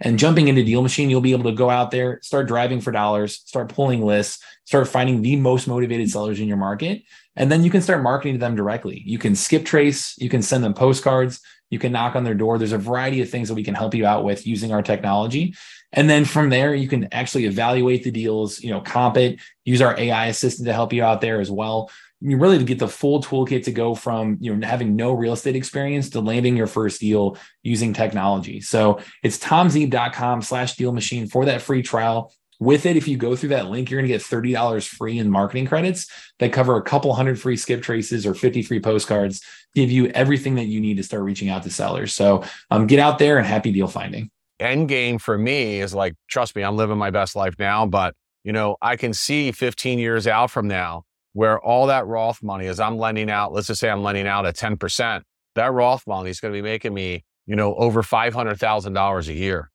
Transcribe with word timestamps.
And 0.00 0.18
jumping 0.18 0.48
into 0.48 0.64
Deal 0.64 0.82
Machine, 0.82 1.10
you'll 1.10 1.20
be 1.20 1.32
able 1.32 1.50
to 1.50 1.56
go 1.56 1.68
out 1.68 1.90
there, 1.90 2.20
start 2.22 2.48
driving 2.48 2.80
for 2.80 2.90
dollars, 2.90 3.42
start 3.44 3.68
pulling 3.68 4.04
lists, 4.04 4.42
start 4.64 4.88
finding 4.88 5.20
the 5.20 5.36
most 5.36 5.68
motivated 5.68 6.10
sellers 6.10 6.40
in 6.40 6.48
your 6.48 6.56
market. 6.56 7.02
And 7.36 7.52
then 7.52 7.62
you 7.62 7.70
can 7.70 7.82
start 7.82 8.02
marketing 8.02 8.34
to 8.34 8.40
them 8.40 8.56
directly. 8.56 9.02
You 9.04 9.18
can 9.18 9.34
skip 9.34 9.64
trace, 9.64 10.14
you 10.18 10.28
can 10.28 10.42
send 10.42 10.64
them 10.64 10.74
postcards, 10.74 11.40
you 11.70 11.78
can 11.78 11.92
knock 11.92 12.16
on 12.16 12.24
their 12.24 12.34
door. 12.34 12.58
There's 12.58 12.72
a 12.72 12.78
variety 12.78 13.20
of 13.20 13.28
things 13.28 13.48
that 13.48 13.54
we 13.54 13.64
can 13.64 13.74
help 13.74 13.94
you 13.94 14.06
out 14.06 14.24
with 14.24 14.46
using 14.46 14.72
our 14.72 14.82
technology. 14.82 15.54
And 15.92 16.08
then 16.08 16.24
from 16.24 16.50
there, 16.50 16.74
you 16.74 16.88
can 16.88 17.08
actually 17.12 17.46
evaluate 17.46 18.04
the 18.04 18.10
deals, 18.10 18.60
you 18.60 18.70
know, 18.70 18.80
comp 18.80 19.16
it, 19.16 19.40
use 19.64 19.82
our 19.82 19.98
AI 19.98 20.26
assistant 20.26 20.66
to 20.66 20.72
help 20.72 20.92
you 20.92 21.04
out 21.04 21.20
there 21.20 21.40
as 21.40 21.50
well 21.50 21.90
you 22.20 22.36
really 22.36 22.58
to 22.58 22.64
get 22.64 22.78
the 22.78 22.88
full 22.88 23.22
toolkit 23.22 23.64
to 23.64 23.72
go 23.72 23.94
from 23.94 24.36
you 24.40 24.54
know 24.54 24.66
having 24.66 24.96
no 24.96 25.12
real 25.12 25.32
estate 25.32 25.56
experience 25.56 26.10
to 26.10 26.20
landing 26.20 26.56
your 26.56 26.66
first 26.66 27.00
deal 27.00 27.36
using 27.62 27.92
technology. 27.92 28.60
So 28.60 29.00
it's 29.22 29.38
tomzeeb.com 29.38 30.42
slash 30.42 30.76
deal 30.76 30.92
machine 30.92 31.26
for 31.26 31.44
that 31.46 31.62
free 31.62 31.82
trial. 31.82 32.32
With 32.58 32.84
it, 32.84 32.98
if 32.98 33.08
you 33.08 33.16
go 33.16 33.36
through 33.36 33.50
that 33.50 33.70
link, 33.70 33.90
you're 33.90 33.98
going 33.98 34.08
to 34.08 34.14
get 34.14 34.20
$30 34.20 34.86
free 34.86 35.18
in 35.18 35.30
marketing 35.30 35.66
credits 35.66 36.06
that 36.40 36.52
cover 36.52 36.76
a 36.76 36.82
couple 36.82 37.14
hundred 37.14 37.40
free 37.40 37.56
skip 37.56 37.80
traces 37.80 38.26
or 38.26 38.34
50 38.34 38.60
free 38.60 38.80
postcards, 38.80 39.42
give 39.74 39.90
you 39.90 40.08
everything 40.08 40.56
that 40.56 40.66
you 40.66 40.78
need 40.78 40.98
to 40.98 41.02
start 41.02 41.22
reaching 41.22 41.48
out 41.48 41.62
to 41.62 41.70
sellers. 41.70 42.14
So 42.14 42.44
um, 42.70 42.86
get 42.86 42.98
out 42.98 43.18
there 43.18 43.38
and 43.38 43.46
happy 43.46 43.72
deal 43.72 43.86
finding. 43.86 44.30
End 44.58 44.90
game 44.90 45.16
for 45.16 45.38
me 45.38 45.80
is 45.80 45.94
like, 45.94 46.16
trust 46.28 46.54
me, 46.54 46.62
I'm 46.62 46.76
living 46.76 46.98
my 46.98 47.08
best 47.08 47.34
life 47.34 47.54
now, 47.58 47.86
but 47.86 48.14
you 48.44 48.52
know, 48.52 48.76
I 48.82 48.96
can 48.96 49.14
see 49.14 49.52
15 49.52 49.98
years 49.98 50.26
out 50.26 50.50
from 50.50 50.68
now 50.68 51.04
where 51.32 51.60
all 51.60 51.86
that 51.86 52.06
Roth 52.06 52.42
money, 52.42 52.66
is 52.66 52.80
I'm 52.80 52.98
lending 52.98 53.30
out, 53.30 53.52
let's 53.52 53.68
just 53.68 53.80
say 53.80 53.88
I'm 53.88 54.02
lending 54.02 54.26
out 54.26 54.46
at 54.46 54.56
10%, 54.56 55.22
that 55.54 55.72
Roth 55.72 56.06
money 56.06 56.30
is 56.30 56.40
going 56.40 56.52
to 56.52 56.58
be 56.58 56.62
making 56.62 56.94
me, 56.94 57.24
you 57.46 57.56
know, 57.56 57.74
over 57.74 58.02
$500,000 58.02 59.28
a 59.28 59.32
year. 59.32 59.70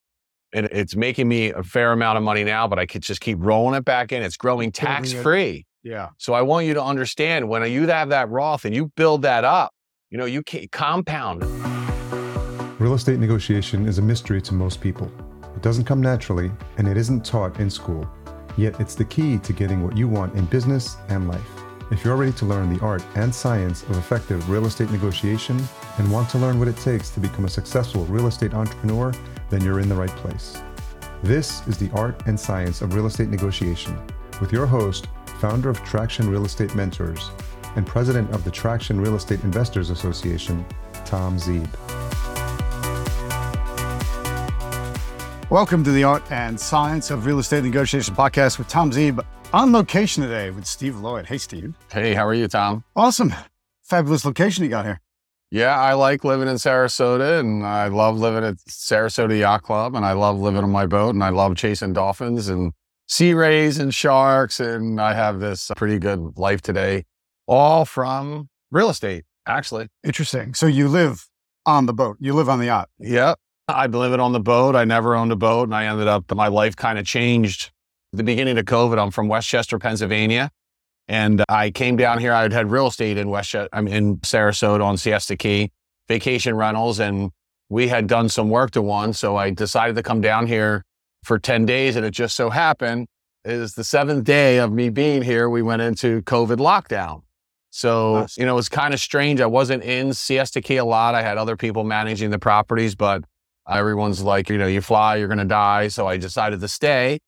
And 0.52 0.66
it's 0.66 0.96
making 0.96 1.28
me 1.28 1.50
a 1.50 1.62
fair 1.62 1.92
amount 1.92 2.18
of 2.18 2.24
money 2.24 2.44
now, 2.44 2.68
but 2.68 2.78
I 2.78 2.86
could 2.86 3.02
just 3.02 3.20
keep 3.20 3.38
rolling 3.40 3.76
it 3.76 3.84
back 3.84 4.12
in. 4.12 4.22
It's 4.22 4.36
growing 4.36 4.72
tax 4.72 5.12
free. 5.12 5.66
Yeah. 5.82 6.10
So 6.18 6.34
I 6.34 6.42
want 6.42 6.66
you 6.66 6.74
to 6.74 6.82
understand 6.82 7.48
when 7.48 7.70
you 7.70 7.86
have 7.88 8.08
that 8.10 8.28
Roth 8.30 8.64
and 8.64 8.74
you 8.74 8.92
build 8.96 9.22
that 9.22 9.44
up, 9.44 9.72
you 10.10 10.18
know, 10.18 10.24
you 10.24 10.42
can 10.42 10.66
compound. 10.72 11.44
Real 12.80 12.94
estate 12.94 13.18
negotiation 13.18 13.86
is 13.86 13.98
a 13.98 14.02
mystery 14.02 14.40
to 14.42 14.54
most 14.54 14.80
people. 14.80 15.10
It 15.54 15.62
doesn't 15.62 15.84
come 15.84 16.00
naturally, 16.00 16.50
and 16.76 16.86
it 16.86 16.96
isn't 16.96 17.24
taught 17.24 17.58
in 17.58 17.70
school. 17.70 18.08
Yet 18.56 18.80
it's 18.80 18.94
the 18.94 19.04
key 19.04 19.38
to 19.38 19.52
getting 19.52 19.82
what 19.82 19.96
you 19.96 20.08
want 20.08 20.34
in 20.34 20.46
business 20.46 20.96
and 21.08 21.28
life. 21.28 21.50
If 21.90 22.04
you're 22.04 22.16
ready 22.16 22.32
to 22.32 22.46
learn 22.46 22.72
the 22.72 22.82
art 22.84 23.04
and 23.14 23.32
science 23.32 23.82
of 23.84 23.96
effective 23.96 24.50
real 24.50 24.66
estate 24.66 24.90
negotiation 24.90 25.62
and 25.98 26.10
want 26.10 26.28
to 26.30 26.38
learn 26.38 26.58
what 26.58 26.68
it 26.68 26.76
takes 26.78 27.10
to 27.10 27.20
become 27.20 27.44
a 27.44 27.50
successful 27.50 28.04
real 28.06 28.26
estate 28.26 28.54
entrepreneur, 28.54 29.12
then 29.50 29.62
you're 29.62 29.80
in 29.80 29.88
the 29.88 29.94
right 29.94 30.10
place. 30.10 30.60
This 31.22 31.66
is 31.68 31.78
the 31.78 31.90
art 31.92 32.26
and 32.26 32.38
science 32.38 32.82
of 32.82 32.94
real 32.94 33.06
estate 33.06 33.28
negotiation 33.28 33.96
with 34.40 34.52
your 34.52 34.66
host, 34.66 35.06
founder 35.40 35.70
of 35.70 35.82
Traction 35.84 36.28
Real 36.28 36.44
Estate 36.44 36.74
Mentors 36.74 37.30
and 37.76 37.86
president 37.86 38.30
of 38.32 38.42
the 38.42 38.50
Traction 38.50 39.00
Real 39.00 39.14
Estate 39.14 39.44
Investors 39.44 39.90
Association, 39.90 40.64
Tom 41.04 41.36
Zeeb. 41.36 41.68
Welcome 45.48 45.84
to 45.84 45.92
the 45.92 46.02
Art 46.02 46.24
and 46.32 46.58
Science 46.58 47.12
of 47.12 47.24
Real 47.24 47.38
Estate 47.38 47.62
Negotiation 47.62 48.16
podcast 48.16 48.58
with 48.58 48.66
Tom 48.66 48.90
Zeeb 48.90 49.24
on 49.52 49.70
location 49.70 50.24
today 50.24 50.50
with 50.50 50.66
Steve 50.66 50.96
Lloyd. 50.96 51.24
Hey, 51.24 51.38
Steve. 51.38 51.72
Hey, 51.92 52.14
how 52.14 52.26
are 52.26 52.34
you, 52.34 52.48
Tom? 52.48 52.82
Awesome. 52.96 53.32
Fabulous 53.84 54.24
location 54.24 54.64
you 54.64 54.70
got 54.70 54.84
here. 54.84 55.00
Yeah, 55.52 55.78
I 55.78 55.92
like 55.92 56.24
living 56.24 56.48
in 56.48 56.56
Sarasota 56.56 57.38
and 57.38 57.64
I 57.64 57.86
love 57.86 58.18
living 58.18 58.42
at 58.42 58.56
Sarasota 58.68 59.38
Yacht 59.38 59.62
Club 59.62 59.94
and 59.94 60.04
I 60.04 60.14
love 60.14 60.36
living 60.40 60.64
on 60.64 60.72
my 60.72 60.84
boat 60.84 61.14
and 61.14 61.22
I 61.22 61.28
love 61.28 61.54
chasing 61.54 61.92
dolphins 61.92 62.48
and 62.48 62.72
sea 63.06 63.32
rays 63.32 63.78
and 63.78 63.94
sharks. 63.94 64.58
And 64.58 65.00
I 65.00 65.14
have 65.14 65.38
this 65.38 65.70
pretty 65.76 66.00
good 66.00 66.36
life 66.36 66.60
today, 66.60 67.04
all 67.46 67.84
from 67.84 68.48
real 68.72 68.90
estate, 68.90 69.24
actually. 69.46 69.86
Interesting. 70.02 70.54
So 70.54 70.66
you 70.66 70.88
live 70.88 71.28
on 71.66 71.86
the 71.86 71.94
boat, 71.94 72.16
you 72.18 72.34
live 72.34 72.48
on 72.48 72.58
the 72.58 72.66
yacht. 72.66 72.88
Yep. 72.98 73.38
I've 73.68 73.90
been 73.90 74.00
living 74.00 74.20
on 74.20 74.30
the 74.32 74.40
boat. 74.40 74.76
I 74.76 74.84
never 74.84 75.16
owned 75.16 75.32
a 75.32 75.36
boat, 75.36 75.64
and 75.64 75.74
I 75.74 75.86
ended 75.86 76.06
up, 76.06 76.32
my 76.34 76.46
life 76.48 76.76
kind 76.76 76.98
of 76.98 77.04
changed. 77.04 77.72
the 78.12 78.22
beginning 78.22 78.56
of 78.56 78.64
COVID, 78.64 78.98
I'm 78.98 79.10
from 79.10 79.28
West 79.28 79.48
Chester, 79.48 79.78
Pennsylvania. 79.78 80.50
And 81.08 81.44
I 81.48 81.70
came 81.70 81.96
down 81.96 82.18
here. 82.18 82.32
I 82.32 82.42
had 82.42 82.52
had 82.52 82.70
real 82.70 82.86
estate 82.86 83.18
in 83.18 83.28
West 83.28 83.50
Chester, 83.50 83.68
I'm 83.72 83.88
in 83.88 84.18
Sarasota 84.18 84.84
on 84.84 84.96
Siesta 84.96 85.36
Key, 85.36 85.70
vacation 86.08 86.54
rentals, 86.54 87.00
and 87.00 87.30
we 87.68 87.88
had 87.88 88.06
done 88.06 88.28
some 88.28 88.48
work 88.48 88.70
to 88.72 88.82
one. 88.82 89.12
So 89.12 89.36
I 89.36 89.50
decided 89.50 89.96
to 89.96 90.02
come 90.02 90.20
down 90.20 90.46
here 90.46 90.84
for 91.24 91.38
10 91.38 91.66
days. 91.66 91.96
And 91.96 92.06
it 92.06 92.12
just 92.12 92.36
so 92.36 92.50
happened 92.50 93.08
is 93.44 93.74
the 93.74 93.84
seventh 93.84 94.24
day 94.24 94.58
of 94.58 94.72
me 94.72 94.88
being 94.88 95.22
here, 95.22 95.50
we 95.50 95.62
went 95.62 95.82
into 95.82 96.22
COVID 96.22 96.56
lockdown. 96.56 97.22
So, 97.70 98.26
you 98.36 98.46
know, 98.46 98.52
it 98.52 98.56
was 98.56 98.68
kind 98.68 98.94
of 98.94 99.00
strange. 99.00 99.40
I 99.40 99.46
wasn't 99.46 99.82
in 99.82 100.14
Siesta 100.14 100.62
Key 100.62 100.76
a 100.76 100.84
lot. 100.84 101.14
I 101.14 101.22
had 101.22 101.36
other 101.36 101.56
people 101.56 101.84
managing 101.84 102.30
the 102.30 102.38
properties, 102.38 102.94
but 102.94 103.24
Everyone's 103.68 104.22
like, 104.22 104.48
you 104.48 104.58
know, 104.58 104.66
you 104.66 104.80
fly, 104.80 105.16
you're 105.16 105.28
going 105.28 105.38
to 105.38 105.44
die. 105.44 105.88
So 105.88 106.06
I 106.06 106.16
decided 106.16 106.60
to 106.60 106.68
stay. 106.68 107.18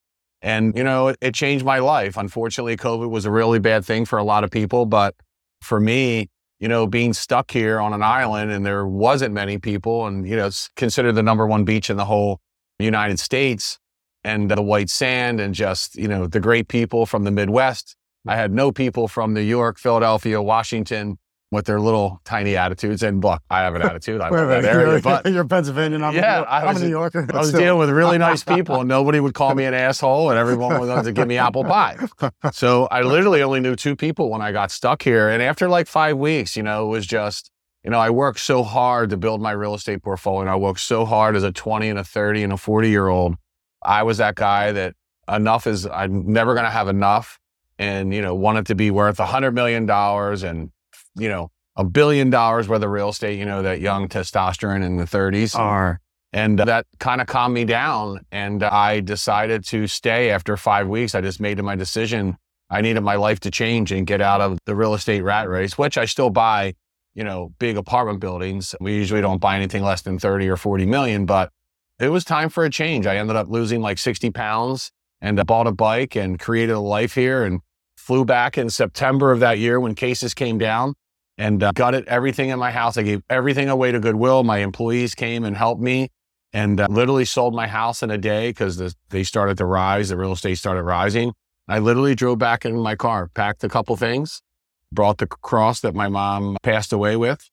And, 0.41 0.77
you 0.77 0.85
know, 0.85 1.09
it, 1.09 1.17
it, 1.21 1.35
changed 1.35 1.65
my 1.65 1.81
life. 1.81 2.17
Unfortunately, 2.17 2.77
COVID 2.77 3.11
was 3.11 3.25
a 3.25 3.31
really 3.31 3.59
bad 3.59 3.85
thing 3.85 4.05
for 4.05 4.19
a 4.19 4.23
lot 4.23 4.45
of 4.45 4.51
people. 4.51 4.87
But 4.87 5.17
for 5.61 5.81
me, 5.81 6.31
you 6.61 6.69
know, 6.69 6.87
being 6.87 7.13
stuck 7.13 7.51
here 7.51 7.81
on 7.81 7.93
an 7.93 8.03
island 8.03 8.51
and 8.53 8.65
there 8.65 8.87
wasn't 8.87 9.35
many 9.35 9.59
people 9.59 10.07
and, 10.07 10.29
you 10.29 10.37
know, 10.37 10.47
it's 10.47 10.69
considered 10.77 11.13
the 11.13 11.23
number 11.23 11.47
one 11.47 11.65
beach 11.65 11.91
in 11.91 11.97
the 11.97 12.05
whole 12.05 12.41
United 12.79 13.19
States 13.19 13.79
and 14.25 14.51
the 14.51 14.63
white 14.63 14.91
sand 14.91 15.41
and 15.41 15.55
just, 15.55 15.97
you 15.97 16.09
know, 16.09 16.27
the 16.27 16.41
great 16.41 16.69
people 16.69 17.07
from 17.07 17.25
the 17.25 17.31
Midwest. 17.31 17.97
I 18.27 18.37
had 18.37 18.53
no 18.53 18.73
people 18.73 19.09
from 19.09 19.35
New 19.35 19.41
York, 19.41 19.79
Philadelphia, 19.79 20.43
Washington, 20.43 21.19
with 21.51 21.65
their 21.65 21.81
little 21.81 22.21
tiny 22.25 22.57
attitudes. 22.57 23.03
And 23.03 23.23
look, 23.23 23.43
I 23.49 23.61
have 23.61 23.75
an 23.75 23.83
attitude. 23.91 24.21
I 24.21 24.29
love 24.29 24.49
that 24.49 24.65
area, 24.65 25.01
but 25.01 25.27
you're 25.33 25.47
Pennsylvania. 25.47 25.99
I'm, 25.99 26.15
yeah, 26.15 26.41
was, 26.41 26.49
I'm 26.51 26.77
a 26.77 26.81
New 26.81 26.91
Yorker. 26.91 27.27
I 27.33 27.39
was 27.39 27.53
dealing 27.53 27.79
with 27.79 27.91
really 27.91 28.19
nice 28.19 28.45
people, 28.57 28.81
and 28.81 28.89
nobody 28.89 29.21
would 29.21 29.35
call 29.35 29.55
me 29.55 29.65
an 29.65 29.75
asshole, 29.75 30.31
and 30.31 30.39
everyone 30.39 30.79
was 30.79 30.89
going 30.89 31.05
to 31.05 31.13
give 31.13 31.29
me 31.29 31.39
apple 31.39 31.65
pie. 31.65 31.97
So 32.53 32.87
I 32.91 33.03
literally 33.03 33.43
only 33.43 33.61
knew 33.61 33.77
two 33.77 33.97
people 33.97 34.31
when 34.31 34.43
I 34.43 34.53
got 34.53 34.71
stuck 34.71 35.03
here. 35.03 35.29
And 35.29 35.43
after 35.43 35.69
like 35.69 35.87
five 35.87 36.19
weeks, 36.19 36.57
you 36.57 36.63
know, 36.63 36.87
it 36.87 36.91
was 36.91 37.07
just, 37.07 37.51
you 37.83 37.91
know, 37.91 37.99
I 37.99 38.11
worked 38.11 38.41
so 38.41 38.63
hard 38.63 39.11
to 39.11 39.17
build 39.17 39.41
my 39.41 39.53
real 39.53 39.75
estate 39.75 40.03
portfolio, 40.03 40.43
and 40.43 40.51
I 40.51 40.57
worked 40.57 40.81
so 40.81 41.05
hard 41.05 41.37
as 41.37 41.45
a 41.45 41.53
20 41.53 41.89
and 41.89 41.99
a 41.99 42.05
30 42.05 42.43
and 42.43 42.53
a 42.53 42.57
40 42.57 42.91
year 42.91 43.09
old. 43.09 43.37
I 43.83 44.03
was 44.03 44.19
that 44.19 44.35
guy 44.35 44.73
that 44.73 44.95
enough 45.29 45.67
is 45.67 45.87
I'm 45.87 46.31
never 46.33 46.55
going 46.55 46.65
to 46.65 46.71
have 46.71 46.89
enough, 46.89 47.39
and 47.79 48.13
you 48.13 48.21
know, 48.21 48.35
wanted 48.35 48.67
to 48.67 48.75
be 48.75 48.91
worth 48.91 49.21
a 49.21 49.27
hundred 49.27 49.53
million 49.53 49.87
dollars, 49.87 50.43
and 50.43 50.71
you 51.19 51.29
know 51.29 51.51
a 51.79 51.85
billion 51.85 52.29
dollars 52.29 52.69
worth 52.69 52.83
of 52.83 52.91
real 52.91 53.11
estate, 53.11 53.39
you 53.39 53.47
know, 53.47 53.63
that 53.63 53.81
young 53.81 54.09
testosterone 54.09 54.85
in 54.85 54.97
the 54.97 55.05
30s. 55.05 55.57
Are. 55.57 56.01
And 56.33 56.59
that 56.59 56.87
kind 56.99 57.21
of 57.21 57.29
calmed 57.29 57.55
me 57.55 57.65
down. 57.65 58.27
And 58.33 58.63
I 58.63 59.01
decided 59.01 59.65
to 59.67 59.87
stay 59.87 60.31
after 60.31 60.57
five 60.57 60.89
weeks. 60.89 61.15
I 61.15 61.21
just 61.21 61.41
made 61.41 61.63
my 61.63 61.77
decision. 61.77 62.37
I 62.69 62.81
needed 62.81 63.01
my 63.03 63.15
life 63.15 63.39
to 63.41 63.51
change 63.51 63.93
and 63.93 64.07
get 64.07 64.21
out 64.21 64.41
of 64.41 64.59
the 64.67 64.75
real 64.75 64.93
estate 64.93 65.23
rat 65.23 65.49
race, 65.49 65.79
which 65.79 65.97
I 65.97 66.05
still 66.05 66.31
buy, 66.31 66.75
you 67.15 67.23
know, 67.23 67.55
big 67.61 67.79
apartment 67.79 68.21
buildings. 68.21 68.75
We 68.81 68.97
usually 68.97 69.23
don't 69.23 69.41
buy 69.41 69.57
anything 69.57 69.85
less 69.85 70.03
than 70.03 70.19
30 70.19 70.49
or 70.49 70.57
40 70.57 70.85
million, 70.85 71.27
but 71.27 71.51
it 72.01 72.09
was 72.09 72.25
time 72.25 72.49
for 72.51 72.65
a 72.65 72.71
change. 72.71 73.07
I 73.07 73.17
ended 73.17 73.37
up 73.37 73.49
losing 73.49 73.81
like 73.81 73.99
60 73.99 74.31
pounds 74.33 74.91
and 75.21 75.39
I 75.39 75.45
bought 75.45 75.69
a 75.69 75.73
bike 75.73 76.17
and 76.17 76.39
created 76.39 76.73
a 76.73 76.81
life 76.81 77.15
here 77.15 77.45
and 77.45 77.61
flew 77.97 78.25
back 78.25 78.59
in 78.59 78.69
September 78.69 79.31
of 79.31 79.41
that 79.41 79.59
year 79.59 79.79
when 79.79 79.95
cases 79.95 80.35
came 80.35 80.59
down 80.59 80.95
and 81.39 81.63
uh, 81.63 81.73
gutted 81.73 82.07
everything 82.09 82.51
in 82.51 82.59
my 82.59 82.71
house. 82.73 82.99
I 82.99 83.03
gave 83.03 83.23
everything 83.31 83.69
away 83.69 83.93
to 83.93 84.01
Goodwill. 84.01 84.43
My 84.43 84.59
employees 84.59 85.15
came 85.15 85.45
and 85.45 85.57
helped 85.57 85.81
me 85.81 86.11
and 86.53 86.81
uh, 86.81 86.89
literally 86.91 87.25
sold 87.25 87.55
my 87.55 87.69
house 87.69 88.03
in 88.03 88.11
a 88.11 88.19
day 88.19 88.51
because 88.51 88.77
the, 88.77 88.93
they 89.11 89.23
started 89.23 89.57
to 89.59 89.65
rise. 89.65 90.09
The 90.09 90.17
real 90.17 90.33
estate 90.33 90.57
started 90.59 90.83
rising. 90.83 91.33
I 91.69 91.79
literally 91.79 92.15
drove 92.15 92.39
back 92.39 92.65
in 92.65 92.77
my 92.77 92.97
car, 92.97 93.29
packed 93.29 93.63
a 93.63 93.69
couple 93.69 93.97
things, 93.97 94.43
brought 94.91 95.19
the 95.19 95.27
cross 95.27 95.81
that 95.81 95.95
my 95.95 96.09
mom 96.09 96.57
passed 96.63 96.93
away 96.93 97.17
with. 97.17 97.49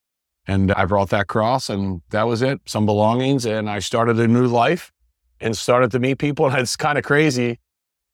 And 0.47 0.71
I 0.71 0.85
brought 0.85 1.09
that 1.09 1.27
cross 1.27 1.69
and 1.69 2.01
that 2.09 2.23
was 2.23 2.41
it, 2.41 2.59
some 2.65 2.85
belongings. 2.85 3.45
And 3.45 3.69
I 3.69 3.79
started 3.79 4.19
a 4.19 4.27
new 4.27 4.47
life 4.47 4.91
and 5.39 5.55
started 5.55 5.91
to 5.91 5.99
meet 5.99 6.17
people. 6.17 6.45
And 6.49 6.59
it's 6.59 6.75
kind 6.75 6.97
of 6.97 7.03
crazy. 7.03 7.59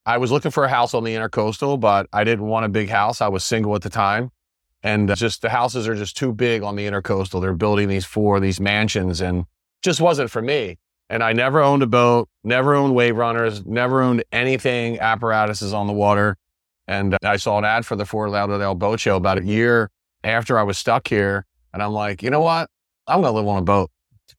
I 0.06 0.18
was 0.18 0.32
looking 0.32 0.52
for 0.52 0.64
a 0.64 0.70
house 0.70 0.94
on 0.94 1.04
the 1.04 1.14
intercoastal, 1.14 1.80
but 1.80 2.08
I 2.12 2.24
didn't 2.24 2.46
want 2.46 2.66
a 2.66 2.70
big 2.70 2.90
house. 2.90 3.22
I 3.22 3.28
was 3.28 3.44
single 3.44 3.76
at 3.76 3.84
the 3.84 3.90
time. 3.90 4.32
And 4.84 5.14
just 5.16 5.42
the 5.42 5.50
houses 5.50 5.88
are 5.88 5.96
just 5.96 6.18
too 6.18 6.34
big 6.34 6.64
on 6.64 6.76
the 6.76 6.88
intercoastal. 6.88 7.42
They're 7.42 7.54
building 7.54 7.88
these 7.88 8.06
four, 8.06 8.40
these 8.40 8.60
mansions, 8.60 9.22
and 9.22 9.46
just 9.82 10.02
wasn't 10.02 10.32
for 10.32 10.42
me. 10.42 10.78
And 11.10 11.24
I 11.24 11.34
never 11.34 11.62
owned 11.62 11.84
a 11.84 11.88
boat, 11.88 12.30
never 12.44 12.74
owned 12.74 12.96
wave 12.96 13.18
runners, 13.18 13.66
never 13.66 14.02
owned 14.02 14.24
anything 14.32 14.98
apparatuses 15.00 15.74
on 15.74 15.88
the 15.88 15.94
water. 15.94 16.38
And 16.88 17.18
I 17.24 17.38
saw 17.38 17.58
an 17.58 17.66
ad 17.66 17.86
for 17.86 17.96
the 17.96 18.06
Fort 18.06 18.32
Lauderdale 18.32 18.76
Boat 18.76 19.00
Show 19.00 19.18
about 19.18 19.38
a 19.38 19.44
year 19.44 19.92
after 20.24 20.58
I 20.58 20.64
was 20.64 20.78
stuck 20.78 21.08
here. 21.08 21.46
And 21.74 21.84
I'm 21.84 21.92
like, 21.92 22.24
you 22.24 22.30
know 22.30 22.42
what? 22.42 22.70
I'm 23.08 23.22
going 23.22 23.34
to 23.34 23.40
live 23.40 23.48
on 23.48 23.58
a 23.60 23.62
boat. 23.62 23.92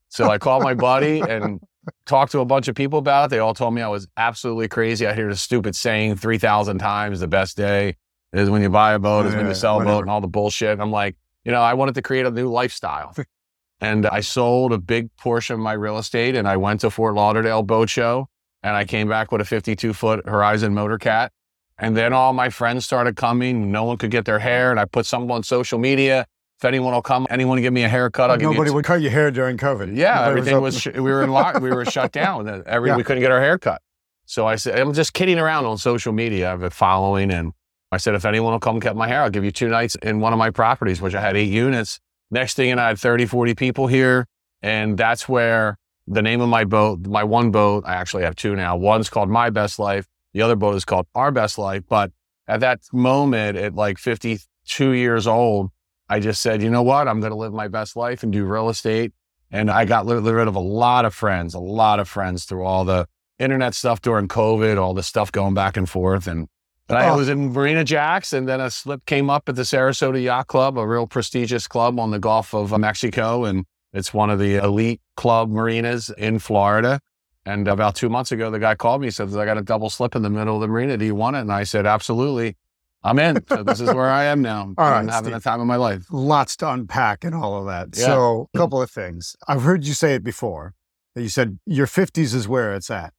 So 0.09 0.29
I 0.29 0.39
called 0.39 0.63
my 0.63 0.75
buddy 0.75 1.21
and 1.21 1.61
talked 2.07 2.33
to 2.33 2.41
a 2.41 2.45
bunch 2.45 2.69
of 2.69 2.75
people 2.75 2.99
about 2.99 3.27
it. 3.27 3.31
They 3.31 3.39
all 3.39 3.55
told 3.55 3.75
me 3.75 3.83
I 3.83 3.89
was 3.89 4.09
absolutely 4.17 4.69
crazy. 4.69 5.07
I 5.07 5.15
hear 5.15 5.29
the 5.29 5.37
stupid 5.37 5.77
saying 5.77 6.17
3,000 6.17 6.79
times 6.79 7.21
the 7.21 7.29
best 7.29 7.57
day 7.57 7.97
is 8.33 8.49
when 8.51 8.63
you 8.63 8.69
buy 8.71 8.93
a 8.95 8.99
boat, 8.99 9.27
is 9.27 9.35
when 9.35 9.47
you 9.47 9.55
sell 9.55 9.81
a 9.81 9.85
boat, 9.85 10.01
and 10.01 10.11
all 10.11 10.21
the 10.21 10.29
bullshit. 10.29 10.81
I'm 10.81 10.91
like, 10.91 11.17
you 11.45 11.53
know, 11.53 11.61
I 11.61 11.75
wanted 11.75 11.95
to 11.97 12.03
create 12.03 12.25
a 12.27 12.31
new 12.31 12.49
lifestyle. 12.51 13.15
and 13.81 14.07
I 14.07 14.21
sold 14.21 14.73
a 14.73 14.79
big 14.79 15.15
portion 15.17 15.55
of 15.55 15.61
my 15.61 15.73
real 15.73 15.99
estate 15.99 16.37
and 16.37 16.47
I 16.49 16.57
went 16.57 16.81
to 16.83 16.91
Fort 16.91 17.15
Lauderdale 17.15 17.63
Boat 17.63 17.91
Show 17.91 18.29
and 18.63 18.77
I 18.77 18.85
came 18.85 19.09
back 19.09 19.33
with 19.33 19.41
a 19.41 19.45
52 19.45 19.93
foot 19.93 20.27
Horizon 20.27 20.73
Motor 20.73 20.99
Cat. 20.99 21.33
And 21.79 21.97
then 21.97 22.13
all 22.13 22.33
my 22.33 22.49
friends 22.49 22.85
started 22.85 23.17
coming. 23.17 23.73
No 23.73 23.83
one 23.85 23.97
could 23.99 24.13
get 24.13 24.25
their 24.25 24.39
hair. 24.39 24.71
And 24.71 24.79
I 24.79 24.85
put 24.85 25.05
something 25.05 25.31
on 25.33 25.43
social 25.43 25.79
media. 25.81 26.27
If 26.59 26.65
anyone 26.65 26.93
will 26.95 27.03
come, 27.03 27.27
anyone 27.29 27.61
give 27.61 27.73
me 27.73 27.83
a 27.83 27.89
haircut, 27.89 28.31
I'll 28.31 28.37
Nobody 28.37 28.59
give 28.59 28.67
you. 28.69 28.75
would 28.75 28.85
cut 28.85 29.03
your 29.03 29.11
hair 29.11 29.33
during 29.33 29.57
COVID. 29.57 29.97
Yeah, 29.97 30.27
Everybody 30.29 30.51
everything 30.53 30.61
was, 30.63 30.81
sh- 30.81 30.87
we 30.95 31.01
were 31.01 31.25
in 31.25 31.31
lock, 31.31 31.61
we 31.61 31.71
were 31.73 31.85
shut 31.85 32.13
down. 32.13 32.63
Every, 32.67 32.91
Yeah. 32.91 32.97
we 32.97 33.03
couldn't 33.03 33.21
get 33.21 33.33
our 33.33 33.41
hair 33.41 33.59
cut. 33.59 33.83
So 34.27 34.47
I 34.47 34.55
said, 34.55 34.79
I'm 34.79 34.93
just 34.93 35.13
kidding 35.13 35.41
around 35.41 35.65
on 35.65 35.77
social 35.77 36.13
media. 36.13 36.47
I 36.47 36.51
have 36.51 36.63
a 36.63 36.71
following. 36.71 37.33
And 37.33 37.53
I 37.93 37.99
said, 37.99 38.15
if 38.15 38.25
anyone 38.25 38.53
will 38.53 38.59
come 38.59 38.81
cut 38.81 38.97
my 38.97 39.07
hair, 39.07 39.21
I'll 39.21 39.31
give 39.31 39.45
you 39.45 39.51
two 39.51 39.69
nights 39.69 39.97
in 39.97 40.19
one 40.19 40.33
of 40.33 40.39
my 40.39 40.51
properties, 40.51 41.03
which 41.03 41.15
I 41.15 41.21
had 41.21 41.37
eight 41.37 41.51
units. 41.51 42.01
Next 42.31 42.55
thing, 42.55 42.71
and 42.71 42.81
I 42.81 42.89
had 42.89 42.99
30, 42.99 43.27
40 43.27 43.55
people 43.55 43.87
here. 43.87 44.27
And 44.63 44.97
that's 44.97 45.29
where 45.29 45.77
the 46.07 46.23
name 46.23 46.41
of 46.41 46.49
my 46.49 46.65
boat, 46.65 47.07
my 47.07 47.23
one 47.23 47.51
boat, 47.51 47.85
I 47.87 47.95
actually 47.95 48.23
have 48.23 48.35
two 48.35 48.57
now. 48.57 48.77
One's 48.77 49.11
called 49.11 49.29
My 49.29 49.51
Best 49.51 49.79
Life. 49.79 50.07
The 50.33 50.41
other 50.41 50.57
boat 50.57 50.75
is 50.75 50.87
called 50.87 51.07
Our 51.15 51.31
Best 51.31 51.59
Life. 51.59 51.83
But 51.87 52.13
at 52.49 52.61
that 52.61 52.81
moment, 52.95 53.59
at 53.59 53.75
like 53.75 53.99
52 53.99 54.91
years 54.93 55.27
old, 55.27 55.71
I 56.09 56.19
just 56.19 56.41
said, 56.41 56.63
you 56.63 56.71
know 56.71 56.83
what? 56.83 57.09
I'm 57.09 57.21
going 57.21 57.31
to 57.33 57.37
live 57.37 57.53
my 57.53 57.69
best 57.69 57.95
life 57.95 58.23
and 58.23 58.33
do 58.33 58.47
real 58.47 58.71
estate. 58.71 59.13
And 59.51 59.71
I 59.71 59.85
got 59.85 60.07
rid 60.07 60.49
of 60.49 60.57
a 60.57 60.61
lot 60.61 61.05
of 61.05 61.15
friends, 61.15 61.53
a 61.53 61.61
lot 61.61 62.01
of 62.01 62.09
friends 62.09 62.47
through 62.47 62.65
all 62.65 62.87
the 62.87 63.07
internet 63.39 63.75
stuff 63.75 64.01
during 64.01 64.29
COVID, 64.29 64.81
all 64.81 64.95
the 64.95 65.03
stuff 65.03 65.31
going 65.31 65.53
back 65.53 65.77
and 65.77 65.89
forth. 65.89 66.27
And, 66.27 66.49
I 66.89 67.09
Oh. 67.09 67.17
was 67.17 67.29
in 67.29 67.53
Marina 67.53 67.85
Jacks, 67.85 68.33
and 68.33 68.47
then 68.49 68.61
a 68.61 68.71
slip 68.71 69.07
came 69.07 69.31
up 69.31 69.49
at 69.49 69.55
the 69.57 69.63
Sarasota 69.63 70.23
Yacht 70.23 70.47
Club, 70.49 70.77
a 70.79 70.87
real 70.87 71.07
prestigious 71.07 71.67
club 71.67 71.99
on 71.99 72.11
the 72.11 72.19
Gulf 72.19 72.53
of 72.55 72.77
Mexico. 72.79 73.45
And 73.45 73.65
it's 73.93 74.13
one 74.13 74.29
of 74.31 74.39
the 74.39 74.57
elite 74.57 75.01
club 75.17 75.49
marinas 75.51 76.11
in 76.19 76.39
Florida. 76.39 77.01
And 77.47 77.67
about 77.67 77.95
two 77.97 78.09
months 78.09 78.31
ago, 78.31 78.51
the 78.51 78.59
guy 78.59 78.75
called 78.75 79.01
me 79.01 79.09
and 79.09 79.15
said, 79.15 79.35
I 79.35 79.45
got 79.45 79.59
a 79.59 79.63
double 79.63 79.91
slip 79.91 80.15
in 80.15 80.23
the 80.23 80.31
middle 80.31 80.55
of 80.57 80.61
the 80.61 80.69
marina. 80.69 80.97
Do 80.97 81.05
you 81.05 81.15
want 81.15 81.37
it? 81.37 81.41
And 81.41 81.53
I 81.53 81.65
said, 81.65 81.87
absolutely. 81.87 82.57
I'm 83.05 83.19
in. 83.19 83.43
So 83.49 83.65
this 83.65 83.81
is 83.81 83.93
where 83.93 84.09
I 84.11 84.25
am 84.25 84.43
now. 84.43 84.73
All 84.79 84.85
I'm 84.87 85.07
right, 85.07 85.13
having 85.15 85.31
Steve. 85.33 85.43
the 85.43 85.49
time 85.51 85.61
of 85.61 85.67
my 85.67 85.75
life. 85.77 86.05
lots 86.13 86.57
to 86.59 86.71
unpack 86.71 87.25
and 87.25 87.35
all 87.35 87.59
of 87.59 87.67
that. 87.67 87.89
Yeah. 87.99 88.07
So, 88.07 88.49
a 88.55 88.59
couple 88.59 88.81
of 88.81 88.91
things. 88.93 89.35
I've 89.49 89.63
heard 89.63 89.85
you 89.85 89.93
say 89.93 90.15
it 90.15 90.23
before 90.23 90.75
that 91.17 91.23
you 91.23 91.29
said 91.29 91.59
your 91.67 91.89
50s 91.89 92.33
is 92.33 92.47
where 92.47 92.75
it's 92.75 92.91
at. 92.93 93.13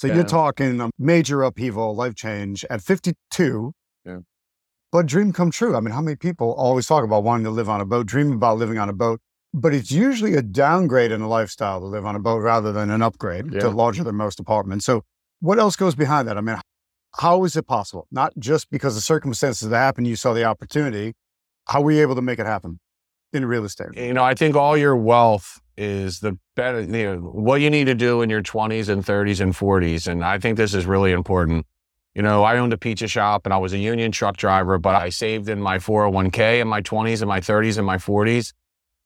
So, 0.00 0.06
Yeah. 0.06 0.14
you're 0.14 0.24
talking 0.24 0.80
a 0.80 0.88
major 0.98 1.42
upheaval, 1.42 1.94
life 1.94 2.14
change 2.14 2.64
at 2.70 2.80
52. 2.80 3.72
Yeah. 4.06 4.20
But 4.90 5.04
dream 5.04 5.30
come 5.30 5.50
true. 5.50 5.76
I 5.76 5.80
mean, 5.80 5.92
how 5.92 6.00
many 6.00 6.16
people 6.16 6.54
always 6.54 6.86
talk 6.86 7.04
about 7.04 7.22
wanting 7.22 7.44
to 7.44 7.50
live 7.50 7.68
on 7.68 7.82
a 7.82 7.84
boat, 7.84 8.06
dream 8.06 8.32
about 8.32 8.56
living 8.56 8.78
on 8.78 8.88
a 8.88 8.94
boat? 8.94 9.20
But 9.52 9.74
it's 9.74 9.90
usually 9.90 10.34
a 10.36 10.40
downgrade 10.42 11.12
in 11.12 11.20
a 11.20 11.28
lifestyle 11.28 11.80
to 11.80 11.86
live 11.86 12.06
on 12.06 12.16
a 12.16 12.18
boat 12.18 12.38
rather 12.38 12.72
than 12.72 12.88
an 12.90 13.02
upgrade 13.02 13.52
Yeah. 13.52 13.60
to 13.60 13.68
larger 13.68 14.02
than 14.02 14.14
most 14.16 14.40
apartments. 14.40 14.86
So, 14.86 15.02
what 15.40 15.58
else 15.58 15.76
goes 15.76 15.94
behind 15.94 16.26
that? 16.28 16.38
I 16.38 16.40
mean, 16.40 16.56
how 17.18 17.44
is 17.44 17.54
it 17.54 17.66
possible? 17.66 18.06
Not 18.10 18.32
just 18.38 18.70
because 18.70 18.94
the 18.94 19.02
circumstances 19.02 19.68
that 19.68 19.76
happened, 19.76 20.06
you 20.06 20.16
saw 20.16 20.32
the 20.32 20.44
opportunity. 20.44 21.12
How 21.66 21.82
were 21.82 21.92
you 21.92 22.00
able 22.00 22.14
to 22.14 22.22
make 22.22 22.38
it 22.38 22.46
happen 22.46 22.80
in 23.32 23.44
real 23.44 23.64
estate? 23.64 23.88
you 23.96 24.12
know, 24.12 24.24
I 24.24 24.34
think 24.34 24.56
all 24.56 24.76
your 24.76 24.96
wealth 24.96 25.60
is 25.76 26.20
the 26.20 26.38
better, 26.56 26.80
you 26.82 27.04
know, 27.04 27.16
what 27.18 27.60
you 27.60 27.70
need 27.70 27.84
to 27.84 27.94
do 27.94 28.22
in 28.22 28.28
your 28.28 28.42
20s 28.42 28.88
and 28.88 29.04
30s 29.04 29.40
and 29.40 29.54
40s. 29.54 30.06
And 30.08 30.24
I 30.24 30.38
think 30.38 30.56
this 30.56 30.74
is 30.74 30.84
really 30.84 31.12
important. 31.12 31.66
You 32.14 32.22
know, 32.22 32.42
I 32.42 32.58
owned 32.58 32.72
a 32.72 32.78
pizza 32.78 33.08
shop 33.08 33.46
and 33.46 33.54
I 33.54 33.56
was 33.56 33.72
a 33.72 33.78
union 33.78 34.12
truck 34.12 34.36
driver, 34.36 34.78
but 34.78 34.94
I 34.94 35.08
saved 35.08 35.48
in 35.48 35.60
my 35.60 35.78
401k 35.78 36.60
in 36.60 36.68
my 36.68 36.82
20s 36.82 37.22
and 37.22 37.28
my 37.28 37.40
30s 37.40 37.78
and 37.78 37.86
my 37.86 37.96
40s. 37.96 38.52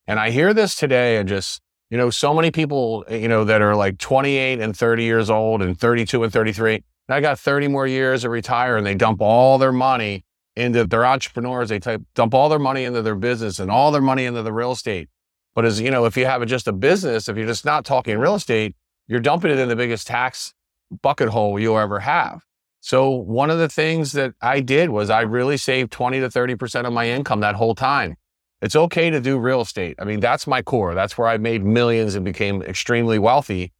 And 0.06 0.18
I 0.18 0.30
hear 0.30 0.52
this 0.52 0.74
today 0.74 1.18
and 1.18 1.28
just, 1.28 1.60
you 1.90 1.98
know, 1.98 2.10
so 2.10 2.34
many 2.34 2.50
people, 2.50 3.04
you 3.08 3.28
know, 3.28 3.44
that 3.44 3.62
are 3.62 3.76
like 3.76 3.98
28 3.98 4.60
and 4.60 4.76
30 4.76 5.04
years 5.04 5.30
old 5.30 5.62
and 5.62 5.78
32 5.78 6.24
and 6.24 6.32
33. 6.32 6.74
And 6.74 7.14
I 7.14 7.20
got 7.20 7.38
30 7.38 7.68
more 7.68 7.86
years 7.86 8.22
to 8.22 8.30
retire 8.30 8.76
and 8.76 8.86
they 8.86 8.94
dump 8.94 9.20
all 9.20 9.58
their 9.58 9.72
money 9.72 10.24
into 10.56 10.84
their 10.84 11.04
entrepreneurs. 11.04 11.68
They 11.68 11.78
type, 11.78 12.02
dump 12.14 12.34
all 12.34 12.48
their 12.48 12.58
money 12.58 12.84
into 12.84 13.02
their 13.02 13.14
business 13.14 13.58
and 13.58 13.70
all 13.70 13.90
their 13.90 14.02
money 14.02 14.24
into 14.24 14.42
the 14.42 14.52
real 14.52 14.72
estate. 14.72 15.08
But 15.54 15.64
as 15.64 15.80
you 15.80 15.90
know, 15.90 16.04
if 16.04 16.16
you 16.16 16.26
have 16.26 16.44
just 16.46 16.68
a 16.68 16.72
business, 16.72 17.28
if 17.28 17.36
you're 17.36 17.46
just 17.46 17.64
not 17.64 17.84
talking 17.84 18.18
real 18.18 18.34
estate, 18.34 18.74
you're 19.06 19.20
dumping 19.20 19.50
it 19.50 19.58
in 19.58 19.68
the 19.68 19.76
biggest 19.76 20.06
tax 20.06 20.54
bucket 21.02 21.28
hole 21.28 21.58
you'll 21.58 21.78
ever 21.78 22.00
have. 22.00 22.42
So 22.80 23.10
one 23.10 23.50
of 23.50 23.58
the 23.58 23.68
things 23.68 24.12
that 24.12 24.34
I 24.40 24.60
did 24.60 24.90
was 24.90 25.10
I 25.10 25.22
really 25.22 25.56
saved 25.56 25.92
20 25.92 26.20
to 26.20 26.28
30% 26.28 26.86
of 26.86 26.92
my 26.92 27.08
income 27.08 27.40
that 27.40 27.54
whole 27.54 27.74
time. 27.74 28.16
It's 28.60 28.76
okay 28.76 29.10
to 29.10 29.20
do 29.20 29.38
real 29.38 29.60
estate. 29.60 29.96
I 29.98 30.04
mean, 30.04 30.20
that's 30.20 30.46
my 30.46 30.62
core. 30.62 30.94
That's 30.94 31.18
where 31.18 31.28
I 31.28 31.36
made 31.36 31.64
millions 31.64 32.14
and 32.14 32.24
became 32.24 32.62
extremely 32.62 33.18
wealthy. 33.18 33.73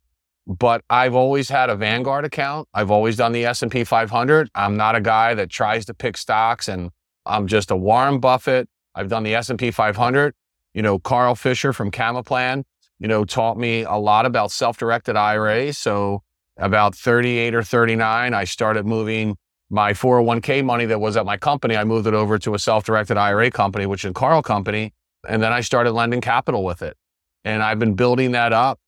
But 0.47 0.83
I've 0.91 1.15
always 1.15 1.49
had 1.49 1.71
a 1.71 1.77
Vanguard 1.77 2.25
account. 2.25 2.69
I've 2.75 2.91
always 2.91 3.17
done 3.17 3.33
the 3.33 3.47
S&P 3.47 3.85
500. 3.85 4.51
I'm 4.55 4.77
not 4.77 4.95
a 4.95 5.01
guy 5.01 5.35
that 5.35 5.49
tries 5.49 5.87
to 5.87 5.95
pick 5.95 6.17
stocks 6.17 6.69
and 6.69 6.91
I'm 7.25 7.47
just 7.47 7.71
a 7.71 7.77
Warren 7.77 8.21
Buffett. 8.21 8.69
I've 8.95 9.09
done 9.09 9.23
the 9.23 9.35
S&P 9.35 9.71
500. 9.71 10.35
You 10.75 10.83
know, 10.83 10.99
Carl 10.99 11.35
Fisher 11.35 11.73
from 11.73 11.91
Camaplan, 11.91 12.65
you 12.99 13.09
know, 13.09 13.25
taught 13.25 13.57
me 13.57 13.83
a 13.83 13.95
lot 13.95 14.27
about 14.27 14.51
self-directed 14.51 15.17
IRAs. 15.17 15.79
So 15.79 16.23
about 16.59 16.95
38 16.95 17.55
or 17.55 17.63
39, 17.63 18.35
I 18.35 18.45
started 18.45 18.87
moving 18.87 19.37
my 19.71 19.93
401k 19.93 20.65
money 20.65 20.85
that 20.87 21.01
was 21.01 21.17
at 21.17 21.25
my 21.25 21.37
company. 21.37 21.77
I 21.77 21.85
moved 21.85 22.07
it 22.07 22.15
over 22.15 22.39
to 22.39 22.55
a 22.55 22.59
self-directed 22.59 23.17
IRA 23.17 23.51
company, 23.51 23.87
which 23.87 24.05
is 24.05 24.13
Carl 24.15 24.43
Company. 24.43 24.93
And 25.27 25.43
then 25.43 25.53
I 25.53 25.61
started 25.61 25.93
lending 25.93 26.21
capital 26.21 26.65
with 26.65 26.83
it. 26.83 26.97
And 27.45 27.63
I've 27.63 27.79
been 27.79 27.95
building 27.95 28.33
that 28.33 28.53
up 28.53 28.79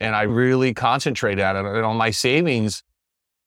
and 0.00 0.16
I 0.16 0.22
really 0.22 0.74
concentrate 0.74 1.38
at 1.38 1.56
it. 1.56 1.64
And 1.64 1.84
on 1.84 1.96
my 1.96 2.10
savings, 2.10 2.82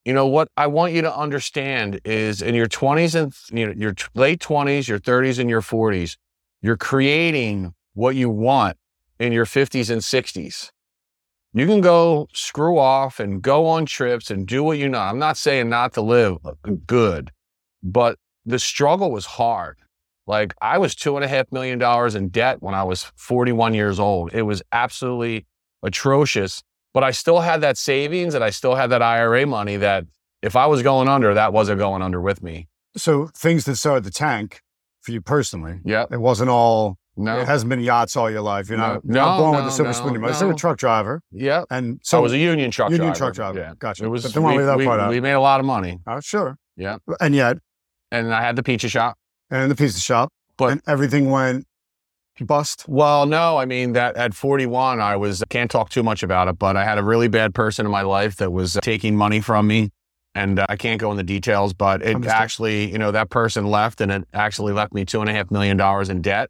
you 0.06 0.14
know, 0.14 0.28
what 0.28 0.50
I 0.58 0.68
want 0.68 0.94
you 0.94 1.02
to 1.02 1.16
understand 1.16 2.00
is 2.06 2.42
in 2.42 2.56
your 2.56 2.68
20s 2.68 3.16
and 3.16 3.34
you 3.58 3.68
know, 3.68 3.74
your 3.76 3.96
late 4.14 4.40
20s, 4.40 4.88
your 4.88 5.00
30s, 5.00 5.40
and 5.40 5.50
your 5.50 5.62
40s, 5.62 6.18
you're 6.62 6.78
creating 6.78 7.74
what 7.94 8.16
you 8.16 8.30
want 8.30 8.78
in 9.20 9.32
your 9.32 9.46
50s 9.46 9.90
and 9.90 10.02
60s. 10.02 10.70
You 11.54 11.68
can 11.68 11.82
go 11.82 12.28
screw 12.34 12.80
off 12.80 13.20
and 13.20 13.42
go 13.42 13.68
on 13.68 13.86
trips 13.86 14.32
and 14.32 14.48
do 14.48 14.64
what 14.64 14.78
you 14.78 14.90
know. 14.90 15.00
I'm 15.00 15.20
not 15.20 15.38
saying 15.38 15.70
not 15.70 15.94
to 15.94 16.02
live 16.02 16.38
uh, 16.44 16.54
good, 16.86 17.32
but 17.84 18.18
the 18.46 18.60
struggle 18.60 19.12
was 19.12 19.26
hard. 19.26 19.78
Like 20.26 20.56
I 20.62 20.78
was 20.78 20.96
two 20.96 21.16
and 21.16 21.24
a 21.24 21.28
half 21.28 21.52
million 21.52 21.80
dollars 21.80 22.16
in 22.16 22.30
debt 22.30 22.62
when 22.62 22.74
I 22.74 22.84
was 22.84 23.12
41 23.16 23.74
years 23.74 24.00
old. 24.00 24.34
It 24.34 24.44
was 24.44 24.64
absolutely 24.72 25.46
atrocious, 25.84 26.64
but 26.94 27.04
I 27.04 27.12
still 27.12 27.42
had 27.42 27.62
that 27.62 27.78
savings 27.78 28.34
and 28.34 28.44
I 28.44 28.50
still 28.50 28.76
had 28.76 28.88
that 28.92 29.02
IRA 29.02 29.46
money 29.46 29.78
that 29.78 30.06
if 30.42 30.56
I 30.56 30.66
was 30.66 30.82
going 30.82 31.08
under, 31.08 31.34
that 31.34 31.54
wasn't 31.54 31.80
going 31.80 32.02
under 32.02 32.20
with 32.22 32.42
me. 32.44 32.68
So, 32.98 33.28
things 33.36 33.66
that 33.66 33.76
started 33.78 34.04
the 34.04 34.12
tank 34.12 34.62
for 35.02 35.12
you 35.12 35.22
personally, 35.22 35.80
Yeah. 35.84 36.06
it 36.12 36.20
wasn't 36.20 36.50
all, 36.50 36.98
No. 37.18 37.40
it 37.40 37.48
hasn't 37.48 37.70
been 37.70 37.80
yachts 37.80 38.16
all 38.16 38.30
your 38.30 38.42
life. 38.42 38.70
You're 38.70 38.78
not, 38.78 39.04
No. 39.06 39.14
you're 39.16 39.24
not 39.26 39.38
No, 39.38 39.44
born 39.44 39.56
with 39.56 39.64
no, 39.64 39.68
a 39.68 39.72
silver 39.72 39.90
no, 39.90 39.94
spoon 39.94 40.08
in 40.10 40.14
your 40.16 40.22
mouth. 40.30 40.42
You're 40.42 40.52
a 40.52 40.56
truck 40.56 40.78
driver. 40.78 41.22
Yep. 41.32 41.66
And 41.72 42.00
So 42.04 42.18
I 42.18 42.22
was 42.22 42.34
a 42.34 42.38
union 42.38 42.72
truck 42.72 42.90
union 42.92 43.08
driver. 43.08 43.18
truck 43.18 43.34
driver. 43.34 43.60
Yeah. 43.60 43.74
Gotcha. 43.80 44.06
It 44.06 44.10
was, 44.10 44.24
But 44.24 44.34
don't 44.34 44.44
we, 44.56 44.64
that 44.64 44.78
we- 44.78 44.86
part 44.86 45.00
out. 45.00 45.10
we 45.10 45.20
made 45.22 45.32
a 45.32 45.40
lot 45.40 45.60
of 45.60 45.66
money. 45.66 46.00
Oh, 46.08 46.20
sure. 46.20 46.58
Yeah. 46.76 46.98
And 47.20 47.34
yet, 47.36 47.58
And 48.12 48.34
I 48.34 48.42
had 48.42 48.56
the 48.56 48.64
pizza 48.64 48.90
shop. 48.90 49.18
and 49.50 49.70
the 49.72 49.76
pizza 49.76 50.00
shop, 50.00 50.30
But- 50.58 50.72
and 50.72 50.82
everything 50.88 51.30
went 51.32 51.66
bust. 52.42 52.86
Well, 52.88 53.26
no, 53.26 53.58
I 53.58 53.66
mean 53.66 53.94
that 53.94 54.16
at 54.16 54.34
41, 54.34 55.00
I 55.00 55.16
was 55.16 55.44
can't 55.50 55.70
talk 55.70 55.90
too 55.90 56.04
much 56.04 56.24
about 56.24 56.48
it, 56.48 56.58
but 56.58 56.76
I 56.76 56.84
had 56.84 56.98
a 56.98 57.04
really 57.04 57.28
bad 57.28 57.54
person 57.54 57.86
in 57.86 57.92
my 57.92 58.02
life 58.02 58.38
that 58.38 58.52
was 58.52 58.78
taking 58.82 59.16
money 59.16 59.40
from 59.42 59.68
me, 59.68 59.92
and 60.36 60.60
uh, 60.60 60.66
I 60.70 60.76
can't 60.76 61.00
go 61.00 61.12
into 61.12 61.24
details, 61.24 61.74
but 61.74 62.02
it 62.02 62.16
Understood. 62.16 62.36
actually, 62.36 62.92
you 62.92 62.98
know, 62.98 63.12
that 63.12 63.30
person 63.30 63.68
left, 63.68 64.02
and 64.02 64.12
it 64.12 64.28
actually 64.34 64.74
left 64.74 64.94
me 64.94 65.06
two 65.06 65.22
and 65.22 65.30
a 65.30 65.34
half 65.34 65.52
million 65.52 65.78
dollars 65.78 66.10
in 66.10 66.22
debt, 66.22 66.50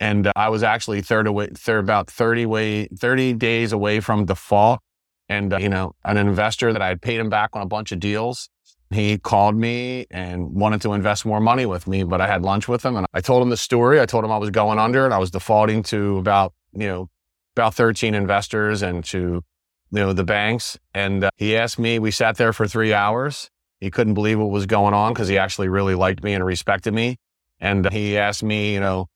and 0.00 0.26
uh, 0.26 0.32
I 0.36 0.48
was 0.48 0.62
actually 0.62 1.02
third 1.02 1.26
away, 1.26 1.48
third 1.56 1.80
about 1.84 2.10
30 2.10 2.46
way, 2.46 2.86
30 2.88 3.34
days 3.34 3.72
away 3.72 4.00
from 4.00 4.24
default, 4.24 4.80
and 5.28 5.52
uh, 5.52 5.58
you 5.58 5.68
know, 5.68 5.94
an 6.04 6.16
investor 6.16 6.72
that 6.72 6.82
I 6.82 6.88
had 6.88 7.00
paid 7.00 7.20
him 7.20 7.28
back 7.30 7.50
on 7.52 7.62
a 7.62 7.66
bunch 7.66 7.92
of 7.92 8.00
deals. 8.00 8.48
He 8.90 9.18
called 9.18 9.56
me 9.56 10.06
and 10.10 10.50
wanted 10.54 10.82
to 10.82 10.92
invest 10.92 11.24
more 11.24 11.40
money 11.40 11.66
with 11.66 11.86
me, 11.86 12.04
but 12.04 12.20
I 12.20 12.26
had 12.26 12.42
lunch 12.42 12.68
with 12.68 12.84
him 12.84 12.96
and 12.96 13.06
I 13.12 13.20
told 13.20 13.42
him 13.42 13.50
the 13.50 13.56
story. 13.56 14.00
I 14.00 14.06
told 14.06 14.24
him 14.24 14.32
I 14.32 14.38
was 14.38 14.50
going 14.50 14.78
under 14.78 15.04
and 15.04 15.14
I 15.14 15.18
was 15.18 15.30
defaulting 15.30 15.82
to 15.84 16.18
about, 16.18 16.52
you 16.72 16.86
know, 16.86 17.08
about 17.56 17.74
13 17.74 18.14
investors 18.14 18.82
and 18.82 19.04
to, 19.06 19.18
you 19.18 19.42
know, 19.90 20.12
the 20.12 20.24
banks. 20.24 20.78
And 20.92 21.24
uh, 21.24 21.30
he 21.36 21.56
asked 21.56 21.78
me, 21.78 21.98
we 21.98 22.10
sat 22.10 22.36
there 22.36 22.52
for 22.52 22.66
three 22.66 22.92
hours. 22.92 23.50
He 23.80 23.90
couldn't 23.90 24.14
believe 24.14 24.38
what 24.38 24.50
was 24.50 24.66
going 24.66 24.94
on 24.94 25.12
because 25.12 25.28
he 25.28 25.38
actually 25.38 25.68
really 25.68 25.94
liked 25.94 26.22
me 26.22 26.34
and 26.34 26.44
respected 26.44 26.94
me. 26.94 27.16
And 27.60 27.90
he 27.92 28.18
asked 28.18 28.42
me, 28.42 28.74
you 28.74 28.80
know, 28.80 29.08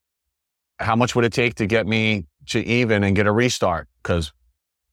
how 0.78 0.96
much 0.96 1.14
would 1.14 1.24
it 1.24 1.32
take 1.32 1.56
to 1.56 1.66
get 1.66 1.86
me 1.86 2.26
to 2.46 2.60
even 2.60 3.04
and 3.04 3.14
get 3.16 3.26
a 3.26 3.32
restart? 3.32 3.88
Because 4.02 4.32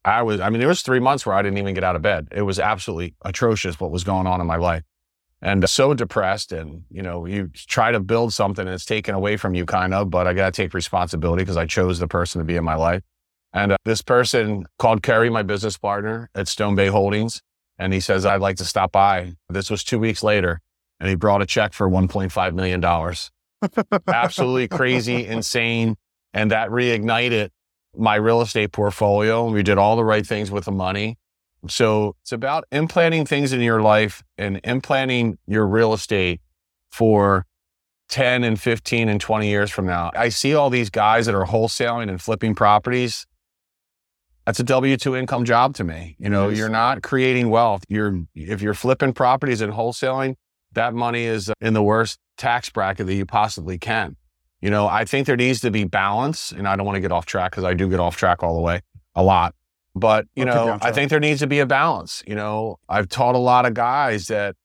I 0.05 0.21
was, 0.21 0.39
I 0.39 0.49
mean, 0.49 0.59
there 0.59 0.67
was 0.67 0.83
three 0.83 0.99
months 0.99 1.25
where 1.25 1.35
I 1.35 1.41
didn't 1.41 1.57
even 1.57 1.73
get 1.73 1.83
out 1.83 1.95
of 1.95 2.03
bed. 2.03 2.27
It 2.31 2.43
was 2.43 2.59
absolutely 2.59 3.15
atrocious 3.23 3.79
what 3.79 3.89
was 3.89 4.03
going 4.03 4.27
on 4.27 4.39
in 4.39 4.45
my 4.45 4.57
life. 4.57 4.83
And 5.41 5.67
so 5.67 5.95
depressed. 5.95 6.51
And, 6.51 6.83
you 6.91 7.01
know, 7.01 7.25
you 7.25 7.49
try 7.55 7.91
to 7.91 7.99
build 7.99 8.31
something 8.31 8.65
and 8.65 8.73
it's 8.73 8.85
taken 8.85 9.15
away 9.15 9.35
from 9.35 9.55
you 9.55 9.65
kind 9.65 9.95
of, 9.95 10.11
but 10.11 10.27
I 10.27 10.33
got 10.33 10.53
to 10.53 10.61
take 10.61 10.75
responsibility 10.75 11.41
because 11.41 11.57
I 11.57 11.65
chose 11.65 11.97
the 11.97 12.07
person 12.07 12.39
to 12.39 12.45
be 12.45 12.55
in 12.55 12.63
my 12.63 12.75
life. 12.75 13.01
And 13.51 13.71
uh, 13.71 13.77
this 13.83 14.03
person 14.03 14.65
called 14.77 15.01
Carrie, 15.01 15.29
my 15.29 15.43
business 15.43 15.77
partner 15.77 16.29
at 16.35 16.47
Stone 16.47 16.75
Bay 16.75 16.87
Holdings. 16.87 17.41
And 17.79 17.91
he 17.91 17.99
says, 17.99 18.25
I'd 18.25 18.41
like 18.41 18.57
to 18.57 18.65
stop 18.65 18.91
by. 18.91 19.33
This 19.49 19.71
was 19.71 19.83
two 19.83 19.97
weeks 19.97 20.23
later. 20.23 20.61
And 20.99 21.09
he 21.09 21.15
brought 21.15 21.41
a 21.41 21.45
check 21.45 21.73
for 21.73 21.89
$1.5 21.89 22.53
million. 22.53 22.83
Absolutely 24.07 24.67
crazy, 24.67 25.25
insane. 25.25 25.95
And 26.33 26.51
that 26.51 26.69
reignited 26.69 27.49
my 27.97 28.15
real 28.15 28.41
estate 28.41 28.71
portfolio. 28.71 29.49
We 29.49 29.63
did 29.63 29.77
all 29.77 29.95
the 29.95 30.03
right 30.03 30.25
things 30.25 30.51
with 30.51 30.65
the 30.65 30.71
money. 30.71 31.17
So 31.67 32.15
it's 32.21 32.31
about 32.31 32.65
implanting 32.71 33.25
things 33.25 33.51
in 33.53 33.61
your 33.61 33.81
life 33.81 34.23
and 34.37 34.59
implanting 34.63 35.37
your 35.47 35.65
real 35.67 35.93
estate 35.93 36.41
for 36.91 37.45
10 38.09 38.43
and 38.43 38.59
15 38.59 39.09
and 39.09 39.19
20 39.19 39.47
years 39.47 39.71
from 39.71 39.85
now. 39.85 40.11
I 40.15 40.29
see 40.29 40.53
all 40.53 40.69
these 40.69 40.89
guys 40.89 41.25
that 41.25 41.35
are 41.35 41.45
wholesaling 41.45 42.09
and 42.09 42.21
flipping 42.21 42.53
properties. 42.55 43.25
That's 44.45 44.59
a 44.59 44.63
W 44.63 44.95
2 44.95 45.15
income 45.15 45.43
job 45.43 45.73
to 45.75 45.83
me. 45.83 46.15
You 46.19 46.29
know, 46.29 46.49
you're 46.49 46.69
not 46.69 47.01
creating 47.01 47.49
wealth. 47.49 47.83
You're, 47.89 48.21
if 48.35 48.61
you're 48.61 48.75
flipping 48.75 49.13
properties 49.13 49.61
and 49.61 49.73
wholesaling, 49.73 50.35
that 50.73 50.93
money 50.93 51.23
is 51.23 51.51
in 51.61 51.73
the 51.73 51.81
worst 51.81 52.19
tax 52.37 52.69
bracket 52.69 53.07
that 53.07 53.15
you 53.15 53.25
possibly 53.25 53.79
can. 53.79 54.17
You 54.65 54.71
know, 54.71 54.87
I 54.87 55.05
think 55.05 55.27
there 55.27 55.35
needs 55.35 55.59
to 55.59 55.69
be 55.69 55.83
balance, 55.83 56.51
and 56.51 56.67
I 56.67 56.75
don't 56.75 56.87
want 56.87 56.95
to 56.95 56.99
get 56.99 57.11
off 57.11 57.27
track 57.27 57.51
because 57.51 57.63
I 57.63 57.75
do 57.75 57.87
get 57.87 57.99
off 57.99 58.17
track 58.17 58.41
all 58.41 58.55
the 58.55 58.61
way 58.61 58.81
a 59.13 59.21
lot. 59.21 59.53
But, 59.93 60.25
you 60.35 60.43
I'll 60.43 60.55
know, 60.55 60.79
I 60.81 60.91
think 60.91 61.11
there 61.11 61.19
needs 61.19 61.39
to 61.41 61.45
be 61.45 61.59
a 61.59 61.67
balance. 61.67 62.23
You 62.25 62.33
know, 62.33 62.77
I've 62.89 63.07
taught 63.07 63.35
a 63.35 63.37
lot 63.37 63.67
of 63.67 63.75
guys 63.75 64.25
that, 64.29 64.55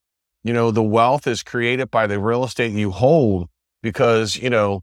you 0.43 0.55
know, 0.55 0.71
the 0.71 0.83
wealth 0.83 1.27
is 1.27 1.43
created 1.43 1.91
by 1.91 2.07
the 2.07 2.19
real 2.19 2.45
estate 2.45 2.73
you 2.73 2.93
hold 2.93 3.51
because, 3.83 4.37
you 4.37 4.49
know, 4.49 4.81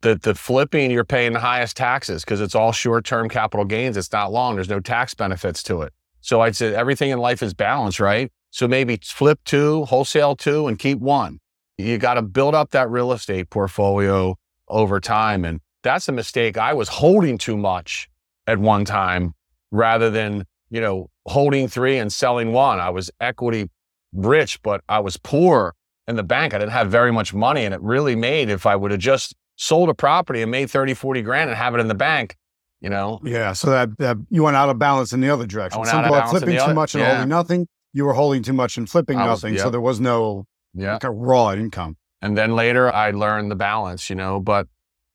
the, 0.00 0.16
the 0.16 0.34
flipping, 0.34 0.90
you're 0.90 1.04
paying 1.04 1.32
the 1.32 1.38
highest 1.38 1.76
taxes 1.76 2.24
because 2.24 2.40
it's 2.40 2.56
all 2.56 2.72
short 2.72 3.04
term 3.04 3.28
capital 3.28 3.64
gains. 3.64 3.96
It's 3.96 4.10
not 4.10 4.32
long. 4.32 4.56
There's 4.56 4.68
no 4.68 4.80
tax 4.80 5.14
benefits 5.14 5.62
to 5.62 5.82
it. 5.82 5.92
So 6.22 6.40
I'd 6.40 6.56
say 6.56 6.74
everything 6.74 7.10
in 7.10 7.20
life 7.20 7.40
is 7.40 7.54
balanced, 7.54 8.00
right? 8.00 8.32
So 8.50 8.66
maybe 8.66 8.98
flip 9.00 9.38
two, 9.44 9.84
wholesale 9.84 10.34
two, 10.34 10.66
and 10.66 10.76
keep 10.76 10.98
one. 10.98 11.38
You 11.78 11.98
got 11.98 12.14
to 12.14 12.22
build 12.22 12.56
up 12.56 12.72
that 12.72 12.90
real 12.90 13.12
estate 13.12 13.48
portfolio 13.48 14.36
over 14.68 15.00
time. 15.00 15.44
And 15.44 15.60
that's 15.82 16.08
a 16.08 16.12
mistake. 16.12 16.56
I 16.58 16.72
was 16.74 16.88
holding 16.88 17.38
too 17.38 17.56
much 17.56 18.08
at 18.46 18.58
one 18.58 18.84
time 18.84 19.34
rather 19.70 20.10
than, 20.10 20.44
you 20.70 20.80
know, 20.80 21.10
holding 21.26 21.68
three 21.68 21.98
and 21.98 22.12
selling 22.12 22.52
one. 22.52 22.80
I 22.80 22.90
was 22.90 23.10
equity 23.20 23.68
rich, 24.12 24.60
but 24.62 24.80
I 24.88 24.98
was 25.00 25.16
poor 25.16 25.74
in 26.08 26.16
the 26.16 26.22
bank. 26.22 26.54
I 26.54 26.58
didn't 26.58 26.72
have 26.72 26.90
very 26.90 27.12
much 27.12 27.34
money. 27.34 27.64
And 27.64 27.74
it 27.74 27.80
really 27.82 28.16
made, 28.16 28.48
if 28.48 28.66
I 28.66 28.76
would 28.76 28.90
have 28.90 29.00
just 29.00 29.34
sold 29.56 29.88
a 29.88 29.94
property 29.94 30.42
and 30.42 30.50
made 30.50 30.70
30, 30.70 30.94
40 30.94 31.22
grand 31.22 31.50
and 31.50 31.56
have 31.56 31.74
it 31.74 31.80
in 31.80 31.88
the 31.88 31.94
bank, 31.94 32.36
you 32.80 32.90
know? 32.90 33.20
Yeah. 33.24 33.52
So 33.54 33.70
that, 33.70 33.96
that 33.98 34.16
you 34.30 34.42
went 34.44 34.56
out 34.56 34.68
of 34.68 34.78
balance 34.78 35.12
in 35.12 35.20
the 35.20 35.30
other 35.30 35.46
direction. 35.46 35.84
Some 35.84 36.02
people 36.02 36.16
are 36.16 36.28
flipping 36.28 36.56
too 36.56 36.62
other- 36.62 36.74
much 36.74 36.94
and 36.94 37.02
yeah. 37.02 37.10
holding 37.14 37.28
nothing. 37.28 37.66
You 37.92 38.04
were 38.04 38.12
holding 38.14 38.42
too 38.42 38.52
much 38.52 38.76
and 38.76 38.88
flipping 38.88 39.18
was- 39.18 39.42
nothing. 39.42 39.58
So 39.58 39.70
there 39.70 39.80
was 39.80 39.98
no 40.00 40.46
Yeah. 40.74 40.94
like 40.94 41.04
a 41.04 41.10
raw 41.10 41.52
income. 41.52 41.96
And 42.26 42.36
then 42.36 42.56
later 42.56 42.92
I 42.92 43.12
learned 43.12 43.52
the 43.52 43.56
balance, 43.56 44.10
you 44.10 44.16
know, 44.16 44.40
but, 44.40 44.66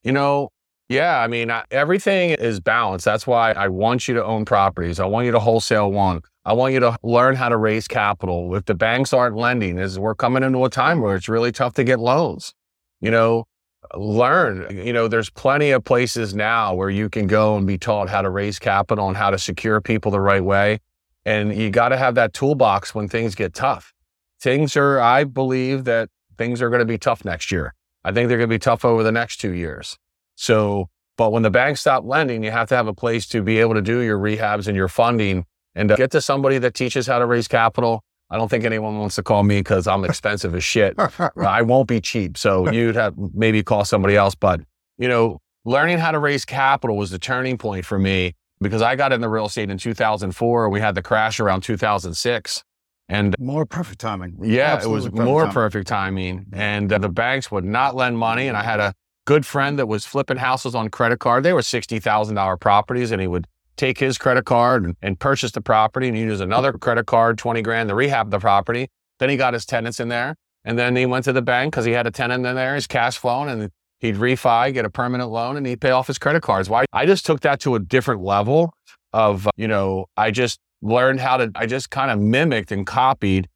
you 0.02 0.14
know, 0.14 0.48
yeah, 0.88 1.20
I 1.20 1.28
mean, 1.28 1.52
I, 1.52 1.66
everything 1.70 2.30
is 2.30 2.62
balanced. 2.62 3.04
That's 3.04 3.28
why 3.28 3.52
I 3.52 3.68
want 3.68 4.08
you 4.08 4.14
to 4.14 4.24
own 4.24 4.46
properties. 4.46 4.98
I 4.98 5.06
want 5.08 5.26
you 5.26 5.34
to 5.34 5.40
wholesale 5.40 5.92
one. 5.92 6.22
I 6.46 6.54
want 6.54 6.74
you 6.74 6.80
to 6.80 6.98
learn 7.04 7.36
how 7.36 7.50
to 7.50 7.58
raise 7.58 7.86
capital. 7.86 8.56
If 8.56 8.64
the 8.64 8.76
banks 8.76 9.12
aren't 9.12 9.36
lending, 9.36 9.78
is 9.78 10.00
we're 10.00 10.16
coming 10.16 10.42
into 10.42 10.64
a 10.64 10.70
time 10.70 11.02
where 11.02 11.18
it's 11.18 11.28
really 11.28 11.52
tough 11.52 11.74
to 11.74 11.84
get 11.84 12.00
loans. 12.00 12.54
You 13.02 13.12
know, 13.12 13.46
learn. 13.94 14.74
You 14.74 14.94
know, 14.94 15.10
there's 15.10 15.30
plenty 15.30 15.72
of 15.72 15.84
places 15.84 16.34
now 16.34 16.74
where 16.74 16.90
you 16.90 17.10
can 17.10 17.28
go 17.28 17.58
and 17.58 17.68
be 17.68 17.78
taught 17.78 18.08
how 18.08 18.22
to 18.22 18.30
raise 18.30 18.58
capital 18.58 19.10
and 19.10 19.18
how 19.18 19.32
to 19.32 19.38
secure 19.38 19.82
people 19.82 20.12
the 20.12 20.22
right 20.22 20.44
way. 20.44 20.80
And 21.26 21.54
you 21.54 21.72
got 21.72 21.90
to 21.90 21.98
have 21.98 22.16
that 22.16 22.32
toolbox 22.32 22.96
when 22.96 23.10
things 23.10 23.36
get 23.36 23.54
tough. 23.54 23.94
Things 24.40 24.78
are, 24.78 25.00
I 25.02 25.26
believe 25.26 25.84
that 25.84 26.10
things 26.42 26.60
are 26.60 26.70
going 26.70 26.80
to 26.80 26.86
be 26.86 26.98
tough 26.98 27.24
next 27.24 27.52
year. 27.52 27.76
I 28.04 28.12
think 28.12 28.28
they're 28.28 28.40
going 28.40 28.50
to 28.50 28.56
be 28.56 28.60
tough 28.60 28.84
over 28.84 29.04
the 29.04 29.12
next 29.12 29.38
two 29.38 29.52
years. 29.52 29.98
So, 30.36 30.90
but 31.18 31.32
when 31.32 31.44
the 31.44 31.52
banks 31.52 31.82
stop 31.82 32.04
lending, 32.04 32.44
you 32.44 32.50
have 32.50 32.68
to 32.70 32.76
have 32.76 32.88
a 32.88 32.96
place 32.96 33.28
to 33.28 33.44
be 33.44 33.60
able 33.60 33.76
to 33.76 33.82
do 33.82 34.00
your 34.00 34.18
rehabs 34.18 34.68
and 34.68 34.76
your 34.76 34.88
funding 34.88 35.46
and 35.76 35.90
to 35.90 35.96
get 35.96 36.10
to 36.12 36.22
somebody 36.22 36.58
that 36.58 36.74
teaches 36.74 37.06
how 37.06 37.20
to 37.20 37.28
raise 37.28 37.48
capital. 37.48 38.04
I 38.32 38.38
don't 38.38 38.48
think 38.48 38.64
anyone 38.64 38.98
wants 38.98 39.16
to 39.18 39.24
call 39.24 39.44
me 39.44 39.60
because 39.60 39.86
I'm 39.86 40.04
expensive 40.04 40.56
as 40.56 40.64
shit. 40.64 40.96
I 41.38 41.62
won't 41.62 41.88
be 41.88 42.02
cheap. 42.02 42.40
So 42.40 42.72
you'd 42.72 42.96
have 42.96 43.14
maybe 43.36 43.62
call 43.62 43.86
somebody 43.86 44.16
else. 44.16 44.34
But, 44.34 44.62
you 44.98 45.08
know, 45.08 45.42
learning 45.64 46.00
how 46.00 46.10
to 46.10 46.18
raise 46.18 46.44
capital 46.44 46.98
was 46.98 47.12
the 47.12 47.20
turning 47.20 47.60
point 47.60 47.86
for 47.86 48.00
me 48.00 48.34
because 48.62 48.82
I 48.82 48.96
got 48.96 49.14
into 49.14 49.30
real 49.30 49.46
estate 49.46 49.70
in 49.70 49.78
2004. 49.78 50.70
We 50.70 50.80
had 50.80 50.96
the 50.96 51.04
crash 51.04 51.40
around 51.40 51.62
2006. 51.62 52.64
And 53.12 53.36
More 53.40 53.66
perfect 53.66 54.00
timing. 54.00 54.38
yeah, 54.42 54.74
Absolutely 54.74 54.92
it 54.92 54.96
was 54.96 55.06
perfect 55.12 55.26
more 55.26 55.42
timing. 55.42 55.54
perfect 55.54 55.88
timing. 55.88 56.46
And 56.54 56.94
uh, 56.94 56.98
the 56.98 57.10
banks 57.10 57.52
would 57.52 57.66
not 57.66 57.94
lend 57.96 58.18
money. 58.18 58.48
And 58.48 58.56
I 58.56 58.64
had 58.64 58.80
a 58.80 58.94
good 59.26 59.46
friend 59.46 59.78
that 59.80 59.88
was 59.88 60.06
flipping 60.06 60.38
houses 60.38 60.74
on 60.76 60.90
credit 60.90 61.20
card. 61.20 61.44
They 61.44 61.52
were 61.54 61.60
$60,000 61.62 62.60
properties 62.60 63.12
and 63.12 63.20
he 63.22 63.28
would 63.28 63.48
take 63.76 64.00
his 64.00 64.18
credit 64.18 64.46
card 64.46 64.86
and, 64.86 64.96
and 65.02 65.20
purchase 65.20 65.52
the 65.52 65.62
property 65.62 66.08
and 66.08 66.18
use 66.18 66.40
another 66.40 66.72
credit 66.74 67.06
card, 67.06 67.38
20 67.38 67.62
grand 67.62 67.90
to 67.90 67.96
rehab 67.96 68.32
the 68.32 68.40
property. 68.40 68.88
Then 69.20 69.30
he 69.30 69.36
got 69.38 69.54
his 69.54 69.66
tenants 69.66 70.00
in 70.00 70.08
there. 70.08 70.36
And 70.64 70.78
then 70.80 70.96
he 70.96 71.06
went 71.06 71.26
to 71.26 71.34
the 71.34 71.42
bank 71.42 71.74
because 71.74 71.86
he 71.86 71.92
had 71.92 72.08
a 72.08 72.12
tenant 72.12 72.46
in 72.46 72.56
there, 72.56 72.76
his 72.76 72.88
cash 72.88 73.18
flowing, 73.18 73.50
and 73.50 73.72
he'd 74.00 74.16
refi, 74.16 74.74
get 74.74 74.86
a 74.86 74.90
permanent 74.90 75.32
loan, 75.32 75.58
and 75.58 75.66
he'd 75.66 75.82
pay 75.82 75.90
off 75.92 76.08
his 76.08 76.18
credit 76.20 76.44
cards. 76.44 76.70
Why? 76.70 76.86
I 76.94 77.06
just 77.06 77.26
took 77.26 77.42
that 77.42 77.60
to 77.62 77.76
a 77.76 77.80
different 77.80 78.22
level 78.22 78.72
of, 79.12 79.48
you 79.58 79.68
know, 79.68 80.06
I 80.16 80.32
just 80.32 80.60
learned 80.82 81.20
how 81.20 81.38
to, 81.38 81.52
I 81.56 81.66
just 81.66 81.90
kind 81.90 82.12
of 82.12 82.20
mimicked 82.20 82.72
and 82.72 82.86
copied, 82.86 83.48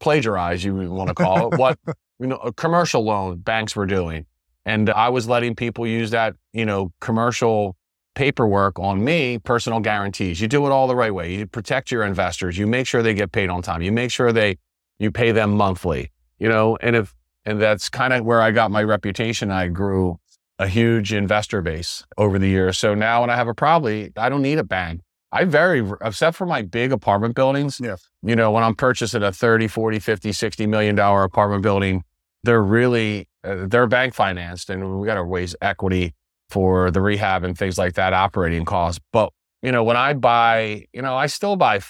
plagiarized, 0.00 0.64
you 0.64 0.74
want 0.90 1.08
to 1.08 1.14
call 1.14 1.52
it, 1.52 1.58
what, 1.58 1.78
you 2.18 2.26
know, 2.26 2.36
a 2.36 2.52
commercial 2.52 3.04
loan 3.04 3.38
banks 3.38 3.74
were 3.74 3.86
doing. 3.86 4.26
And 4.66 4.90
I 4.90 5.08
was 5.08 5.28
letting 5.28 5.54
people 5.54 5.86
use 5.86 6.10
that, 6.10 6.34
you 6.52 6.64
know, 6.64 6.92
commercial 7.00 7.76
paperwork 8.14 8.78
on 8.78 9.04
me, 9.04 9.38
personal 9.38 9.80
guarantees. 9.80 10.40
You 10.40 10.48
do 10.48 10.66
it 10.66 10.70
all 10.70 10.86
the 10.86 10.96
right 10.96 11.12
way. 11.12 11.34
You 11.34 11.46
protect 11.46 11.90
your 11.90 12.04
investors. 12.04 12.56
You 12.56 12.66
make 12.66 12.86
sure 12.86 13.02
they 13.02 13.14
get 13.14 13.32
paid 13.32 13.50
on 13.50 13.62
time. 13.62 13.82
You 13.82 13.92
make 13.92 14.10
sure 14.10 14.32
they, 14.32 14.58
you 14.98 15.10
pay 15.10 15.32
them 15.32 15.56
monthly, 15.56 16.12
you 16.38 16.48
know, 16.48 16.78
and 16.80 16.96
if, 16.96 17.14
and 17.44 17.60
that's 17.60 17.88
kind 17.88 18.12
of 18.12 18.24
where 18.24 18.40
I 18.40 18.52
got 18.52 18.70
my 18.70 18.82
reputation. 18.82 19.50
I 19.50 19.68
grew 19.68 20.18
a 20.58 20.66
huge 20.66 21.12
investor 21.12 21.60
base 21.60 22.04
over 22.16 22.38
the 22.38 22.48
years. 22.48 22.78
So 22.78 22.94
now 22.94 23.20
when 23.20 23.30
I 23.30 23.36
have 23.36 23.48
a 23.48 23.54
problem, 23.54 24.10
I 24.16 24.28
don't 24.28 24.42
need 24.42 24.58
a 24.58 24.64
bank. 24.64 25.00
I 25.34 25.44
very, 25.44 25.84
except 26.00 26.36
for 26.36 26.46
my 26.46 26.62
big 26.62 26.92
apartment 26.92 27.34
buildings, 27.34 27.80
Yeah. 27.82 27.96
you 28.22 28.36
know, 28.36 28.52
when 28.52 28.62
I'm 28.62 28.76
purchasing 28.76 29.22
a 29.24 29.32
30, 29.32 29.66
40, 29.66 29.98
50, 29.98 30.30
60 30.32 30.66
million 30.66 30.94
dollar 30.94 31.24
apartment 31.24 31.62
building, 31.62 32.04
they're 32.44 32.62
really, 32.62 33.28
uh, 33.42 33.66
they're 33.66 33.88
bank 33.88 34.14
financed 34.14 34.70
and 34.70 35.00
we 35.00 35.06
got 35.06 35.14
to 35.14 35.24
raise 35.24 35.56
equity 35.60 36.14
for 36.50 36.92
the 36.92 37.00
rehab 37.00 37.42
and 37.42 37.58
things 37.58 37.76
like 37.78 37.94
that, 37.94 38.12
operating 38.12 38.64
costs. 38.64 39.00
But, 39.12 39.32
you 39.60 39.72
know, 39.72 39.82
when 39.82 39.96
I 39.96 40.12
buy, 40.12 40.86
you 40.92 41.02
know, 41.02 41.16
I 41.16 41.26
still 41.26 41.56
buy 41.56 41.80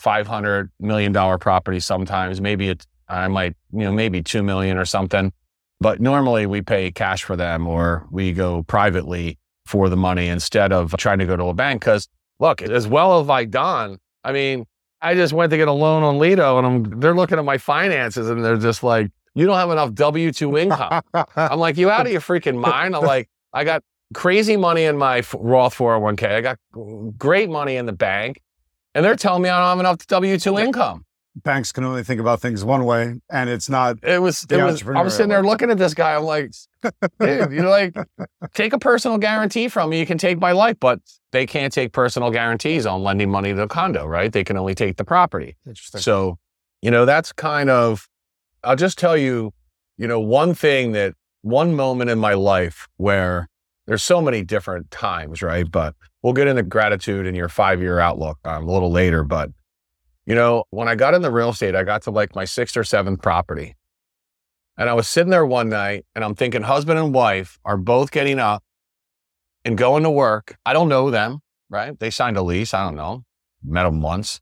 $500 0.00 0.68
million 0.78 1.12
properties 1.40 1.84
sometimes. 1.84 2.40
Maybe 2.40 2.68
it's, 2.68 2.86
I 3.08 3.26
might, 3.28 3.56
you 3.72 3.80
know, 3.80 3.92
maybe 3.92 4.22
2 4.22 4.42
million 4.44 4.78
or 4.78 4.84
something. 4.84 5.32
But 5.80 6.00
normally 6.00 6.46
we 6.46 6.62
pay 6.62 6.92
cash 6.92 7.24
for 7.24 7.34
them 7.34 7.66
or 7.66 8.06
we 8.10 8.32
go 8.32 8.62
privately 8.62 9.38
for 9.66 9.88
the 9.88 9.96
money 9.96 10.28
instead 10.28 10.72
of 10.72 10.94
trying 10.96 11.18
to 11.18 11.26
go 11.26 11.36
to 11.36 11.44
a 11.46 11.54
bank. 11.54 11.82
Cause 11.82 12.08
look, 12.44 12.62
as 12.62 12.86
well 12.86 13.20
as 13.20 13.30
I 13.30 13.44
done, 13.46 13.98
I 14.22 14.32
mean, 14.32 14.66
I 15.00 15.14
just 15.14 15.32
went 15.32 15.50
to 15.50 15.56
get 15.56 15.68
a 15.68 15.72
loan 15.72 16.02
on 16.02 16.18
Lido 16.18 16.58
and 16.58 16.66
I'm, 16.66 17.00
they're 17.00 17.14
looking 17.14 17.38
at 17.38 17.44
my 17.44 17.58
finances 17.58 18.28
and 18.28 18.44
they're 18.44 18.58
just 18.58 18.82
like, 18.82 19.10
you 19.34 19.46
don't 19.46 19.56
have 19.56 19.70
enough 19.70 19.94
W 19.94 20.30
2 20.30 20.58
income. 20.64 21.02
I'm 21.36 21.58
like, 21.58 21.76
you 21.76 21.90
out 21.90 22.06
of 22.06 22.12
your 22.12 22.20
freaking 22.20 22.58
mind? 22.58 22.94
I'm 22.94 23.02
like, 23.02 23.28
I 23.52 23.64
got 23.64 23.82
crazy 24.12 24.56
money 24.56 24.84
in 24.84 24.96
my 24.98 25.22
Roth 25.34 25.76
401k. 25.76 26.28
I 26.28 26.40
got 26.42 26.58
great 27.16 27.48
money 27.48 27.76
in 27.76 27.86
the 27.86 27.92
bank. 27.92 28.40
And 28.94 29.04
they're 29.04 29.16
telling 29.16 29.42
me 29.42 29.48
I 29.48 29.58
don't 29.58 29.68
have 29.70 29.80
enough 29.80 30.06
W 30.06 30.38
2 30.38 30.58
income. 30.58 31.04
Banks 31.36 31.72
can 31.72 31.84
only 31.84 32.04
think 32.04 32.20
about 32.20 32.40
things 32.40 32.64
one 32.64 32.84
way, 32.84 33.20
and 33.30 33.50
it's 33.50 33.68
not. 33.68 33.98
It 34.02 34.20
was. 34.20 34.46
It 34.50 34.62
was. 34.62 34.86
I 34.86 35.02
was 35.02 35.14
sitting 35.14 35.30
there 35.30 35.42
looking 35.42 35.70
at 35.70 35.78
this 35.78 35.94
guy. 35.94 36.14
I'm 36.14 36.24
like, 36.24 36.52
dude, 37.20 37.52
you 37.52 37.62
know, 37.62 37.70
like, 37.70 37.96
take 38.54 38.72
a 38.72 38.78
personal 38.78 39.18
guarantee 39.18 39.68
from 39.68 39.90
me. 39.90 39.98
You 39.98 40.06
can 40.06 40.18
take 40.18 40.38
my 40.38 40.52
life, 40.52 40.76
but 40.80 41.00
they 41.32 41.46
can't 41.46 41.72
take 41.72 41.92
personal 41.92 42.30
guarantees 42.30 42.86
on 42.86 43.02
lending 43.02 43.30
money 43.30 43.52
to 43.52 43.62
a 43.62 43.68
condo, 43.68 44.06
right? 44.06 44.32
They 44.32 44.44
can 44.44 44.56
only 44.56 44.74
take 44.74 44.96
the 44.96 45.04
property. 45.04 45.56
Interesting. 45.66 46.00
So, 46.00 46.38
you 46.80 46.92
know, 46.92 47.04
that's 47.04 47.32
kind 47.32 47.68
of, 47.68 48.08
I'll 48.62 48.76
just 48.76 48.98
tell 48.98 49.16
you, 49.16 49.52
you 49.98 50.06
know, 50.06 50.20
one 50.20 50.54
thing 50.54 50.92
that, 50.92 51.14
one 51.42 51.74
moment 51.74 52.08
in 52.08 52.20
my 52.20 52.34
life 52.34 52.86
where 52.98 53.48
there's 53.86 54.04
so 54.04 54.22
many 54.22 54.44
different 54.44 54.92
times, 54.92 55.42
right? 55.42 55.68
But 55.68 55.96
we'll 56.22 56.32
get 56.32 56.46
into 56.46 56.62
gratitude 56.62 57.26
and 57.26 57.36
your 57.36 57.48
five 57.48 57.80
year 57.80 57.98
outlook 57.98 58.38
um, 58.44 58.68
a 58.68 58.72
little 58.72 58.92
later. 58.92 59.24
But, 59.24 59.50
you 60.26 60.34
know, 60.34 60.64
when 60.70 60.88
I 60.88 60.94
got 60.94 61.14
in 61.14 61.22
the 61.22 61.30
real 61.30 61.50
estate, 61.50 61.74
I 61.74 61.82
got 61.82 62.02
to 62.02 62.10
like 62.10 62.34
my 62.34 62.44
sixth 62.44 62.76
or 62.76 62.84
seventh 62.84 63.22
property. 63.22 63.76
And 64.76 64.88
I 64.88 64.94
was 64.94 65.06
sitting 65.06 65.30
there 65.30 65.46
one 65.46 65.68
night 65.68 66.04
and 66.14 66.24
I'm 66.24 66.34
thinking, 66.34 66.62
husband 66.62 66.98
and 66.98 67.14
wife 67.14 67.58
are 67.64 67.76
both 67.76 68.10
getting 68.10 68.38
up 68.38 68.64
and 69.64 69.78
going 69.78 70.02
to 70.02 70.10
work. 70.10 70.56
I 70.66 70.72
don't 70.72 70.88
know 70.88 71.10
them, 71.10 71.40
right? 71.70 71.98
They 71.98 72.10
signed 72.10 72.36
a 72.36 72.42
lease. 72.42 72.74
I 72.74 72.84
don't 72.84 72.96
know. 72.96 73.24
Met 73.62 73.84
them 73.84 74.00
once 74.00 74.40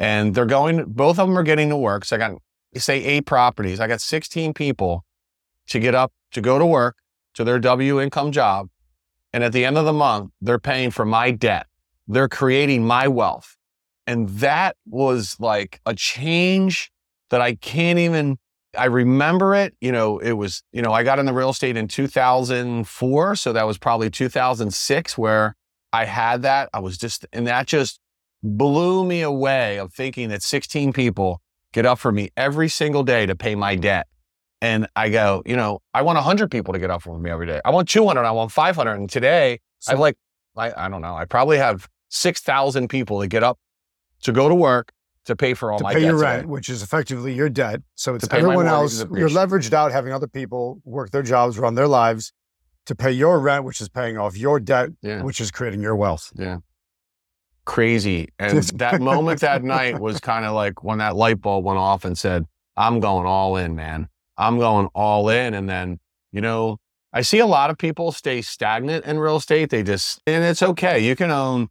and 0.00 0.34
they're 0.34 0.46
going, 0.46 0.84
both 0.86 1.18
of 1.18 1.28
them 1.28 1.36
are 1.36 1.42
getting 1.42 1.68
to 1.68 1.76
work. 1.76 2.06
So 2.06 2.16
I 2.16 2.18
got, 2.18 2.32
say, 2.76 3.04
eight 3.04 3.26
properties. 3.26 3.80
I 3.80 3.86
got 3.86 4.00
16 4.00 4.54
people 4.54 5.04
to 5.68 5.78
get 5.78 5.94
up 5.94 6.12
to 6.32 6.40
go 6.40 6.58
to 6.58 6.64
work 6.64 6.96
to 7.34 7.44
their 7.44 7.58
W 7.58 8.00
income 8.00 8.32
job. 8.32 8.70
And 9.32 9.44
at 9.44 9.52
the 9.52 9.64
end 9.64 9.76
of 9.76 9.84
the 9.84 9.92
month, 9.92 10.30
they're 10.40 10.58
paying 10.58 10.90
for 10.90 11.04
my 11.04 11.30
debt. 11.30 11.66
They're 12.08 12.30
creating 12.30 12.84
my 12.84 13.08
wealth. 13.08 13.58
And 14.10 14.28
that 14.40 14.74
was 14.86 15.36
like 15.38 15.80
a 15.86 15.94
change 15.94 16.90
that 17.30 17.40
I 17.40 17.54
can't 17.54 18.00
even, 18.00 18.38
I 18.76 18.86
remember 18.86 19.54
it. 19.54 19.76
You 19.80 19.92
know, 19.92 20.18
it 20.18 20.32
was, 20.32 20.64
you 20.72 20.82
know, 20.82 20.92
I 20.92 21.04
got 21.04 21.20
into 21.20 21.32
real 21.32 21.50
estate 21.50 21.76
in 21.76 21.86
2004. 21.86 23.36
So 23.36 23.52
that 23.52 23.64
was 23.68 23.78
probably 23.78 24.10
2006 24.10 25.16
where 25.16 25.54
I 25.92 26.06
had 26.06 26.42
that. 26.42 26.70
I 26.74 26.80
was 26.80 26.98
just, 26.98 27.24
and 27.32 27.46
that 27.46 27.68
just 27.68 28.00
blew 28.42 29.04
me 29.04 29.22
away 29.22 29.78
of 29.78 29.94
thinking 29.94 30.28
that 30.30 30.42
16 30.42 30.92
people 30.92 31.40
get 31.72 31.86
up 31.86 32.00
for 32.00 32.10
me 32.10 32.30
every 32.36 32.68
single 32.68 33.04
day 33.04 33.26
to 33.26 33.36
pay 33.36 33.54
my 33.54 33.76
debt. 33.76 34.08
And 34.60 34.88
I 34.96 35.10
go, 35.10 35.40
you 35.46 35.54
know, 35.54 35.82
I 35.94 36.02
want 36.02 36.16
100 36.16 36.50
people 36.50 36.74
to 36.74 36.80
get 36.80 36.90
up 36.90 37.02
for 37.02 37.16
me 37.16 37.30
every 37.30 37.46
day. 37.46 37.60
I 37.64 37.70
want 37.70 37.88
200. 37.88 38.24
I 38.24 38.32
want 38.32 38.50
500. 38.50 38.92
And 38.92 39.08
today, 39.08 39.60
So- 39.78 39.92
I've 39.92 40.00
like, 40.00 40.16
I, 40.56 40.72
I 40.86 40.88
don't 40.88 41.00
know, 41.00 41.14
I 41.14 41.26
probably 41.26 41.58
have 41.58 41.86
6,000 42.08 42.88
people 42.88 43.20
that 43.20 43.28
get 43.28 43.44
up 43.44 43.56
to 44.22 44.32
go 44.32 44.48
to 44.48 44.54
work 44.54 44.92
to 45.26 45.36
pay 45.36 45.54
for 45.54 45.70
all 45.72 45.78
to 45.78 45.84
my 45.84 45.92
pay 45.94 46.00
your 46.04 46.12
today. 46.14 46.36
rent, 46.36 46.48
which 46.48 46.68
is 46.68 46.82
effectively 46.82 47.32
your 47.34 47.48
debt. 47.48 47.80
So 47.94 48.14
it's 48.14 48.26
everyone 48.30 48.66
else. 48.66 49.00
You're 49.14 49.28
leveraged 49.28 49.72
out 49.72 49.92
having 49.92 50.12
other 50.12 50.26
people 50.26 50.80
work 50.84 51.10
their 51.10 51.22
jobs, 51.22 51.58
run 51.58 51.74
their 51.74 51.88
lives 51.88 52.32
to 52.86 52.94
pay 52.94 53.12
your 53.12 53.38
rent, 53.38 53.64
which 53.64 53.80
is 53.80 53.88
paying 53.88 54.16
off 54.16 54.36
your 54.36 54.58
debt, 54.58 54.90
Yeah. 55.02 55.22
which 55.22 55.40
is 55.40 55.50
creating 55.50 55.82
your 55.82 55.94
wealth. 55.94 56.32
Yeah. 56.34 56.58
Crazy. 57.64 58.28
And 58.38 58.62
that 58.62 59.00
moment 59.10 59.40
that 59.40 59.62
night 59.62 60.00
was 60.00 60.18
kind 60.20 60.44
of 60.44 60.54
like 60.54 60.82
when 60.82 60.98
that 60.98 61.14
light 61.14 61.40
bulb 61.40 61.64
went 61.64 61.78
off 61.78 62.04
and 62.04 62.16
said, 62.16 62.44
I'm 62.76 63.00
going 63.00 63.26
all 63.26 63.56
in, 63.56 63.74
man. 63.76 64.08
I'm 64.38 64.58
going 64.58 64.86
all 64.94 65.28
in. 65.28 65.52
And 65.54 65.68
then, 65.68 66.00
you 66.32 66.40
know, 66.40 66.78
I 67.12 67.20
see 67.22 67.38
a 67.38 67.46
lot 67.46 67.70
of 67.70 67.76
people 67.78 68.12
stay 68.12 68.40
stagnant 68.40 69.04
in 69.04 69.18
real 69.18 69.36
estate. 69.36 69.70
They 69.70 69.82
just, 69.82 70.20
and 70.26 70.42
it's 70.44 70.62
okay. 70.62 71.00
You 71.00 71.14
can 71.14 71.30
own, 71.30 71.68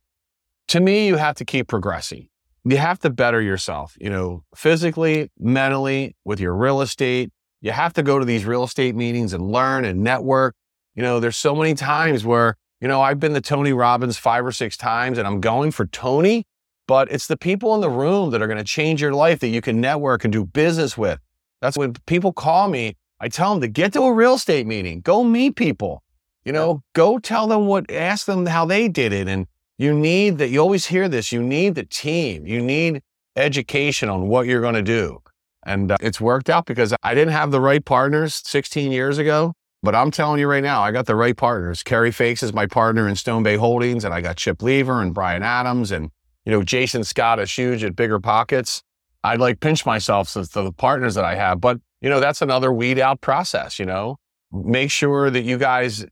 to 0.67 0.79
me, 0.79 1.07
you 1.07 1.15
have 1.17 1.35
to 1.37 1.45
keep 1.45 1.67
progressing. 1.67 2.27
You 2.65 2.77
have 2.77 2.99
to 2.99 3.09
better 3.09 3.41
yourself, 3.41 3.95
you 3.99 4.09
know, 4.09 4.43
physically, 4.55 5.31
mentally, 5.39 6.15
with 6.25 6.39
your 6.39 6.53
real 6.55 6.81
estate. 6.81 7.31
You 7.61 7.71
have 7.71 7.93
to 7.93 8.03
go 8.03 8.19
to 8.19 8.25
these 8.25 8.45
real 8.45 8.63
estate 8.63 8.95
meetings 8.95 9.33
and 9.33 9.51
learn 9.51 9.85
and 9.85 10.03
network. 10.03 10.55
You 10.95 11.03
know, 11.03 11.19
there's 11.19 11.37
so 11.37 11.55
many 11.55 11.73
times 11.73 12.25
where 12.25 12.57
you 12.81 12.87
know, 12.87 13.01
I've 13.01 13.19
been 13.19 13.33
to 13.33 13.41
Tony 13.41 13.73
Robbins 13.73 14.17
five 14.17 14.45
or 14.45 14.51
six 14.51 14.77
times 14.77 15.17
and 15.17 15.27
I'm 15.27 15.41
going 15.41 15.71
for 15.71 15.85
Tony, 15.87 16.45
but 16.87 17.11
it's 17.11 17.27
the 17.27 17.37
people 17.37 17.75
in 17.75 17.81
the 17.81 17.89
room 17.89 18.31
that 18.31 18.41
are 18.41 18.47
going 18.47 18.57
to 18.57 18.63
change 18.63 19.01
your 19.01 19.13
life 19.13 19.39
that 19.39 19.49
you 19.49 19.61
can 19.61 19.81
network 19.81 20.23
and 20.23 20.31
do 20.31 20.45
business 20.45 20.97
with. 20.97 21.19
That's 21.61 21.77
when 21.77 21.93
people 22.05 22.31
call 22.31 22.69
me, 22.69 22.95
I 23.19 23.27
tell 23.27 23.51
them 23.51 23.61
to 23.61 23.67
get 23.67 23.91
to 23.93 24.03
a 24.03 24.13
real 24.13 24.35
estate 24.35 24.65
meeting, 24.65 25.01
go 25.01 25.25
meet 25.25 25.57
people, 25.57 26.03
you 26.45 26.53
know, 26.53 26.83
go 26.93 27.19
tell 27.19 27.47
them 27.47 27.67
what, 27.67 27.91
ask 27.91 28.25
them 28.25 28.45
how 28.45 28.65
they 28.65 28.87
did 28.87 29.11
it. 29.11 29.27
And 29.27 29.45
you 29.79 29.93
need 29.93 30.37
that, 30.37 30.49
you 30.49 30.59
always 30.59 30.85
hear 30.85 31.07
this, 31.07 31.31
you 31.31 31.41
need 31.41 31.73
the 31.73 31.85
team, 31.85 32.45
you 32.45 32.61
need 32.61 33.01
education 33.35 34.09
on 34.09 34.27
what 34.27 34.45
you're 34.45 34.61
going 34.61 34.75
to 34.75 34.83
do. 34.83 35.19
And 35.65 35.93
uh, 35.93 35.97
it's 36.01 36.19
worked 36.19 36.49
out 36.49 36.65
because 36.65 36.93
I 37.01 37.15
didn't 37.15 37.31
have 37.31 37.51
the 37.51 37.61
right 37.61 37.83
partners 37.83 38.41
16 38.45 38.91
years 38.91 39.17
ago. 39.17 39.53
But 39.81 39.95
I'm 39.95 40.11
telling 40.11 40.41
you 40.41 40.47
right 40.47 40.63
now, 40.63 40.81
I 40.81 40.91
got 40.91 41.05
the 41.05 41.15
right 41.15 41.35
partners. 41.35 41.83
Carrie 41.83 42.11
Fakes 42.11 42.43
is 42.43 42.51
my 42.51 42.67
partner 42.67 43.07
in 43.07 43.15
Stone 43.15 43.43
Bay 43.43 43.55
Holdings, 43.55 44.03
and 44.03 44.13
I 44.13 44.19
got 44.19 44.35
Chip 44.35 44.61
Lever 44.61 45.01
and 45.01 45.13
Brian 45.13 45.41
Adams, 45.41 45.91
and 45.91 46.11
you 46.43 46.51
know 46.51 46.63
Jason 46.63 47.05
Scott 47.05 47.39
is 47.39 47.49
huge 47.49 47.81
at 47.85 47.95
BiggerPockets. 47.95 48.81
I'd 49.23 49.39
like 49.39 49.61
pinch 49.61 49.85
myself 49.85 50.27
since 50.27 50.49
the 50.49 50.73
partners 50.73 51.15
that 51.15 51.23
I 51.23 51.35
have, 51.35 51.61
but 51.61 51.79
you 52.01 52.09
know 52.09 52.19
that's 52.19 52.41
another 52.41 52.73
weed 52.73 52.99
out 52.99 53.21
process. 53.21 53.79
You 53.79 53.85
know, 53.85 54.17
make 54.51 54.91
sure 54.91 55.29
that 55.29 55.43
you 55.43 55.57
guys, 55.57 56.05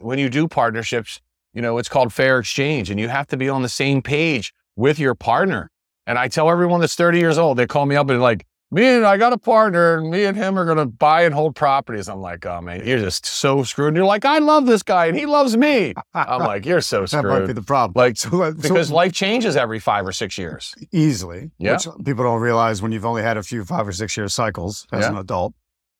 when 0.00 0.18
you 0.18 0.28
do 0.28 0.46
partnerships, 0.46 1.18
you 1.54 1.62
know 1.62 1.78
it's 1.78 1.88
called 1.88 2.12
fair 2.12 2.38
exchange, 2.38 2.90
and 2.90 2.98
you 3.00 3.08
have 3.08 3.26
to 3.28 3.36
be 3.36 3.48
on 3.48 3.62
the 3.62 3.68
same 3.68 4.02
page 4.02 4.52
with 4.76 4.98
your 4.98 5.14
partner. 5.14 5.70
And 6.06 6.18
I 6.18 6.28
tell 6.28 6.50
everyone 6.50 6.80
that's 6.80 6.94
30 6.96 7.18
years 7.18 7.38
old, 7.38 7.56
they 7.56 7.66
call 7.66 7.86
me 7.86 7.96
up 7.96 8.10
and 8.10 8.20
like, 8.20 8.44
me 8.70 8.84
and 8.86 9.06
I 9.06 9.16
got 9.18 9.32
a 9.32 9.38
partner, 9.38 9.96
and 9.98 10.10
me 10.10 10.24
and 10.24 10.36
him 10.36 10.58
are 10.58 10.64
gonna 10.66 10.84
buy 10.86 11.22
and 11.22 11.32
hold 11.34 11.54
properties. 11.54 12.08
I'm 12.08 12.20
like, 12.20 12.44
oh 12.44 12.60
man, 12.60 12.84
you're 12.84 12.98
just 12.98 13.24
so 13.24 13.62
screwed. 13.62 13.88
And 13.88 13.96
you're 13.96 14.04
like, 14.06 14.24
I 14.24 14.38
love 14.38 14.66
this 14.66 14.82
guy 14.82 15.06
and 15.06 15.16
he 15.16 15.26
loves 15.26 15.56
me. 15.56 15.94
I'm 16.12 16.40
like, 16.40 16.66
you're 16.66 16.80
so 16.80 17.06
screwed. 17.06 17.24
that 17.24 17.28
might 17.28 17.46
be 17.46 17.52
the 17.52 17.62
problem. 17.62 17.92
Like, 17.96 18.16
So, 18.16 18.42
uh, 18.42 18.50
so 18.50 18.56
because 18.56 18.90
life 18.90 19.12
changes 19.12 19.54
every 19.56 19.78
five 19.78 20.04
or 20.06 20.12
six 20.12 20.36
years. 20.36 20.74
easily, 20.92 21.52
Yeah. 21.58 21.74
which 21.74 21.86
people 22.04 22.24
don't 22.24 22.40
realize 22.40 22.82
when 22.82 22.90
you've 22.90 23.06
only 23.06 23.22
had 23.22 23.36
a 23.36 23.42
few 23.44 23.64
five 23.64 23.86
or 23.86 23.92
six 23.92 24.16
year 24.16 24.26
cycles 24.28 24.86
as 24.92 25.02
Yeah. 25.02 25.10
an 25.10 25.16
adult. 25.18 25.54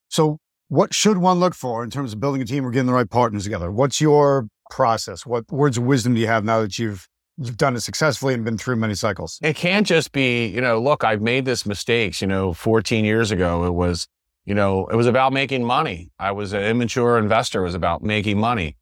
So, 0.09 0.39
what 0.69 0.93
should 0.93 1.19
one 1.19 1.39
look 1.39 1.55
for 1.55 1.85
in 1.85 1.91
terms 1.91 2.13
of 2.13 2.19
building 2.21 2.43
a 2.43 2.45
team 2.45 2.67
or 2.67 2.71
getting 2.73 2.87
the 2.87 2.93
right 2.93 3.09
partners 3.09 3.45
together? 3.45 3.71
What's 3.71 4.01
your 4.01 4.49
process? 4.75 5.25
What 5.25 5.51
words 5.53 5.79
of 5.79 5.85
wisdom 5.85 6.15
do 6.15 6.21
you 6.21 6.27
have 6.27 6.45
now 6.45 6.61
that 6.61 6.81
you've 6.81 7.09
you've 7.39 7.57
done 7.57 7.77
it 7.77 7.81
successfully 7.81 8.35
and 8.35 8.45
been 8.45 8.59
through 8.59 8.77
many 8.77 8.95
cycles? 8.95 9.39
It 9.41 9.55
can't 9.55 9.87
just 9.87 10.11
be, 10.11 10.47
you 10.47 10.61
know, 10.61 10.81
look, 10.81 11.05
I've 11.05 11.23
made 11.23 11.45
this 11.45 11.65
mistakes, 11.65 12.21
you 12.21 12.27
know, 12.27 12.53
14 12.53 13.05
years 13.05 13.31
ago. 13.31 13.65
It 13.65 13.75
was, 13.75 14.09
you 14.45 14.55
know, 14.55 14.87
it 14.87 14.97
was 14.97 15.07
about 15.07 15.33
making 15.33 15.65
money. 15.65 16.11
I 16.19 16.33
was 16.33 16.53
an 16.53 16.63
immature 16.63 17.19
investor, 17.19 17.61
it 17.61 17.65
was 17.65 17.75
about 17.77 18.03
making 18.03 18.39
money. 18.39 18.77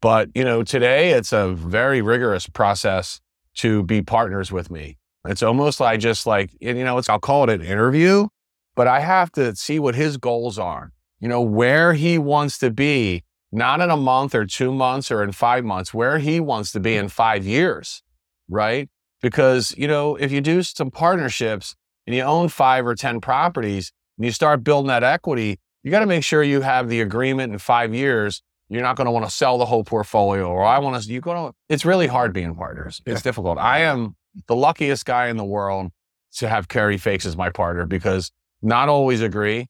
But, 0.00 0.30
you 0.34 0.44
know, 0.44 0.62
today 0.62 1.10
it's 1.10 1.32
a 1.32 1.52
very 1.52 2.00
rigorous 2.00 2.46
process 2.46 3.20
to 3.56 3.82
be 3.82 4.00
partners 4.00 4.50
with 4.50 4.70
me. 4.70 4.96
It's 5.26 5.42
almost 5.42 5.78
like 5.78 6.00
just 6.00 6.26
like, 6.26 6.50
you 6.60 6.72
know, 6.74 6.98
it's, 6.98 7.08
I'll 7.08 7.18
call 7.18 7.44
it 7.44 7.60
an 7.60 7.62
interview, 7.62 8.28
but 8.74 8.86
I 8.86 9.00
have 9.00 9.30
to 9.32 9.54
see 9.56 9.78
what 9.78 9.94
his 9.94 10.16
goals 10.16 10.58
are, 10.58 10.92
you 11.20 11.28
know, 11.28 11.40
where 11.40 11.92
he 11.94 12.18
wants 12.18 12.58
to 12.58 12.70
be, 12.70 13.24
not 13.54 13.80
in 13.80 13.88
a 13.88 13.96
month 13.96 14.34
or 14.34 14.44
two 14.44 14.72
months 14.72 15.10
or 15.10 15.22
in 15.22 15.30
five 15.32 15.64
months, 15.64 15.94
where 15.94 16.18
he 16.18 16.40
wants 16.40 16.72
to 16.72 16.80
be 16.80 16.96
in 16.96 17.08
five 17.08 17.46
years, 17.46 18.02
right? 18.48 18.88
Because, 19.22 19.72
you 19.78 19.86
know, 19.86 20.16
if 20.16 20.32
you 20.32 20.40
do 20.40 20.62
some 20.62 20.90
partnerships 20.90 21.76
and 22.06 22.16
you 22.16 22.22
own 22.22 22.48
five 22.48 22.84
or 22.84 22.94
10 22.94 23.20
properties 23.20 23.92
and 24.18 24.24
you 24.24 24.32
start 24.32 24.64
building 24.64 24.88
that 24.88 25.04
equity, 25.04 25.60
you 25.84 25.90
got 25.90 26.00
to 26.00 26.06
make 26.06 26.24
sure 26.24 26.42
you 26.42 26.62
have 26.62 26.88
the 26.88 27.00
agreement 27.00 27.52
in 27.52 27.58
five 27.58 27.94
years. 27.94 28.42
You're 28.68 28.82
not 28.82 28.96
going 28.96 29.06
to 29.06 29.12
want 29.12 29.24
to 29.24 29.30
sell 29.30 29.56
the 29.56 29.66
whole 29.66 29.84
portfolio 29.84 30.48
or 30.48 30.64
I 30.64 30.78
want 30.80 31.00
to, 31.00 31.12
you're 31.12 31.20
going 31.20 31.50
to, 31.50 31.56
it's 31.68 31.84
really 31.84 32.08
hard 32.08 32.32
being 32.32 32.54
partners. 32.56 33.00
It's 33.06 33.22
difficult. 33.22 33.58
I 33.58 33.80
am 33.80 34.16
the 34.48 34.56
luckiest 34.56 35.04
guy 35.04 35.28
in 35.28 35.36
the 35.36 35.44
world 35.44 35.92
to 36.38 36.48
have 36.48 36.66
Carrie 36.66 36.98
Fakes 36.98 37.24
as 37.24 37.36
my 37.36 37.50
partner 37.50 37.86
because 37.86 38.32
not 38.62 38.88
always 38.88 39.20
agree. 39.20 39.68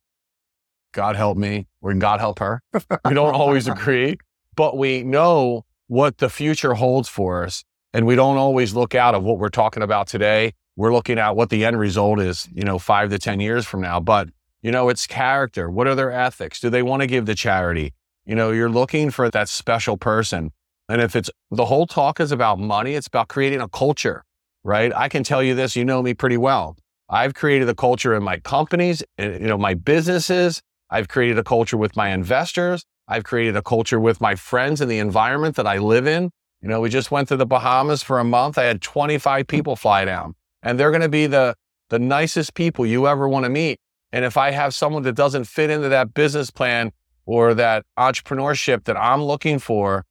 God 0.95 1.17
help 1.17 1.37
me, 1.37 1.67
or 1.85 1.95
God 1.95 2.19
help 2.19 2.39
her. 2.41 2.63
We 3.05 3.15
don't 3.15 3.35
always 3.35 3.69
agree, 3.69 4.17
but 4.57 4.77
we 4.77 5.05
know 5.05 5.65
what 5.87 6.19
the 6.19 6.31
future 6.31 6.75
holds 6.75 7.09
for 7.09 7.45
us. 7.45 7.63
And 7.93 8.07
we 8.07 8.17
don't 8.17 8.39
always 8.39 8.75
look 8.75 8.95
out 8.95 9.15
of 9.15 9.23
what 9.23 9.39
we're 9.39 9.51
talking 9.51 9.83
about 9.83 10.09
today. 10.09 10.55
We're 10.75 10.93
looking 10.93 11.19
at 11.19 11.37
what 11.37 11.51
the 11.51 11.65
end 11.65 11.79
result 11.79 12.19
is, 12.19 12.49
you 12.53 12.65
know, 12.65 12.79
five 12.79 13.11
to 13.11 13.19
10 13.19 13.39
years 13.39 13.67
from 13.67 13.83
now. 13.83 14.01
But, 14.01 14.31
you 14.63 14.73
know, 14.73 14.89
it's 14.89 15.07
character. 15.07 15.71
What 15.71 15.87
are 15.87 15.95
their 15.95 16.11
ethics? 16.11 16.59
Do 16.59 16.71
they 16.71 16.83
want 16.83 17.03
to 17.03 17.07
give 17.07 17.27
to 17.27 17.35
charity? 17.37 17.93
You 18.25 18.35
know, 18.35 18.51
you're 18.51 18.71
looking 18.71 19.11
for 19.11 19.31
that 19.31 19.49
special 19.49 19.97
person. 19.97 20.51
And 20.89 21.01
if 21.01 21.15
it's 21.15 21.31
the 21.51 21.67
whole 21.67 21.87
talk 21.87 22.19
is 22.19 22.33
about 22.33 22.59
money, 22.59 22.95
it's 22.95 23.07
about 23.07 23.29
creating 23.29 23.61
a 23.61 23.69
culture, 23.69 24.25
right? 24.65 24.93
I 24.95 25.09
can 25.09 25.23
tell 25.23 25.43
you 25.43 25.55
this, 25.55 25.77
you 25.77 25.85
know 25.85 26.03
me 26.03 26.15
pretty 26.15 26.39
well. 26.39 26.77
I've 27.09 27.35
created 27.35 27.69
a 27.69 27.75
culture 27.75 28.15
in 28.15 28.23
my 28.23 28.39
companies, 28.39 29.03
you 29.19 29.39
know, 29.41 29.59
my 29.59 29.75
businesses. 29.75 30.63
I've 30.91 31.09
created 31.09 31.39
a 31.39 31.45
culture 31.45 31.77
with 31.77 31.97
my 31.97 32.11
investors. 32.11 32.85
I've 33.09 33.25
created 33.25 33.57
a 33.57 33.63
culture 33.63 34.01
with 34.01 34.21
my 34.21 34.35
friends 34.35 34.81
and 34.81 34.91
the 34.91 34.99
environment 34.99 35.57
that 35.57 35.67
I 35.67 35.79
live 35.79 36.07
in. 36.07 36.31
You 36.63 36.69
know, 36.69 36.81
we 36.81 36.89
just 36.89 37.11
went 37.11 37.29
to 37.29 37.37
the 37.37 37.45
Bahamas 37.47 38.03
for 38.03 38.19
a 38.19 38.25
month. 38.25 38.57
I 38.57 38.65
had 38.65 38.81
25 38.81 39.47
people 39.47 39.77
fly 39.77 40.05
down, 40.05 40.35
and 40.63 40.81
they're 40.81 40.91
going 40.91 41.03
to 41.03 41.09
be 41.09 41.27
the 41.27 41.55
the 41.91 41.99
nicest 41.99 42.55
people 42.55 42.87
you 42.87 43.07
ever 43.07 43.29
want 43.29 43.45
to 43.45 43.51
meet. 43.51 43.79
And 44.13 44.25
if 44.25 44.37
I 44.37 44.53
have 44.53 44.75
someone 44.75 45.03
that 45.03 45.15
doesn't 45.15 45.45
fit 45.45 45.69
into 45.71 45.89
that 45.91 46.15
business 46.15 46.51
plan 46.51 46.93
or 47.27 47.53
that 47.55 47.85
entrepreneurship 47.99 48.85
that 48.85 48.97
I'm 48.97 49.23
looking 49.23 49.59
for, 49.59 50.05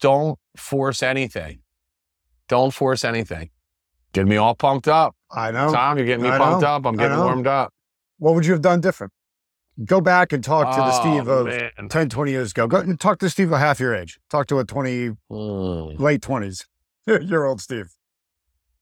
don't 0.00 0.38
force 0.56 1.02
anything. 1.02 1.60
Don't 2.48 2.74
force 2.74 3.04
anything. 3.04 3.50
Get 4.12 4.26
me 4.26 4.36
all 4.36 4.56
pumped 4.56 4.88
up. 4.88 5.14
I 5.30 5.52
know. 5.52 5.72
Tom, 5.72 5.96
you're 5.96 6.06
getting 6.06 6.24
me 6.24 6.30
I 6.30 6.38
pumped 6.38 6.62
know. 6.62 6.68
up. 6.68 6.86
I'm 6.86 6.96
getting 6.96 7.16
warmed 7.16 7.46
up. 7.46 7.72
What 8.18 8.34
would 8.34 8.44
you 8.44 8.52
have 8.52 8.62
done 8.62 8.80
different? 8.80 9.12
Go 9.84 10.00
back 10.00 10.32
and 10.32 10.44
talk 10.44 10.74
to 10.74 10.80
the 10.80 10.92
Oh, 10.92 11.00
Steve 11.00 11.28
of 11.28 11.46
man. 11.46 11.88
10, 11.88 12.08
20 12.10 12.30
years 12.30 12.50
ago. 12.50 12.66
Go 12.66 12.78
and 12.78 13.00
talk 13.00 13.18
to 13.20 13.30
Steve 13.30 13.50
of 13.52 13.58
half 13.58 13.80
your 13.80 13.94
age. 13.94 14.18
Talk 14.28 14.46
to 14.48 14.58
a 14.58 14.64
20, 14.64 15.12
Mm. 15.30 15.98
late 15.98 16.20
20s 16.20 16.66
year 17.06 17.44
old 17.44 17.60
Steve. 17.60 17.86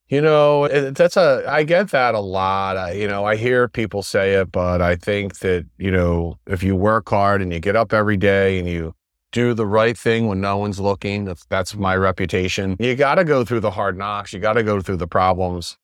You 0.09 0.23
know, 0.23 0.67
that's 0.69 1.19
a, 1.19 1.45
I 1.47 1.65
get 1.65 1.91
that 1.91 2.15
a 2.15 2.21
lot. 2.21 2.79
I, 2.79 2.93
you 2.93 3.07
know, 3.07 3.27
I 3.27 3.37
hear 3.37 3.69
people 3.69 4.03
say 4.03 4.35
it, 4.35 4.51
but 4.51 4.81
I 4.81 4.97
think 4.97 5.41
that, 5.41 5.67
you 5.77 5.91
know, 5.91 6.39
if 6.47 6.63
you 6.63 6.75
work 6.75 7.09
hard 7.11 7.43
and 7.43 7.53
you 7.53 7.61
get 7.61 7.77
up 7.77 7.93
every 7.93 8.17
day 8.17 8.59
and 8.59 8.67
you 8.67 8.95
do 9.33 9.53
the 9.53 9.67
right 9.67 9.97
thing 9.99 10.27
when 10.27 10.41
no 10.41 10.57
one's 10.57 10.81
looking, 10.81 11.27
that's, 11.27 11.45
that's 11.51 11.75
my 11.77 11.95
reputation. 11.95 12.75
You 12.81 12.95
got 12.97 13.17
to 13.17 13.25
go 13.25 13.45
through 13.45 13.61
the 13.61 13.73
hard 13.73 13.99
knocks. 13.99 14.33
You 14.33 14.41
got 14.41 14.55
to 14.55 14.63
go 14.63 14.81
through 14.81 14.97
the 14.97 15.07
problems. 15.07 15.77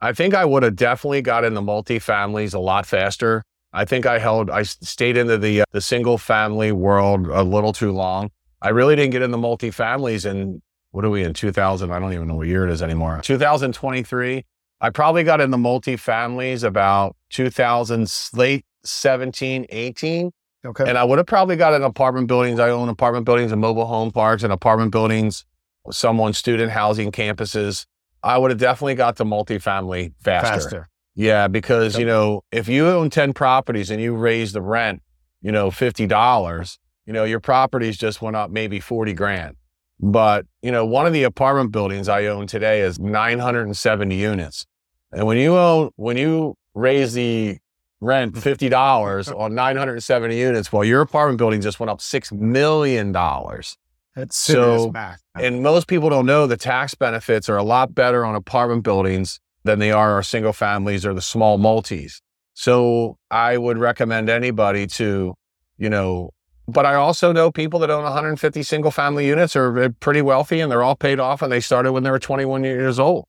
I 0.00 0.12
think 0.12 0.34
I 0.34 0.44
would 0.44 0.62
have 0.62 0.76
definitely 0.76 1.22
got 1.22 1.42
into 1.44 1.60
multifamilies 1.60 2.54
a 2.54 2.60
lot 2.60 2.86
faster. 2.86 3.42
I 3.74 3.84
think 3.84 4.06
I 4.06 4.18
held, 4.18 4.50
I 4.50 4.62
stayed 4.62 5.16
into 5.16 5.36
the, 5.36 5.62
uh, 5.62 5.64
the 5.72 5.80
single 5.80 6.16
family 6.16 6.70
world 6.70 7.26
a 7.26 7.42
little 7.42 7.72
too 7.72 7.90
long. 7.92 8.30
I 8.62 8.68
really 8.68 8.94
didn't 8.94 9.10
get 9.10 9.20
into 9.20 9.36
multifamilies 9.36 10.24
and 10.24 10.62
what 10.92 11.04
are 11.04 11.10
we 11.10 11.24
in 11.24 11.34
2000? 11.34 11.90
I 11.90 11.98
don't 11.98 12.12
even 12.12 12.28
know 12.28 12.36
what 12.36 12.46
year 12.46 12.66
it 12.66 12.72
is 12.72 12.80
anymore. 12.80 13.20
2023. 13.24 14.44
I 14.80 14.90
probably 14.90 15.24
got 15.24 15.40
in 15.40 15.52
into 15.52 15.56
multifamilies 15.56 16.62
about 16.62 17.16
2000, 17.30 18.12
late 18.34 18.64
17, 18.84 19.66
18. 19.68 20.30
Okay. 20.64 20.84
And 20.86 20.96
I 20.96 21.02
would 21.02 21.18
have 21.18 21.26
probably 21.26 21.56
got 21.56 21.74
in 21.74 21.82
apartment 21.82 22.28
buildings. 22.28 22.60
I 22.60 22.70
own 22.70 22.88
apartment 22.88 23.26
buildings 23.26 23.50
and 23.50 23.60
mobile 23.60 23.86
home 23.86 24.12
parks 24.12 24.44
and 24.44 24.52
apartment 24.52 24.92
buildings, 24.92 25.44
someone 25.90 26.32
student 26.32 26.70
housing 26.70 27.10
campuses. 27.10 27.86
I 28.22 28.38
would 28.38 28.52
have 28.52 28.60
definitely 28.60 28.94
got 28.94 29.16
to 29.16 29.24
multifamily 29.24 30.12
faster. 30.22 30.48
Faster. 30.48 30.88
Yeah, 31.14 31.46
because 31.48 31.98
you 31.98 32.04
know, 32.04 32.42
if 32.50 32.68
you 32.68 32.86
own 32.86 33.10
10 33.10 33.32
properties 33.34 33.90
and 33.90 34.00
you 34.02 34.14
raise 34.14 34.52
the 34.52 34.62
rent, 34.62 35.00
you 35.42 35.52
know, 35.52 35.70
$50, 35.70 36.78
you 37.06 37.12
know, 37.12 37.24
your 37.24 37.40
properties 37.40 37.96
just 37.96 38.20
went 38.22 38.34
up 38.36 38.50
maybe 38.50 38.80
40 38.80 39.12
grand. 39.12 39.56
But, 40.00 40.46
you 40.60 40.72
know, 40.72 40.84
one 40.84 41.06
of 41.06 41.12
the 41.12 41.22
apartment 41.22 41.70
buildings 41.70 42.08
I 42.08 42.26
own 42.26 42.46
today 42.46 42.80
is 42.80 42.98
970 42.98 44.14
units. 44.16 44.66
And 45.12 45.26
when 45.26 45.36
you 45.38 45.56
own 45.56 45.90
when 45.96 46.16
you 46.16 46.56
raise 46.74 47.12
the 47.12 47.58
rent 48.00 48.34
$50 48.34 49.38
on 49.38 49.54
970 49.54 50.36
units, 50.36 50.72
well, 50.72 50.84
your 50.84 51.00
apartment 51.00 51.38
building 51.38 51.60
just 51.60 51.78
went 51.78 51.90
up 51.90 52.00
6 52.00 52.32
million 52.32 53.12
dollars. 53.12 53.76
That's 54.16 54.36
So- 54.36 54.52
serious 54.78 54.92
math. 54.92 55.20
And 55.36 55.62
most 55.62 55.86
people 55.88 56.10
don't 56.10 56.26
know 56.26 56.46
the 56.46 56.56
tax 56.56 56.94
benefits 56.94 57.48
are 57.48 57.56
a 57.56 57.62
lot 57.64 57.94
better 57.94 58.24
on 58.24 58.34
apartment 58.34 58.82
buildings 58.82 59.40
than 59.64 59.78
they 59.78 59.90
are 59.90 60.12
our 60.12 60.22
single 60.22 60.52
families 60.52 61.04
or 61.06 61.14
the 61.14 61.22
small 61.22 61.58
multis. 61.58 62.20
So 62.52 63.16
I 63.30 63.56
would 63.58 63.78
recommend 63.78 64.28
anybody 64.28 64.86
to, 64.88 65.34
you 65.78 65.90
know, 65.90 66.30
but 66.66 66.86
I 66.86 66.94
also 66.94 67.32
know 67.32 67.50
people 67.50 67.80
that 67.80 67.90
own 67.90 68.04
150 68.04 68.62
single 68.62 68.90
family 68.90 69.26
units 69.26 69.54
are 69.56 69.78
uh, 69.82 69.88
pretty 70.00 70.22
wealthy 70.22 70.60
and 70.60 70.70
they're 70.70 70.82
all 70.82 70.96
paid 70.96 71.20
off 71.20 71.42
and 71.42 71.50
they 71.52 71.60
started 71.60 71.92
when 71.92 72.04
they 72.04 72.10
were 72.10 72.18
21 72.18 72.64
years 72.64 72.98
old. 72.98 73.26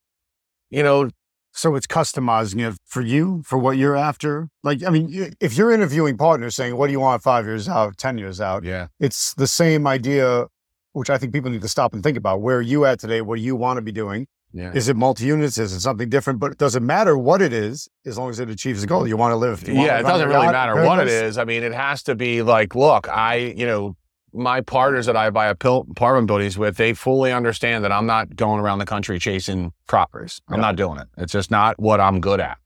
You 0.69 0.83
know, 0.83 1.09
So 1.51 1.75
it's 1.75 1.87
customizing 1.87 2.69
it 2.69 2.77
for 2.85 3.01
you, 3.01 3.41
for 3.45 3.57
what 3.57 3.77
you're 3.77 3.95
after. 3.95 4.49
Like, 4.63 4.83
I 4.83 4.89
mean, 4.89 5.33
if 5.39 5.57
you're 5.57 5.71
interviewing 5.71 6.17
partners 6.17 6.55
saying, 6.55 6.75
what 6.77 6.87
do 6.87 6.91
you 6.93 6.99
want 6.99 7.23
five 7.23 7.45
years 7.45 7.67
out, 7.67 7.97
10 7.97 8.17
years 8.17 8.39
out? 8.39 8.63
yeah. 8.63 8.87
It's 8.99 9.33
the 9.35 9.47
same 9.47 9.87
idea, 9.87 10.45
which 10.93 11.09
I 11.09 11.17
think 11.17 11.33
people 11.33 11.49
need 11.49 11.61
to 11.61 11.69
stop 11.69 11.93
and 11.93 12.03
think 12.03 12.17
about. 12.17 12.41
Where 12.41 12.57
are 12.57 12.61
you 12.61 12.85
at 12.85 12.99
today? 12.99 13.21
What 13.21 13.37
do 13.37 13.41
you 13.41 13.55
want 13.55 13.77
to 13.77 13.81
be 13.81 13.91
doing? 13.93 14.27
Yeah. 14.55 14.71
Is 14.73 14.87
it 14.87 14.95
multi 14.95 15.25
units? 15.25 15.57
Is 15.57 15.73
it 15.73 15.81
something 15.81 16.07
different? 16.09 16.39
But 16.39 16.53
it 16.53 16.57
doesn't 16.57 16.85
matter 16.85 17.17
what 17.17 17.41
it 17.41 17.51
is, 17.51 17.89
as 18.05 18.17
long 18.17 18.29
as 18.29 18.39
it 18.39 18.49
achieves 18.49 18.79
the 18.81 18.87
goal. 18.87 19.05
You 19.05 19.17
want 19.17 19.33
to 19.33 19.35
live. 19.35 19.67
Yeah, 19.67 19.99
it 19.99 20.03
doesn't 20.03 20.29
really 20.29 20.47
matter 20.47 20.75
what 20.85 20.99
it 20.99 21.09
is. 21.09 21.37
I 21.37 21.43
mean, 21.43 21.61
it 21.61 21.73
has 21.73 22.01
to 22.03 22.15
be 22.15 22.41
like, 22.41 22.73
look, 22.73 23.09
I, 23.09 23.35
you 23.35 23.65
know, 23.65 23.97
my 24.33 24.61
partners 24.61 25.07
that 25.07 25.17
I 25.17 25.29
buy 25.29 25.47
apartment 25.47 26.27
buildings 26.27 26.57
with, 26.57 26.77
they 26.77 26.93
fully 26.93 27.33
understand 27.33 27.83
that 27.83 27.91
I'm 27.91 28.05
not 28.05 28.35
going 28.35 28.61
around 28.61 28.79
the 28.79 28.85
country 28.85 29.19
chasing 29.19 29.73
properties. 29.87 30.41
I'm 30.47 30.55
Yeah. 30.55 30.61
not 30.61 30.75
doing 30.77 30.99
it. 30.99 31.07
It's 31.17 31.33
just 31.33 31.51
not 31.51 31.77
what 31.79 31.99
I'm 31.99 32.21
good 32.21 32.39
at. 32.39 32.57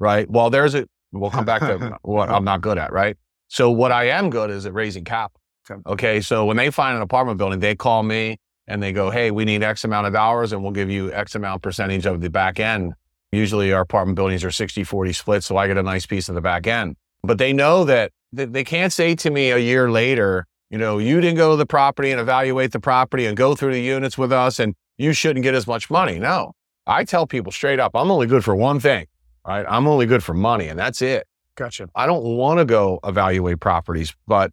Right. 0.00 0.28
Well, 0.28 0.50
there's 0.50 0.74
a, 0.74 0.86
we'll 1.12 1.30
come 1.30 1.44
back 1.44 1.60
to 1.62 1.96
what 2.02 2.28
I'm 2.28 2.44
not 2.44 2.60
good 2.60 2.76
at. 2.76 2.92
Right. 2.92 3.16
So 3.48 3.70
what 3.70 3.92
I 3.92 4.08
am 4.08 4.30
good 4.30 4.50
is 4.50 4.66
at 4.66 4.74
raising 4.74 5.04
capital. 5.04 5.40
Okay. 5.70 5.80
Okay. 5.86 6.20
So 6.20 6.44
when 6.44 6.56
they 6.56 6.70
find 6.70 6.96
an 6.96 7.02
apartment 7.02 7.38
building, 7.38 7.60
they 7.60 7.74
call 7.76 8.02
me 8.02 8.38
and 8.68 8.82
they 8.82 8.92
go, 8.92 9.10
Hey, 9.10 9.30
we 9.30 9.44
need 9.44 9.62
X 9.62 9.84
amount 9.84 10.06
of 10.06 10.12
dollars 10.12 10.52
and 10.52 10.62
we'll 10.62 10.72
give 10.72 10.90
you 10.90 11.12
X 11.12 11.34
amount 11.34 11.62
percentage 11.62 12.06
of 12.06 12.20
the 12.20 12.30
back 12.30 12.60
end. 12.60 12.94
Usually 13.32 13.72
our 13.72 13.82
apartment 13.82 14.16
buildings 14.16 14.44
are 14.44 14.50
60, 14.50 14.84
40 14.84 15.12
split. 15.12 15.44
So 15.44 15.56
I 15.56 15.66
get 15.66 15.76
a 15.76 15.82
nice 15.82 16.06
piece 16.06 16.28
of 16.28 16.34
the 16.34 16.40
back 16.40 16.66
end 16.66 16.96
but 17.26 17.38
they 17.38 17.52
know 17.52 17.84
that 17.84 18.12
they 18.32 18.64
can't 18.64 18.92
say 18.92 19.14
to 19.16 19.30
me 19.30 19.50
a 19.50 19.58
year 19.58 19.90
later, 19.90 20.46
you 20.70 20.78
know, 20.78 20.98
you 20.98 21.20
didn't 21.20 21.36
go 21.36 21.52
to 21.52 21.56
the 21.56 21.66
property 21.66 22.10
and 22.10 22.20
evaluate 22.20 22.72
the 22.72 22.80
property 22.80 23.26
and 23.26 23.36
go 23.36 23.54
through 23.54 23.72
the 23.72 23.80
units 23.80 24.16
with 24.16 24.32
us 24.32 24.58
and 24.58 24.74
you 24.98 25.12
shouldn't 25.12 25.42
get 25.42 25.54
as 25.54 25.66
much 25.66 25.90
money. 25.90 26.18
No, 26.18 26.52
I 26.86 27.04
tell 27.04 27.26
people 27.26 27.52
straight 27.52 27.80
up, 27.80 27.92
I'm 27.94 28.10
only 28.10 28.26
good 28.26 28.44
for 28.44 28.54
one 28.54 28.80
thing, 28.80 29.06
right? 29.46 29.64
I'm 29.68 29.86
only 29.86 30.06
good 30.06 30.22
for 30.22 30.34
money 30.34 30.68
and 30.68 30.78
that's 30.78 31.02
it. 31.02 31.26
Gotcha. 31.56 31.88
I 31.94 32.06
don't 32.06 32.22
want 32.22 32.58
to 32.58 32.64
go 32.64 33.00
evaluate 33.04 33.60
properties, 33.60 34.14
but 34.26 34.50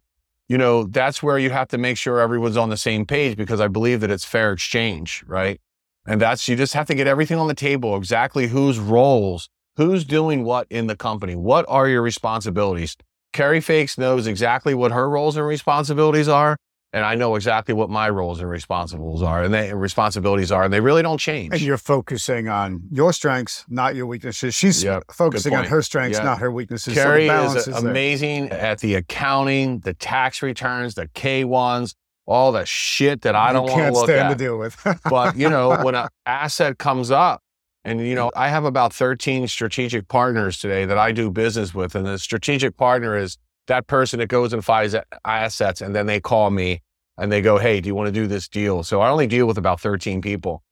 you 0.48 0.58
know, 0.58 0.84
that's 0.84 1.22
where 1.22 1.38
you 1.38 1.50
have 1.50 1.68
to 1.68 1.78
make 1.78 1.96
sure 1.96 2.20
everyone's 2.20 2.56
on 2.56 2.70
the 2.70 2.76
same 2.76 3.06
page 3.06 3.36
because 3.36 3.60
I 3.60 3.68
believe 3.68 4.00
that 4.00 4.10
it's 4.10 4.24
fair 4.24 4.52
exchange, 4.52 5.24
right? 5.26 5.60
And 6.06 6.20
that's, 6.20 6.46
you 6.48 6.56
just 6.56 6.74
have 6.74 6.86
to 6.88 6.94
get 6.94 7.06
everything 7.06 7.38
on 7.38 7.48
the 7.48 7.54
table, 7.54 7.96
exactly 7.96 8.48
whose 8.48 8.78
roles, 8.78 9.48
who's 9.76 10.04
doing 10.04 10.44
what 10.44 10.66
in 10.68 10.86
the 10.86 10.96
company. 10.96 11.34
What 11.34 11.64
are 11.68 11.88
your 11.88 12.02
responsibilities? 12.02 12.96
Carrie 13.32 13.60
Fakes 13.60 13.96
knows 13.96 14.26
exactly 14.26 14.74
what 14.74 14.92
her 14.92 15.08
roles 15.08 15.36
and 15.36 15.46
responsibilities 15.46 16.28
are. 16.28 16.56
And 16.94 17.04
I 17.04 17.16
know 17.16 17.34
exactly 17.34 17.74
what 17.74 17.90
my 17.90 18.08
roles 18.08 18.40
and 18.40 18.48
responsibilities 18.48 19.20
are 19.20 19.42
and 19.42 19.52
they 19.52 19.74
responsibilities 19.74 20.52
are, 20.52 20.62
and 20.62 20.72
they 20.72 20.78
really 20.78 21.02
don't 21.02 21.18
change. 21.18 21.52
And 21.52 21.60
you're 21.60 21.76
focusing 21.76 22.48
on 22.48 22.84
your 22.88 23.12
strengths, 23.12 23.64
not 23.68 23.96
your 23.96 24.06
weaknesses. 24.06 24.54
She's 24.54 24.84
Yep, 24.84 25.02
focusing 25.10 25.56
on 25.56 25.64
her 25.64 25.82
strengths, 25.82 26.18
Yeah. 26.18 26.24
not 26.24 26.38
her 26.38 26.52
weaknesses. 26.52 26.94
So 26.94 27.02
Carrie 27.02 27.28
uh, 27.28 27.32
balance 27.32 27.66
is 27.66 27.76
is 27.76 27.82
there. 27.82 27.90
amazing 27.90 28.50
at 28.50 28.78
the 28.78 28.94
accounting, 28.94 29.80
the 29.80 29.92
tax 29.92 30.40
returns, 30.40 30.94
the 30.94 31.08
K1s, 31.08 31.94
all 32.26 32.52
the 32.52 32.64
shit 32.64 33.22
that 33.22 33.34
I 33.34 33.52
don't 33.52 33.66
want 33.66 33.86
to 33.86 33.92
look 33.92 34.04
stand 34.04 34.28
at. 34.28 34.28
to 34.28 34.34
deal 34.36 34.56
with. 34.56 34.76
but 35.10 35.34
you 35.36 35.50
know, 35.50 35.76
when 35.82 35.96
an 35.96 36.06
asset 36.26 36.78
comes 36.78 37.10
up, 37.10 37.40
and 37.84 38.06
you 38.06 38.14
know, 38.14 38.30
I 38.36 38.50
have 38.50 38.64
about 38.64 38.92
13 38.92 39.48
strategic 39.48 40.06
partners 40.06 40.60
today 40.60 40.84
that 40.84 40.96
I 40.96 41.10
do 41.10 41.28
business 41.30 41.74
with, 41.74 41.96
and 41.96 42.06
the 42.06 42.20
strategic 42.20 42.76
partner 42.76 43.16
is 43.16 43.36
that 43.66 43.86
person 43.86 44.18
that 44.18 44.26
goes 44.28 44.52
and 44.52 44.64
finds 44.64 44.94
assets, 45.24 45.80
and 45.80 45.94
then 45.94 46.06
they 46.06 46.20
call 46.20 46.50
me 46.50 46.82
and 47.18 47.30
they 47.30 47.40
go, 47.40 47.58
"Hey, 47.58 47.80
do 47.80 47.86
you 47.88 47.94
want 47.94 48.08
to 48.08 48.12
do 48.12 48.26
this 48.26 48.48
deal?" 48.48 48.82
So 48.82 49.00
I 49.00 49.08
only 49.10 49.26
deal 49.26 49.46
with 49.46 49.58
about 49.58 49.80
13 49.80 50.20
people, 50.20 50.62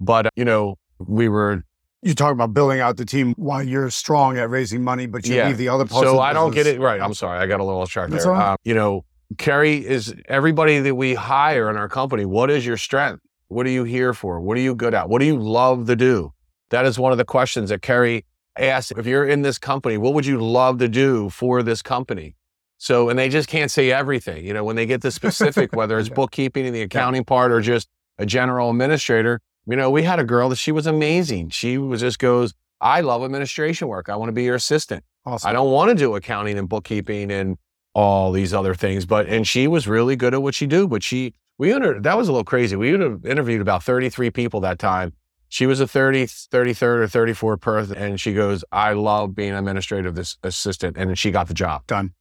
but 0.00 0.28
you 0.36 0.44
know, 0.44 0.76
we 0.98 1.28
were 1.28 1.64
you 2.02 2.14
talk 2.14 2.32
about 2.32 2.54
building 2.54 2.80
out 2.80 2.96
the 2.96 3.04
team 3.04 3.34
while 3.36 3.62
you're 3.62 3.90
strong 3.90 4.38
at 4.38 4.48
raising 4.48 4.82
money, 4.82 5.06
but 5.06 5.26
you 5.26 5.34
Yeah. 5.34 5.48
leave 5.48 5.58
the 5.58 5.68
other 5.68 5.84
parts. 5.84 6.08
So 6.08 6.18
I 6.18 6.32
don't 6.32 6.54
get 6.54 6.66
it 6.66 6.80
right. 6.80 6.98
I'm 7.00 7.12
sorry. 7.12 7.38
I 7.38 7.46
got 7.46 7.60
a 7.60 7.64
little 7.64 7.80
That's 7.80 7.94
there. 7.94 8.32
right. 8.32 8.52
Um, 8.52 8.56
you 8.64 8.72
know, 8.72 9.04
Carrie 9.36 9.86
is 9.86 10.14
everybody 10.26 10.78
that 10.80 10.94
we 10.94 11.12
hire 11.14 11.68
in 11.68 11.76
our 11.76 11.90
company. 11.90 12.24
What 12.24 12.50
is 12.50 12.64
your 12.64 12.78
strength? 12.78 13.20
What 13.48 13.66
are 13.66 13.70
you 13.70 13.84
here 13.84 14.14
for? 14.14 14.40
What 14.40 14.56
are 14.56 14.60
you 14.60 14.74
good 14.74 14.94
at? 14.94 15.10
What 15.10 15.18
do 15.18 15.26
you 15.26 15.36
love 15.36 15.86
to 15.88 15.96
do? 15.96 16.32
That 16.70 16.86
is 16.86 16.98
one 16.98 17.12
of 17.12 17.18
the 17.18 17.24
questions 17.26 17.68
that 17.68 17.82
Carrie 17.82 18.24
asks. 18.56 18.92
If 18.96 19.04
you're 19.06 19.26
in 19.26 19.42
this 19.42 19.58
company, 19.58 19.98
what 19.98 20.14
would 20.14 20.24
you 20.24 20.40
love 20.40 20.78
to 20.78 20.88
do 20.88 21.28
for 21.28 21.62
this 21.62 21.82
company? 21.82 22.34
So, 22.82 23.10
and 23.10 23.18
they 23.18 23.28
just 23.28 23.46
can't 23.46 23.70
say 23.70 23.92
everything. 23.92 24.42
You 24.46 24.54
know, 24.54 24.64
when 24.64 24.74
they 24.74 24.86
get 24.86 25.02
the 25.02 25.10
specific, 25.10 25.72
whether 25.76 25.98
it's 25.98 26.08
Yeah. 26.08 26.14
bookkeeping 26.14 26.64
and 26.64 26.74
the 26.74 26.80
accounting 26.80 27.24
part 27.24 27.52
or 27.52 27.60
just 27.60 27.88
a 28.18 28.24
general 28.24 28.70
administrator, 28.70 29.40
you 29.66 29.76
know, 29.76 29.90
we 29.90 30.02
had 30.02 30.18
a 30.18 30.24
girl 30.24 30.48
that 30.48 30.56
she 30.56 30.72
was 30.72 30.86
amazing. 30.86 31.50
She 31.50 31.76
was 31.76 32.00
just 32.00 32.18
goes, 32.18 32.54
I 32.80 33.02
love 33.02 33.22
administration 33.22 33.86
work. 33.88 34.08
I 34.08 34.16
want 34.16 34.30
to 34.30 34.32
be 34.32 34.44
your 34.44 34.54
assistant. 34.54 35.04
Awesome. 35.26 35.50
I 35.50 35.52
don't 35.52 35.70
want 35.70 35.90
to 35.90 35.94
do 35.94 36.14
accounting 36.14 36.56
and 36.56 36.66
bookkeeping 36.70 37.30
and 37.30 37.58
all 37.92 38.32
these 38.32 38.54
other 38.54 38.74
things. 38.74 39.04
But 39.04 39.26
and 39.28 39.46
she 39.46 39.68
was 39.68 39.86
really 39.86 40.16
good 40.16 40.32
at 40.32 40.42
what 40.42 40.54
she 40.54 40.66
do. 40.66 40.88
But 40.88 41.02
she 41.02 41.34
we 41.58 41.72
inter- 41.72 42.00
that 42.00 42.16
was 42.16 42.28
a 42.28 42.32
little 42.32 42.44
crazy. 42.44 42.76
We 42.76 42.92
would 42.92 43.02
have 43.02 43.26
interviewed 43.26 43.60
about 43.60 43.82
33 43.82 44.30
people 44.30 44.60
that 44.60 44.78
time. 44.78 45.12
She 45.50 45.66
was 45.66 45.80
a 45.80 45.86
30, 45.86 46.24
33rd 46.24 46.82
or 46.82 47.06
34th 47.06 47.60
person. 47.60 47.96
And 47.98 48.18
she 48.18 48.32
goes, 48.32 48.64
I 48.72 48.94
love 48.94 49.34
being 49.34 49.50
an 49.50 49.56
administrative 49.56 50.14
this 50.14 50.38
assistant. 50.42 50.96
And 50.96 51.18
she 51.18 51.30
got 51.30 51.48
the 51.48 51.54
job. 51.54 51.86
Done. 51.86 52.14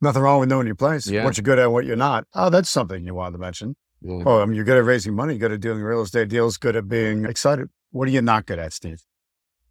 Nothing 0.00 0.22
wrong 0.22 0.40
with 0.40 0.48
knowing 0.48 0.66
your 0.66 0.76
place. 0.76 1.06
Yeah. 1.06 1.24
What 1.24 1.36
you're 1.36 1.42
good 1.42 1.58
at, 1.58 1.70
what 1.70 1.84
you're 1.84 1.96
not. 1.96 2.26
Oh, 2.34 2.50
that's 2.50 2.70
something 2.70 3.04
you 3.04 3.14
wanted 3.14 3.32
to 3.32 3.38
mention. 3.38 3.76
Mm. 4.04 4.22
Oh, 4.26 4.40
I 4.40 4.46
mean, 4.46 4.54
you're 4.56 4.64
good 4.64 4.78
at 4.78 4.84
raising 4.84 5.14
money, 5.14 5.36
good 5.36 5.52
at 5.52 5.60
doing 5.60 5.80
real 5.82 6.00
estate 6.02 6.28
deals, 6.28 6.56
good 6.56 6.74
at 6.76 6.88
being 6.88 7.26
excited. 7.26 7.68
What 7.90 8.08
are 8.08 8.10
you 8.10 8.22
not 8.22 8.46
good 8.46 8.58
at, 8.58 8.72
Steve? 8.72 9.02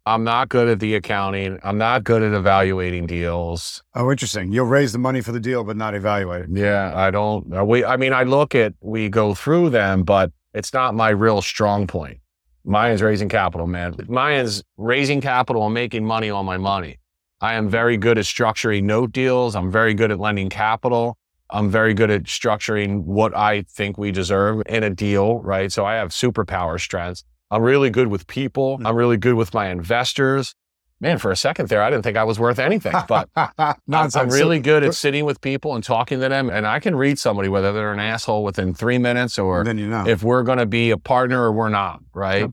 I'm 0.06 0.24
not 0.24 0.48
good 0.48 0.68
at 0.68 0.80
the 0.80 0.94
accounting. 0.94 1.58
I'm 1.62 1.78
not 1.78 2.04
good 2.04 2.22
at 2.22 2.32
evaluating 2.32 3.06
deals. 3.06 3.82
Oh, 3.94 4.10
interesting. 4.10 4.50
You'll 4.52 4.66
raise 4.66 4.92
the 4.92 4.98
money 4.98 5.20
for 5.20 5.32
the 5.32 5.40
deal, 5.40 5.62
but 5.64 5.76
not 5.76 5.94
evaluate 5.94 6.42
it. 6.44 6.48
Yeah, 6.52 6.92
I 6.94 7.10
don't. 7.10 7.52
uh, 7.54 7.64
We, 7.64 7.84
I 7.84 7.96
mean, 7.96 8.12
I 8.12 8.22
look 8.22 8.54
at, 8.54 8.74
we 8.80 9.08
go 9.08 9.34
through 9.34 9.70
them, 9.70 10.04
but 10.04 10.32
it's 10.54 10.72
not 10.72 10.94
my 10.94 11.10
real 11.10 11.42
strong 11.42 11.86
point. 11.86 12.18
Mine's 12.64 13.02
raising 13.02 13.28
capital, 13.28 13.66
man. 13.66 13.94
Mine's 14.08 14.62
raising 14.76 15.20
capital 15.20 15.64
and 15.64 15.74
making 15.74 16.04
money 16.04 16.30
on 16.30 16.44
my 16.46 16.56
money. 16.56 16.98
I 17.40 17.54
am 17.54 17.68
very 17.68 17.96
good 17.96 18.18
at 18.18 18.24
structuring 18.24 18.84
note 18.84 19.12
deals. 19.12 19.56
I'm 19.56 19.70
very 19.70 19.94
good 19.94 20.10
at 20.10 20.18
lending 20.18 20.50
capital. 20.50 21.16
I'm 21.48 21.70
very 21.70 21.94
good 21.94 22.10
at 22.10 22.24
structuring 22.24 23.04
what 23.04 23.36
I 23.36 23.62
think 23.62 23.98
we 23.98 24.12
deserve 24.12 24.62
in 24.66 24.84
a 24.84 24.90
deal, 24.90 25.40
right? 25.40 25.72
So 25.72 25.84
I 25.84 25.94
have 25.94 26.10
superpower 26.10 26.78
strengths. 26.78 27.24
I'm 27.50 27.62
really 27.62 27.90
good 27.90 28.08
with 28.08 28.26
people. 28.26 28.76
Hmm. 28.76 28.86
I'm 28.86 28.96
really 28.96 29.16
good 29.16 29.34
with 29.34 29.52
my 29.54 29.68
investors. 29.68 30.54
Man, 31.02 31.16
for 31.16 31.30
a 31.30 31.36
second 31.36 31.70
there, 31.70 31.82
I 31.82 31.88
didn't 31.88 32.02
think 32.02 32.18
I 32.18 32.24
was 32.24 32.38
worth 32.38 32.58
anything, 32.58 32.92
but 33.08 33.30
I'm, 33.36 33.74
Nonsense. 33.86 34.16
I'm 34.16 34.28
really 34.28 34.60
good 34.60 34.84
at 34.84 34.94
sitting 34.94 35.24
with 35.24 35.40
people 35.40 35.74
and 35.74 35.82
talking 35.82 36.20
to 36.20 36.28
them. 36.28 36.50
And 36.50 36.66
I 36.66 36.78
can 36.78 36.94
read 36.94 37.18
somebody, 37.18 37.48
whether 37.48 37.72
they're 37.72 37.94
an 37.94 38.00
asshole 38.00 38.44
within 38.44 38.74
three 38.74 38.98
minutes 38.98 39.38
or 39.38 39.64
you 39.66 39.88
know. 39.88 40.06
if 40.06 40.22
we're 40.22 40.42
going 40.42 40.58
to 40.58 40.66
be 40.66 40.90
a 40.90 40.98
partner 40.98 41.42
or 41.42 41.52
we're 41.52 41.70
not, 41.70 42.00
right? 42.12 42.42
Yep. 42.42 42.50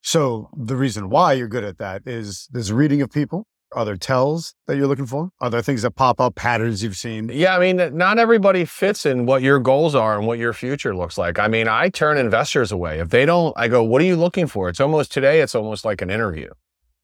So 0.00 0.48
the 0.56 0.76
reason 0.76 1.10
why 1.10 1.32
you're 1.32 1.48
good 1.48 1.64
at 1.64 1.78
that 1.78 2.02
is 2.06 2.48
there's 2.52 2.72
reading 2.72 3.02
of 3.02 3.10
people. 3.10 3.48
Are 3.72 3.84
there 3.84 3.96
tells 3.96 4.54
that 4.66 4.76
you're 4.76 4.88
looking 4.88 5.06
for? 5.06 5.30
Are 5.40 5.48
there 5.48 5.62
things 5.62 5.82
that 5.82 5.92
pop 5.92 6.20
up, 6.20 6.34
patterns 6.34 6.82
you've 6.82 6.96
seen? 6.96 7.28
Yeah, 7.32 7.56
I 7.56 7.60
mean, 7.60 7.96
not 7.96 8.18
everybody 8.18 8.64
fits 8.64 9.06
in 9.06 9.26
what 9.26 9.42
your 9.42 9.60
goals 9.60 9.94
are 9.94 10.18
and 10.18 10.26
what 10.26 10.38
your 10.40 10.52
future 10.52 10.94
looks 10.94 11.16
like. 11.16 11.38
I 11.38 11.46
mean, 11.46 11.68
I 11.68 11.88
turn 11.88 12.18
investors 12.18 12.72
away. 12.72 12.98
If 12.98 13.10
they 13.10 13.24
don't, 13.24 13.52
I 13.56 13.68
go, 13.68 13.82
what 13.84 14.02
are 14.02 14.06
you 14.06 14.16
looking 14.16 14.48
for? 14.48 14.68
It's 14.68 14.80
almost 14.80 15.12
today, 15.12 15.40
it's 15.40 15.54
almost 15.54 15.84
like 15.84 16.02
an 16.02 16.10
interview, 16.10 16.50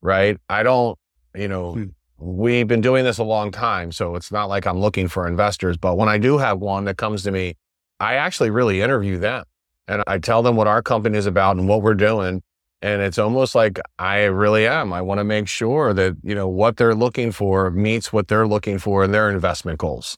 right? 0.02 0.38
I 0.48 0.64
don't, 0.64 0.98
you 1.37 1.46
know, 1.46 1.74
Hmm. 1.74 1.85
we've 2.18 2.66
been 2.66 2.81
doing 2.81 3.05
this 3.05 3.18
a 3.18 3.24
long 3.24 3.52
time. 3.52 3.92
So 3.92 4.16
it's 4.16 4.33
not 4.33 4.48
like 4.48 4.66
I'm 4.66 4.81
looking 4.81 5.07
for 5.07 5.29
investors. 5.29 5.76
But 5.76 5.96
when 5.96 6.09
I 6.09 6.18
do 6.18 6.38
have 6.38 6.59
one 6.59 6.85
that 6.87 6.96
comes 6.96 7.22
to 7.24 7.31
me, 7.31 7.55
I 8.00 8.14
actually 8.14 8.50
really 8.50 8.83
interview 8.83 9.18
them 9.18 9.44
and 9.87 10.02
I 10.09 10.18
tell 10.18 10.42
them 10.42 10.57
what 10.57 10.66
our 10.66 10.83
company 10.83 11.16
is 11.16 11.26
about 11.26 11.57
and 11.59 11.68
what 11.68 11.83
we're 11.83 11.94
doing. 11.94 12.42
And 12.82 13.00
it's 13.00 13.18
almost 13.18 13.54
like 13.54 13.80
I 13.98 14.24
really 14.24 14.66
am. 14.66 14.92
I 14.92 15.00
want 15.00 15.18
to 15.18 15.24
make 15.24 15.48
sure 15.48 15.94
that, 15.94 16.16
you 16.22 16.34
know, 16.34 16.46
what 16.48 16.76
they're 16.76 16.94
looking 16.94 17.32
for 17.32 17.70
meets 17.70 18.12
what 18.12 18.28
they're 18.28 18.46
looking 18.46 18.78
for 18.78 19.04
in 19.04 19.12
their 19.12 19.30
investment 19.30 19.78
goals. 19.78 20.16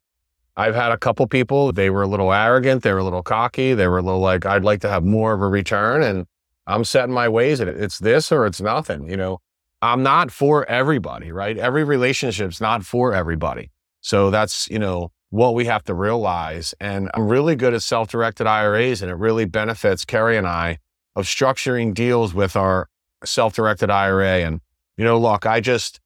I've 0.57 0.75
had 0.75 0.90
a 0.90 0.99
couple 0.99 1.27
people, 1.29 1.73
they 1.73 1.88
were 1.88 2.03
a 2.03 2.09
little 2.09 2.33
arrogant, 2.33 2.83
they 2.83 2.92
were 2.92 2.99
a 2.99 3.05
little 3.05 3.23
cocky, 3.23 3.75
they 3.75 3.87
were 3.87 3.99
a 3.99 4.03
little 4.03 4.21
like, 4.21 4.44
I'd 4.44 4.64
like 4.64 4.81
to 4.81 4.88
have 4.88 5.05
more 5.05 5.33
of 5.33 5.40
a 5.40 5.47
return. 5.47 6.03
And 6.03 6.27
I'm 6.66 6.85
setting 6.85 7.14
my 7.14 7.29
ways 7.29 7.61
it. 7.61 7.68
It's 7.68 8.01
this 8.01 8.33
or 8.33 8.44
it's 8.44 8.61
nothing. 8.61 9.09
You 9.09 9.16
know, 9.16 9.38
I'm 9.81 10.03
not 10.03 10.33
for 10.33 10.68
everybody, 10.68 11.31
right? 11.31 11.57
Every 11.57 11.85
relationship's 11.85 12.61
not 12.61 12.85
for 12.85 13.14
everybody. 13.14 13.71
So 14.01 14.31
that's, 14.31 14.68
you 14.68 14.81
know, 14.81 15.12
what 15.31 15.55
we 15.55 15.66
have 15.66 15.85
to 15.85 15.94
realize. 15.94 16.75
And 16.81 17.09
I'm 17.14 17.29
really 17.29 17.55
good 17.55 17.75
at 17.75 17.83
self 17.83 18.09
directed 18.09 18.49
IRAs, 18.49 19.01
and 19.01 19.11
it 19.11 19.16
really 19.16 19.44
benefits 19.44 20.05
Carrie 20.05 20.37
and 20.37 20.47
I 20.47 20.79
of 21.19 21.27
structuring 21.27 21.93
deals 21.93 22.33
with 22.33 22.57
our 22.57 22.89
self 23.25 23.55
directed 23.55 23.91
IRA. 23.91 24.41
And, 24.41 24.61
you 24.97 25.05
know, 25.05 25.19
look, 25.19 25.47
I 25.47 25.61
just, 25.61 26.01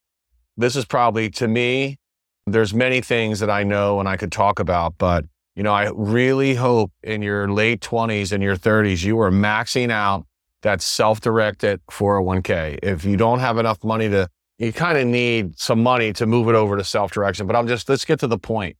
this 0.56 0.74
is 0.74 0.84
probably 0.84 1.28
to 1.30 1.48
me, 1.48 1.98
there's 2.46 2.74
many 2.74 3.00
things 3.00 3.40
that 3.40 3.50
I 3.50 3.62
know 3.62 4.00
and 4.00 4.08
I 4.08 4.16
could 4.16 4.32
talk 4.32 4.58
about, 4.58 4.94
but, 4.98 5.24
you 5.54 5.62
know, 5.62 5.72
I 5.72 5.90
really 5.94 6.54
hope 6.54 6.92
in 7.02 7.22
your 7.22 7.48
late 7.52 7.80
20s 7.80 8.32
and 8.32 8.42
your 8.42 8.56
30s, 8.56 9.04
you 9.04 9.20
are 9.20 9.30
maxing 9.30 9.90
out 9.90 10.26
that 10.62 10.80
self 10.80 11.20
directed 11.20 11.80
401k. 11.90 12.78
If 12.82 13.04
you 13.04 13.16
don't 13.16 13.40
have 13.40 13.58
enough 13.58 13.84
money 13.84 14.08
to, 14.08 14.28
you 14.58 14.72
kind 14.72 14.96
of 14.96 15.06
need 15.06 15.58
some 15.58 15.82
money 15.82 16.12
to 16.14 16.26
move 16.26 16.48
it 16.48 16.54
over 16.54 16.76
to 16.76 16.84
self 16.84 17.12
direction. 17.12 17.46
But 17.46 17.56
I'm 17.56 17.68
just, 17.68 17.88
let's 17.88 18.04
get 18.04 18.18
to 18.20 18.26
the 18.26 18.38
point. 18.38 18.76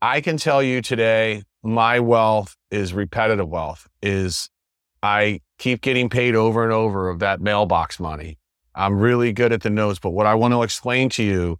I 0.00 0.20
can 0.20 0.36
tell 0.36 0.62
you 0.62 0.82
today, 0.82 1.42
my 1.62 2.00
wealth 2.00 2.56
is 2.70 2.92
repetitive 2.92 3.48
wealth, 3.48 3.86
is 4.02 4.50
I 5.02 5.40
keep 5.58 5.80
getting 5.80 6.08
paid 6.08 6.34
over 6.34 6.62
and 6.62 6.72
over 6.72 7.08
of 7.08 7.18
that 7.20 7.40
mailbox 7.40 7.98
money. 7.98 8.38
I'm 8.74 8.98
really 8.98 9.32
good 9.32 9.52
at 9.52 9.62
the 9.62 9.70
notes, 9.70 9.98
but 9.98 10.10
what 10.10 10.26
I 10.26 10.34
want 10.34 10.54
to 10.54 10.62
explain 10.62 11.08
to 11.10 11.22
you 11.22 11.58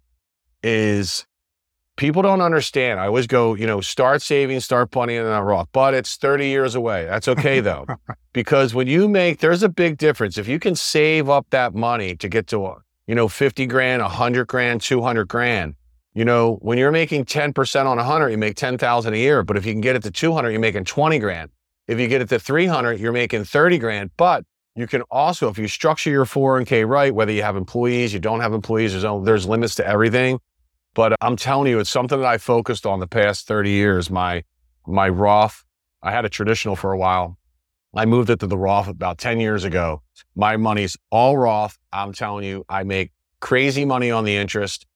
is 0.63 1.25
people 1.97 2.21
don't 2.21 2.41
understand. 2.41 2.99
I 2.99 3.07
always 3.07 3.27
go, 3.27 3.53
you 3.53 3.67
know, 3.67 3.81
start 3.81 4.21
saving, 4.21 4.59
start 4.61 4.91
putting 4.91 5.17
in 5.17 5.25
a 5.25 5.43
Roth, 5.43 5.67
but 5.73 5.93
it's 5.93 6.15
30 6.15 6.47
years 6.47 6.75
away. 6.75 7.05
That's 7.05 7.27
okay 7.27 7.59
though, 7.59 7.85
because 8.33 8.73
when 8.73 8.87
you 8.87 9.07
make, 9.07 9.39
there's 9.39 9.61
a 9.61 9.69
big 9.69 9.97
difference. 9.97 10.37
If 10.37 10.47
you 10.47 10.57
can 10.57 10.75
save 10.75 11.29
up 11.29 11.47
that 11.51 11.75
money 11.75 12.15
to 12.15 12.27
get 12.27 12.47
to, 12.47 12.75
you 13.07 13.15
know, 13.15 13.27
50 13.27 13.65
grand, 13.67 14.01
100 14.01 14.47
grand, 14.47 14.81
200 14.81 15.27
grand, 15.27 15.75
you 16.15 16.25
know, 16.25 16.55
when 16.61 16.77
you're 16.77 16.91
making 16.91 17.25
10% 17.25 17.85
on 17.85 17.97
100, 17.97 18.29
you 18.29 18.37
make 18.37 18.55
10,000 18.55 19.13
a 19.13 19.17
year. 19.17 19.43
But 19.43 19.57
if 19.57 19.65
you 19.65 19.73
can 19.73 19.81
get 19.81 19.95
it 19.95 20.03
to 20.03 20.11
200, 20.11 20.51
you're 20.51 20.59
making 20.59 20.85
20 20.85 21.19
grand. 21.19 21.49
If 21.87 21.99
you 21.99 22.07
get 22.07 22.21
it 22.21 22.29
to 22.29 22.39
300, 22.39 22.99
you're 22.99 23.11
making 23.11 23.43
30 23.43 23.77
grand. 23.77 24.11
But 24.17 24.45
you 24.75 24.87
can 24.87 25.01
also, 25.03 25.49
if 25.49 25.57
you 25.57 25.67
structure 25.67 26.09
your 26.09 26.25
401k 26.25 26.87
right, 26.87 27.13
whether 27.13 27.31
you 27.31 27.43
have 27.43 27.55
employees, 27.55 28.13
you 28.13 28.19
don't 28.19 28.39
have 28.39 28.53
employees, 28.53 28.93
there's, 28.93 29.25
there's 29.25 29.45
limits 29.45 29.75
to 29.75 29.87
everything. 29.87 30.39
But 30.95 31.15
I'm 31.21 31.35
telling 31.35 31.69
you, 31.69 31.79
it's 31.79 31.89
something 31.89 32.19
that 32.19 32.27
I 32.27 32.37
focused 32.37 32.85
on 32.85 32.99
the 32.99 33.07
past 33.07 33.47
30 33.47 33.69
years. 33.71 34.09
My, 34.09 34.43
my 34.87 35.09
Roth, 35.09 35.63
I 36.01 36.11
had 36.11 36.25
a 36.25 36.29
traditional 36.29 36.75
for 36.75 36.91
a 36.91 36.97
while. 36.97 37.37
I 37.95 38.05
moved 38.05 38.29
it 38.29 38.39
to 38.39 38.47
the 38.47 38.57
Roth 38.57 38.87
about 38.87 39.17
10 39.17 39.39
years 39.39 39.63
ago. 39.63 40.01
My 40.35 40.57
money's 40.57 40.97
all 41.11 41.37
Roth. 41.37 41.77
I'm 41.91 42.13
telling 42.13 42.43
you, 42.43 42.65
I 42.69 42.83
make 42.83 43.11
crazy 43.39 43.85
money 43.85 44.09
on 44.09 44.23
the 44.23 44.35
interest. 44.35 44.87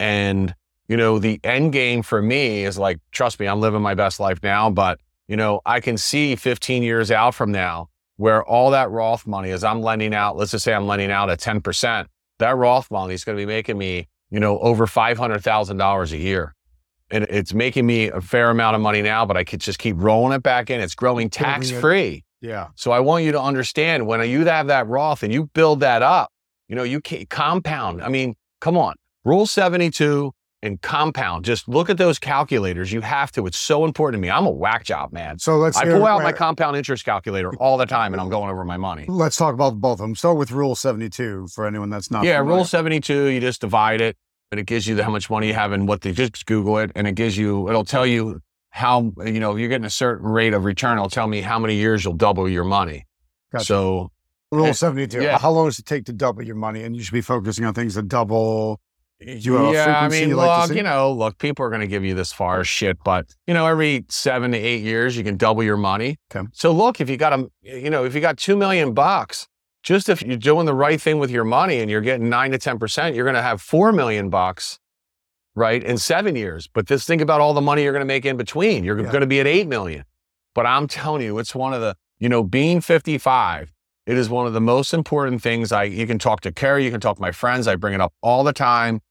And, 0.00 0.54
you 0.88 0.96
know, 0.96 1.18
the 1.18 1.38
end 1.44 1.72
game 1.72 2.02
for 2.02 2.20
me 2.20 2.64
is 2.64 2.78
like, 2.78 2.98
trust 3.12 3.38
me, 3.38 3.46
I'm 3.46 3.60
living 3.60 3.82
my 3.82 3.94
best 3.94 4.18
life 4.18 4.40
now, 4.42 4.70
but, 4.70 4.98
you 5.30 5.36
know, 5.36 5.60
I 5.64 5.78
can 5.78 5.96
see 5.96 6.34
15 6.34 6.82
years 6.82 7.12
out 7.12 7.36
from 7.36 7.52
now 7.52 7.88
where 8.16 8.42
all 8.44 8.72
that 8.72 8.90
Roth 8.90 9.28
money 9.28 9.50
is 9.50 9.62
I'm 9.62 9.80
lending 9.80 10.12
out, 10.12 10.36
let's 10.36 10.50
just 10.50 10.64
say 10.64 10.74
I'm 10.74 10.88
lending 10.88 11.12
out 11.12 11.30
at 11.30 11.38
10%. 11.38 12.06
That 12.40 12.56
Roth 12.56 12.90
money 12.90 13.14
is 13.14 13.22
going 13.22 13.38
to 13.38 13.40
be 13.40 13.46
making 13.46 13.78
me, 13.78 14.08
you 14.30 14.40
know, 14.40 14.58
over 14.58 14.88
$500,000 14.88 16.12
a 16.12 16.16
year. 16.16 16.56
And 17.12 17.24
it's 17.30 17.54
making 17.54 17.86
me 17.86 18.08
a 18.08 18.20
fair 18.20 18.50
amount 18.50 18.74
of 18.74 18.82
money 18.82 19.02
now, 19.02 19.24
but 19.24 19.36
I 19.36 19.44
could 19.44 19.60
just 19.60 19.78
keep 19.78 19.94
rolling 19.98 20.32
it 20.32 20.42
back 20.42 20.68
in. 20.68 20.80
It's 20.80 20.96
growing 20.96 21.30
tax 21.30 21.70
free. 21.70 22.24
Yeah. 22.40 22.68
So 22.74 22.90
I 22.90 22.98
want 22.98 23.22
you 23.22 23.30
to 23.30 23.40
understand 23.40 24.08
when 24.08 24.28
you 24.28 24.44
have 24.46 24.66
that 24.66 24.88
Roth 24.88 25.22
and 25.22 25.32
you 25.32 25.46
build 25.54 25.78
that 25.80 26.02
up, 26.02 26.32
you 26.66 26.74
know, 26.74 26.82
you 26.82 27.00
can 27.00 27.26
compound. 27.26 28.02
I 28.02 28.08
mean, 28.08 28.34
come 28.60 28.76
on, 28.76 28.96
rule 29.24 29.46
72 29.46 30.32
and 30.62 30.80
compound. 30.82 31.44
Just 31.44 31.68
look 31.68 31.88
at 31.88 31.96
those 31.96 32.18
calculators. 32.18 32.92
You 32.92 33.00
have 33.00 33.32
to. 33.32 33.46
It's 33.46 33.58
so 33.58 33.84
important 33.84 34.20
to 34.20 34.22
me. 34.26 34.30
I'm 34.30 34.46
a 34.46 34.50
whack 34.50 34.84
job, 34.84 35.12
man. 35.12 35.38
So 35.38 35.56
let's 35.56 35.76
I 35.76 35.84
pull 35.84 36.06
out 36.06 36.22
my 36.22 36.32
compound 36.32 36.76
interest 36.76 37.04
calculator 37.04 37.54
all 37.56 37.76
the 37.78 37.86
time 37.86 38.12
and 38.12 38.20
I'm 38.20 38.28
going 38.28 38.50
over 38.50 38.64
my 38.64 38.76
money. 38.76 39.06
Let's 39.08 39.36
talk 39.36 39.54
about 39.54 39.80
both 39.80 39.94
of 39.94 39.98
them. 39.98 40.14
Start 40.14 40.36
with 40.36 40.50
Rule 40.50 40.74
72 40.74 41.48
for 41.54 41.66
anyone 41.66 41.88
that's 41.90 42.10
not. 42.10 42.24
Yeah, 42.24 42.38
familiar. 42.38 42.56
rule 42.56 42.64
72, 42.64 43.26
you 43.28 43.40
just 43.40 43.60
divide 43.62 44.00
it 44.00 44.16
and 44.52 44.60
it 44.60 44.66
gives 44.66 44.86
you 44.86 44.94
the, 44.96 45.04
how 45.04 45.10
much 45.10 45.30
money 45.30 45.46
you 45.48 45.54
have 45.54 45.72
and 45.72 45.88
what 45.88 46.02
they 46.02 46.12
just 46.12 46.44
Google 46.44 46.78
it 46.78 46.90
and 46.94 47.06
it 47.06 47.14
gives 47.14 47.36
you, 47.38 47.68
it'll 47.68 47.84
tell 47.84 48.06
you 48.06 48.40
how, 48.68 49.12
you 49.24 49.40
know, 49.40 49.56
you're 49.56 49.68
getting 49.68 49.86
a 49.86 49.90
certain 49.90 50.28
rate 50.28 50.52
of 50.54 50.64
return. 50.64 50.98
It'll 50.98 51.08
tell 51.08 51.26
me 51.26 51.40
how 51.40 51.58
many 51.58 51.76
years 51.76 52.04
you'll 52.04 52.14
double 52.14 52.48
your 52.48 52.64
money. 52.64 53.06
Gotcha. 53.52 53.64
So 53.64 54.10
Rule 54.52 54.66
Eh, 54.66 54.72
72. 54.72 55.22
yeah. 55.22 55.38
How 55.38 55.50
long 55.52 55.68
does 55.68 55.78
it 55.78 55.86
take 55.86 56.04
to 56.06 56.12
double 56.12 56.42
your 56.42 56.56
money? 56.56 56.82
And 56.82 56.94
you 56.96 57.02
should 57.02 57.12
be 57.14 57.20
focusing 57.20 57.64
on 57.64 57.72
things 57.72 57.94
that 57.94 58.08
double. 58.08 58.80
You 59.20 59.72
yeah, 59.72 60.00
I 60.00 60.08
mean, 60.08 60.30
you 60.30 60.36
like 60.36 60.60
look, 60.60 60.68
see? 60.70 60.76
you 60.78 60.82
know, 60.82 61.12
look, 61.12 61.38
people 61.38 61.64
are 61.64 61.68
going 61.68 61.82
to 61.82 61.86
give 61.86 62.04
you 62.04 62.14
this 62.14 62.32
far 62.32 62.64
shit, 62.64 62.96
but 63.04 63.26
you 63.46 63.52
know, 63.52 63.66
every 63.66 64.06
seven 64.08 64.52
to 64.52 64.58
eight 64.58 64.82
years, 64.82 65.14
you 65.16 65.22
can 65.24 65.36
double 65.36 65.62
your 65.62 65.76
money. 65.76 66.16
Okay. 66.34 66.46
So 66.54 66.72
look, 66.72 67.02
if 67.02 67.10
you 67.10 67.18
got 67.18 67.34
a, 67.34 67.50
you 67.62 67.90
know, 67.90 68.04
if 68.04 68.14
you 68.14 68.22
got 68.22 68.38
two 68.38 68.56
million 68.56 68.94
bucks, 68.94 69.46
just 69.82 70.08
if 70.08 70.22
you're 70.22 70.38
doing 70.38 70.64
the 70.64 70.74
right 70.74 70.98
thing 70.98 71.18
with 71.18 71.30
your 71.30 71.44
money 71.44 71.80
and 71.80 71.90
you're 71.90 72.00
getting 72.00 72.30
nine 72.30 72.50
to 72.52 72.58
ten 72.58 72.78
percent, 72.78 73.14
you're 73.14 73.26
going 73.26 73.36
to 73.36 73.42
have 73.42 73.60
four 73.60 73.92
million 73.92 74.30
bucks, 74.30 74.78
right, 75.54 75.84
in 75.84 75.98
seven 75.98 76.34
years. 76.34 76.66
But 76.72 76.86
just 76.86 77.06
think 77.06 77.20
about 77.20 77.42
all 77.42 77.52
the 77.52 77.60
money 77.60 77.82
you're 77.82 77.92
going 77.92 78.00
to 78.00 78.06
make 78.06 78.24
in 78.24 78.38
between. 78.38 78.84
You're 78.84 78.98
Yeah. 78.98 79.10
going 79.10 79.20
to 79.20 79.26
be 79.26 79.40
at 79.40 79.46
eight 79.46 79.68
million. 79.68 80.04
But 80.54 80.64
I'm 80.64 80.86
telling 80.86 81.22
you, 81.22 81.38
it's 81.38 81.54
one 81.54 81.74
of 81.74 81.82
the, 81.82 81.94
you 82.18 82.28
know, 82.30 82.42
being 82.42 82.80
55. 82.80 83.70
It 84.06 84.16
is 84.16 84.30
one 84.30 84.46
of 84.46 84.54
the 84.54 84.60
most 84.62 84.94
important 84.94 85.42
things. 85.42 85.72
I 85.72 85.84
you 85.84 86.06
can 86.06 86.18
talk 86.18 86.40
to 86.40 86.52
Carrie, 86.52 86.84
you 86.86 86.90
can 86.90 87.00
talk 87.00 87.16
to 87.16 87.22
my 87.22 87.32
friends. 87.32 87.68
I 87.68 87.76
bring 87.76 87.92
it 87.92 88.00
up 88.00 88.14
all 88.22 88.44
the 88.44 88.52
time 88.54 89.02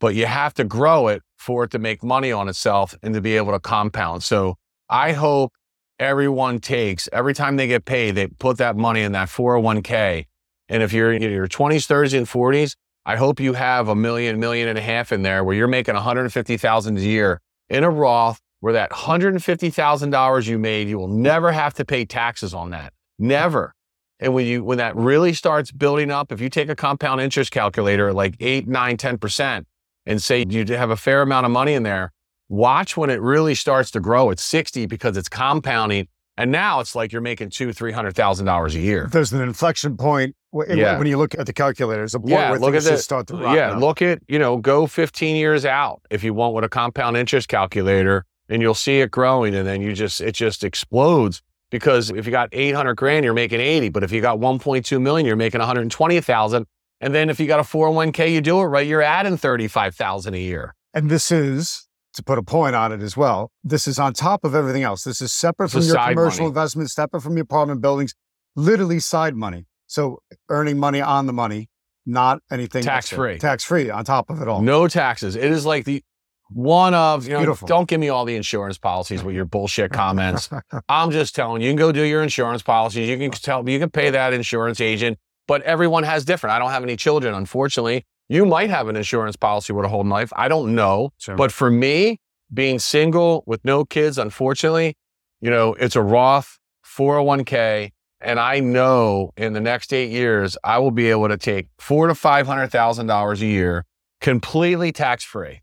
but 0.00 0.14
you 0.14 0.26
have 0.26 0.54
to 0.54 0.64
grow 0.64 1.08
it 1.08 1.22
for 1.36 1.64
it 1.64 1.70
to 1.70 1.78
make 1.78 2.02
money 2.02 2.32
on 2.32 2.48
itself 2.48 2.94
and 3.02 3.14
to 3.14 3.20
be 3.20 3.36
able 3.36 3.52
to 3.52 3.60
compound. 3.60 4.22
So 4.22 4.56
I 4.88 5.12
hope 5.12 5.52
everyone 5.98 6.58
takes 6.58 7.08
every 7.12 7.34
time 7.34 7.56
they 7.56 7.66
get 7.66 7.84
paid, 7.84 8.12
they 8.12 8.26
put 8.26 8.58
that 8.58 8.76
money 8.76 9.02
in 9.02 9.12
that 9.12 9.28
401k. 9.28 10.26
And 10.68 10.82
if 10.82 10.92
you're 10.92 11.12
in 11.12 11.22
your 11.22 11.46
20s, 11.46 11.86
30s, 11.86 12.16
and 12.16 12.26
40s, 12.26 12.74
I 13.04 13.16
hope 13.16 13.38
you 13.38 13.52
have 13.52 13.88
a 13.88 13.94
million, 13.94 14.40
million 14.40 14.68
and 14.68 14.76
a 14.76 14.82
half 14.82 15.12
in 15.12 15.22
there 15.22 15.44
where 15.44 15.54
you're 15.54 15.68
making 15.68 15.94
150,000 15.94 16.98
a 16.98 17.00
year 17.00 17.40
in 17.68 17.84
a 17.84 17.90
Roth 17.90 18.40
where 18.60 18.72
that 18.72 18.90
$150,000 18.90 20.48
you 20.48 20.58
made, 20.58 20.88
you 20.88 20.98
will 20.98 21.08
never 21.08 21.52
have 21.52 21.74
to 21.74 21.84
pay 21.84 22.04
taxes 22.04 22.52
on 22.52 22.70
that. 22.70 22.92
Never. 23.18 23.74
And 24.18 24.34
when 24.34 24.46
you 24.46 24.64
when 24.64 24.78
that 24.78 24.96
really 24.96 25.34
starts 25.34 25.70
building 25.70 26.10
up, 26.10 26.32
if 26.32 26.40
you 26.40 26.48
take 26.48 26.68
a 26.68 26.76
compound 26.76 27.20
interest 27.20 27.50
calculator 27.50 28.12
like 28.12 28.34
eight, 28.40 28.66
nine, 28.66 28.96
10%, 28.96 29.64
and 30.06 30.22
say 30.22 30.44
you 30.48 30.64
have 30.76 30.90
a 30.90 30.96
fair 30.96 31.22
amount 31.22 31.46
of 31.46 31.52
money 31.52 31.72
in 31.74 31.82
there, 31.82 32.12
watch 32.48 32.96
when 32.96 33.10
it 33.10 33.20
really 33.20 33.54
starts 33.54 33.90
to 33.92 34.00
grow 34.00 34.30
at 34.30 34.38
60 34.38 34.86
because 34.86 35.16
it's 35.16 35.28
compounding. 35.28 36.08
And 36.38 36.52
now 36.52 36.80
it's 36.80 36.94
like 36.94 37.12
you're 37.12 37.22
making 37.22 37.48
two, 37.48 37.72
three 37.72 37.92
hundred 37.92 38.14
thousand 38.14 38.44
dollars 38.44 38.74
a 38.74 38.78
year. 38.78 39.08
There's 39.10 39.32
an 39.32 39.40
inflection 39.40 39.96
point 39.96 40.36
w- 40.52 40.78
Yeah. 40.78 40.98
when 40.98 41.06
you 41.06 41.16
look 41.16 41.34
at 41.38 41.46
the 41.46 41.52
calculator. 41.54 42.02
There's 42.02 42.14
a 42.14 42.18
point 42.20 42.30
Yeah, 42.32 42.50
where 42.50 42.60
look 42.60 42.74
at 42.74 42.82
the- 42.84 42.90
just 42.90 43.04
start 43.04 43.26
to 43.28 43.36
Yeah, 43.38 43.70
out. 43.72 43.78
look 43.80 44.02
at, 44.02 44.18
you 44.28 44.38
know, 44.38 44.58
go 44.58 44.86
15 44.86 45.34
years 45.36 45.64
out 45.64 46.02
if 46.10 46.22
you 46.22 46.34
want 46.34 46.54
with 46.54 46.62
a 46.64 46.68
compound 46.68 47.16
interest 47.16 47.48
calculator 47.48 48.26
and 48.50 48.60
you'll 48.60 48.74
see 48.74 49.00
it 49.00 49.10
growing 49.10 49.54
and 49.54 49.66
then 49.66 49.80
you 49.80 49.94
just, 49.94 50.20
it 50.20 50.32
just 50.34 50.62
explodes 50.62 51.40
because 51.70 52.10
if 52.10 52.26
you 52.26 52.32
got 52.32 52.50
800 52.52 52.94
grand, 52.96 53.24
you're 53.24 53.32
making 53.32 53.60
80. 53.60 53.88
But 53.88 54.04
if 54.04 54.12
you 54.12 54.20
got 54.20 54.38
1.2 54.38 55.00
million, 55.00 55.26
you're 55.26 55.36
making 55.36 55.60
120,000. 55.60 56.66
And 57.00 57.14
then 57.14 57.28
if 57.28 57.38
you 57.38 57.46
got 57.46 57.60
a 57.60 57.62
401k, 57.62 58.32
you 58.32 58.40
do 58.40 58.60
it 58.60 58.64
right, 58.64 58.86
you're 58.86 59.02
adding 59.02 59.36
35,000 59.36 60.34
a 60.34 60.38
year. 60.38 60.74
And 60.94 61.10
this 61.10 61.30
is, 61.30 61.86
to 62.14 62.22
put 62.22 62.38
a 62.38 62.42
point 62.42 62.74
on 62.74 62.92
it 62.92 63.02
as 63.02 63.16
well, 63.16 63.50
this 63.62 63.86
is 63.86 63.98
on 63.98 64.14
top 64.14 64.44
of 64.44 64.54
everything 64.54 64.82
else. 64.82 65.04
This 65.04 65.20
is 65.20 65.32
separate 65.32 65.70
from 65.70 65.82
your 65.82 65.96
commercial 65.96 66.40
money. 66.40 66.48
investments, 66.48 66.94
separate 66.94 67.20
from 67.20 67.36
your 67.36 67.42
apartment 67.42 67.82
buildings, 67.82 68.14
literally 68.54 68.98
side 68.98 69.36
money. 69.36 69.66
So 69.86 70.20
earning 70.48 70.78
money 70.78 71.00
on 71.00 71.26
the 71.26 71.32
money, 71.32 71.68
not 72.06 72.40
anything 72.50 72.82
Tax 72.82 73.10
free. 73.10 73.38
Tax 73.38 73.62
free 73.62 73.90
on 73.90 74.04
top 74.04 74.30
of 74.30 74.40
it 74.40 74.48
all. 74.48 74.62
No 74.62 74.88
taxes. 74.88 75.36
It 75.36 75.50
is 75.50 75.66
like 75.66 75.84
the 75.84 76.02
one 76.48 76.94
of, 76.94 77.26
you 77.26 77.32
know, 77.32 77.40
Beautiful. 77.40 77.66
don't 77.66 77.88
give 77.88 77.98
me 77.98 78.08
all 78.08 78.24
the 78.24 78.36
insurance 78.36 78.78
policies 78.78 79.22
with 79.22 79.34
your 79.34 79.44
bullshit 79.44 79.92
comments. 79.92 80.48
I'm 80.88 81.10
just 81.10 81.34
telling 81.34 81.60
you, 81.60 81.66
you 81.66 81.72
can 81.72 81.78
go 81.78 81.92
do 81.92 82.02
your 82.02 82.22
insurance 82.22 82.62
policies. 82.62 83.08
You 83.08 83.18
can 83.18 83.30
tell, 83.32 83.68
you 83.68 83.78
can 83.78 83.90
pay 83.90 84.10
that 84.10 84.32
insurance 84.32 84.80
agent, 84.80 85.18
but 85.46 85.62
everyone 85.62 86.02
has 86.04 86.24
different. 86.24 86.54
I 86.54 86.58
don't 86.58 86.70
have 86.70 86.82
any 86.82 86.96
children, 86.96 87.34
unfortunately. 87.34 88.04
You 88.28 88.44
might 88.44 88.70
have 88.70 88.88
an 88.88 88.96
insurance 88.96 89.36
policy 89.36 89.72
with 89.72 89.84
a 89.84 89.88
whole 89.88 90.04
life. 90.04 90.32
I 90.36 90.48
don't 90.48 90.74
know. 90.74 91.10
Sure. 91.18 91.36
But 91.36 91.52
for 91.52 91.70
me, 91.70 92.20
being 92.52 92.78
single 92.78 93.44
with 93.46 93.64
no 93.64 93.84
kids, 93.84 94.18
unfortunately, 94.18 94.96
you 95.40 95.50
know, 95.50 95.74
it's 95.74 95.96
a 95.96 96.02
Roth 96.02 96.58
401k. 96.84 97.90
And 98.20 98.40
I 98.40 98.60
know 98.60 99.30
in 99.36 99.52
the 99.52 99.60
next 99.60 99.92
eight 99.92 100.10
years, 100.10 100.56
I 100.64 100.78
will 100.78 100.90
be 100.90 101.10
able 101.10 101.28
to 101.28 101.36
take 101.36 101.68
four 101.78 102.06
to 102.06 102.14
five 102.14 102.46
hundred 102.46 102.68
thousand 102.68 103.06
dollars 103.06 103.42
a 103.42 103.46
year, 103.46 103.84
completely 104.20 104.90
tax 104.90 105.22
free, 105.22 105.60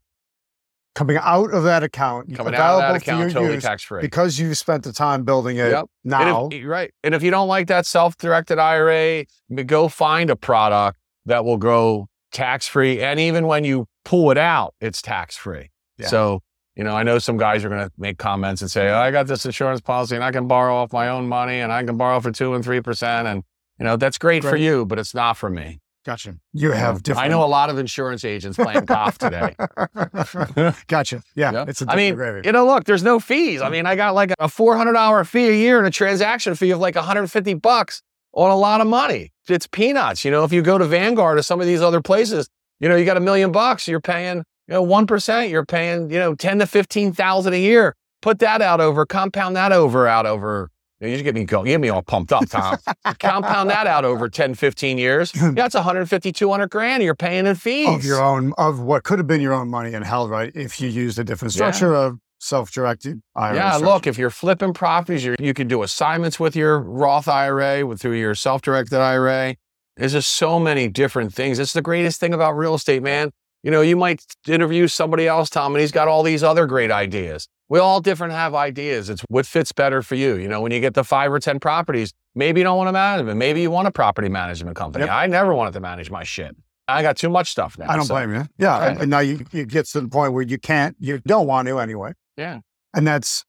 coming 0.96 1.18
out 1.20 1.52
of 1.54 1.64
that 1.64 1.84
account, 1.84 2.36
coming 2.36 2.54
out 2.56 2.76
of 2.76 2.82
that 2.82 2.96
account, 3.02 3.32
totally 3.32 3.60
tax 3.60 3.84
free. 3.84 4.02
because 4.02 4.38
you 4.40 4.54
spent 4.54 4.84
the 4.84 4.94
time 4.94 5.24
building 5.24 5.58
it 5.58 5.72
Yep. 5.72 5.86
now. 6.04 6.44
And 6.46 6.54
if, 6.54 6.66
right. 6.66 6.94
And 7.04 7.16
if 7.16 7.24
you 7.24 7.32
don't 7.32 7.48
like 7.48 7.68
that 7.68 7.86
self-directed 7.86 8.60
IRA, 8.60 9.26
go 9.66 9.88
find 9.88 10.30
a 10.30 10.36
product 10.36 11.00
that 11.26 11.46
will 11.46 11.58
grow 11.58 12.08
tax-free. 12.32 13.02
And 13.02 13.20
even 13.20 13.48
when 13.48 13.64
you 13.64 13.88
pull 14.06 14.30
it 14.32 14.38
out, 14.38 14.76
it's 14.82 15.02
tax-free. 15.02 15.72
Yeah. 15.98 16.08
So, 16.08 16.42
you 16.76 16.84
know, 16.84 16.96
I 16.96 17.04
know 17.04 17.20
some 17.20 17.38
guys 17.38 17.64
are 17.64 17.70
going 17.70 17.86
to 17.88 17.92
make 17.98 18.18
comments 18.18 18.62
and 18.62 18.70
say, 18.70 18.90
oh, 18.90 18.98
I 18.98 19.12
got 19.12 19.28
this 19.28 19.46
insurance 19.46 19.82
policy 19.82 20.16
and 20.16 20.24
I 20.24 20.32
can 20.32 20.48
borrow 20.48 20.76
off 20.76 20.92
my 20.94 21.08
own 21.10 21.28
money 21.28 21.60
and 21.60 21.72
I 21.72 21.84
can 21.84 21.98
borrow 21.98 22.20
for 22.20 22.32
two 22.32 22.54
and 22.54 22.64
3%. 22.64 23.26
And, 23.26 23.44
you 23.80 23.86
know, 23.86 23.96
that's 23.96 24.18
great, 24.18 24.44
for 24.44 24.56
you, 24.56 24.86
but 24.86 25.00
it's 25.00 25.14
not 25.14 25.38
for 25.38 25.50
me. 25.50 25.80
Gotcha. 26.06 26.36
You 26.54 26.72
have 26.72 27.04
different. 27.04 27.26
I 27.26 27.30
know 27.30 27.44
a 27.44 27.48
lot 27.48 27.70
of 27.70 27.78
insurance 27.78 28.24
agents 28.26 28.58
playing 28.58 28.86
golf 28.86 29.18
today. 29.18 29.56
gotcha. 30.88 31.24
Yeah, 31.36 31.52
Yeah. 31.52 31.66
it's 31.68 31.82
a 31.82 31.86
I 31.90 31.96
mean, 31.96 32.16
gravy. 32.16 32.42
you 32.46 32.52
know, 32.52 32.66
look, 32.66 32.84
there's 32.86 33.04
no 33.04 33.20
fees. 33.20 33.62
I 33.62 33.70
mm. 33.70 33.72
mean, 33.72 33.86
I 33.86 33.96
got 33.96 34.14
like 34.14 34.32
a 34.32 34.48
$400 34.48 35.28
fee 35.28 35.50
a 35.50 35.54
year 35.54 35.78
and 35.78 35.88
a 35.88 35.92
transaction 35.92 36.56
fee 36.56 36.72
of 36.72 36.80
like 36.80 36.96
150 36.96 37.54
bucks 37.56 38.02
on 38.34 38.52
a 38.52 38.56
lot 38.56 38.82
of 38.82 38.88
money. 38.88 39.32
It's 39.48 39.68
peanuts. 39.68 40.26
You 40.26 40.32
know, 40.32 40.44
if 40.44 40.54
you 40.54 40.62
go 40.62 40.78
to 40.78 40.86
Vanguard 40.86 41.38
or 41.38 41.42
some 41.42 41.62
of 41.62 41.68
these 41.68 41.82
other 41.82 42.02
places, 42.02 42.48
you 42.80 42.90
know, 42.90 42.96
you 42.96 43.06
got 43.06 43.18
a 43.18 43.22
million 43.22 43.52
bucks, 43.52 43.88
you're 43.88 44.02
paying, 44.02 44.38
you 44.68 44.74
know, 44.74 44.86
1%, 44.86 45.50
you're 45.50 45.66
paying, 45.66 46.10
you 46.10 46.20
know, 46.20 46.36
10 46.36 46.60
to 46.60 46.68
15,000 46.68 47.54
a 47.54 47.58
year. 47.58 47.96
Put 48.22 48.40
that 48.40 48.62
out 48.62 48.80
over, 48.80 49.06
compound 49.06 49.56
that 49.58 49.72
over 49.74 50.08
out 50.08 50.26
over, 50.26 50.72
you, 51.10 51.16
just 51.16 51.24
get 51.24 51.36
me 51.36 51.44
going, 51.46 51.68
you 51.68 51.74
get 51.74 51.82
me 51.82 51.90
all 51.90 52.02
pumped 52.02 52.32
up, 52.34 52.48
Tom. 52.50 52.78
compound 53.20 53.70
that 53.70 53.88
out 53.88 54.06
over 54.06 54.30
10, 54.30 54.54
15 54.56 54.98
years. 54.98 55.32
Yeah, 55.36 55.66
it's 55.66 55.76
150, 55.76 56.32
200 56.32 56.70
grand 56.70 57.04
you're 57.04 57.16
paying 57.16 57.46
in 57.46 57.56
fees. 57.56 57.88
of 57.90 58.04
your 58.06 58.22
own, 58.22 58.54
of 58.58 58.80
what 58.80 59.04
could 59.04 59.20
have 59.20 59.28
been 59.28 59.42
your 59.42 59.54
own 59.54 59.70
money 59.70 59.94
and 59.94 60.06
held 60.06 60.30
right 60.30 60.52
if 60.56 60.80
you 60.82 60.90
used 60.90 61.20
a 61.20 61.24
different 61.24 61.54
Yeah. 61.56 61.72
structure 61.72 61.96
of 61.96 62.18
self-directed 62.40 63.22
IRA. 63.36 63.56
Yeah, 63.56 63.70
structure. 63.72 63.86
look, 63.86 64.08
if 64.08 64.18
you're 64.18 64.30
flipping 64.30 64.74
properties, 64.74 65.24
you 65.24 65.36
you 65.40 65.54
can 65.54 65.68
do 65.68 65.82
assignments 65.84 66.40
with 66.40 66.56
your 66.56 66.80
Roth 66.80 67.28
IRA, 67.28 67.86
with 67.86 68.02
through 68.02 68.14
your 68.18 68.36
self-directed 68.36 68.98
IRA. 69.00 69.56
There's 69.98 70.14
just 70.14 70.30
so 70.32 70.60
many 70.60 70.88
different 70.88 71.34
things. 71.34 71.60
It's 71.60 71.74
the 71.74 71.82
greatest 71.82 72.20
thing 72.20 72.34
about 72.34 72.54
real 72.58 72.76
estate, 72.76 73.04
man. 73.04 73.32
You 73.64 73.72
know, 73.72 73.82
you 73.82 73.96
might 73.96 74.24
interview 74.48 74.88
somebody 74.88 75.26
else, 75.28 75.50
Tom, 75.50 75.74
and 75.74 75.80
he's 75.82 75.92
got 75.92 76.08
all 76.10 76.22
these 76.24 76.44
other 76.44 76.66
great 76.66 76.92
ideas. 76.92 77.48
We 77.74 77.80
all 77.80 78.02
different 78.02 78.34
have 78.34 78.54
ideas. 78.54 79.10
It's 79.10 79.24
what 79.30 79.48
fits 79.48 79.72
better 79.72 80.04
for 80.04 80.14
you. 80.14 80.36
You 80.36 80.48
know, 80.48 80.62
when 80.62 80.72
you 80.72 80.80
get 80.80 80.94
the 80.94 81.04
five 81.04 81.34
or 81.34 81.40
10 81.40 81.60
properties, 81.60 82.14
maybe 82.36 82.60
you 82.60 82.64
don't 82.64 82.78
want 82.78 82.88
to 82.90 82.92
manage 82.92 83.26
them. 83.26 83.36
Maybe 83.40 83.64
you 83.64 83.72
want 83.72 83.88
a 83.88 83.92
property 83.92 84.30
management 84.30 84.76
company. 84.76 85.06
Yep. 85.06 85.12
I 85.12 85.26
never 85.26 85.56
wanted 85.56 85.74
to 85.74 85.80
manage 85.80 86.12
my 86.12 86.24
shit. 86.24 86.56
I 86.88 87.02
got 87.02 87.18
too 87.18 87.30
much 87.30 87.50
stuff 87.50 87.76
now. 87.80 87.90
I 87.90 87.96
don't 87.96 88.06
so- 88.06 88.14
blame 88.14 88.32
you. 88.32 88.46
Yeah, 88.60 88.78
Right. 88.78 89.02
and 89.02 89.10
now 89.10 89.22
you 89.22 89.44
it 89.52 89.70
gets 89.70 89.92
to 89.94 90.02
the 90.02 90.08
point 90.08 90.34
where 90.34 90.44
you 90.44 90.60
can't, 90.60 90.96
you 91.00 91.18
don't 91.26 91.48
want 91.48 91.68
to 91.68 91.80
anyway, 91.80 92.12
Yeah. 92.38 92.60
and 92.94 93.08
that's 93.08 93.44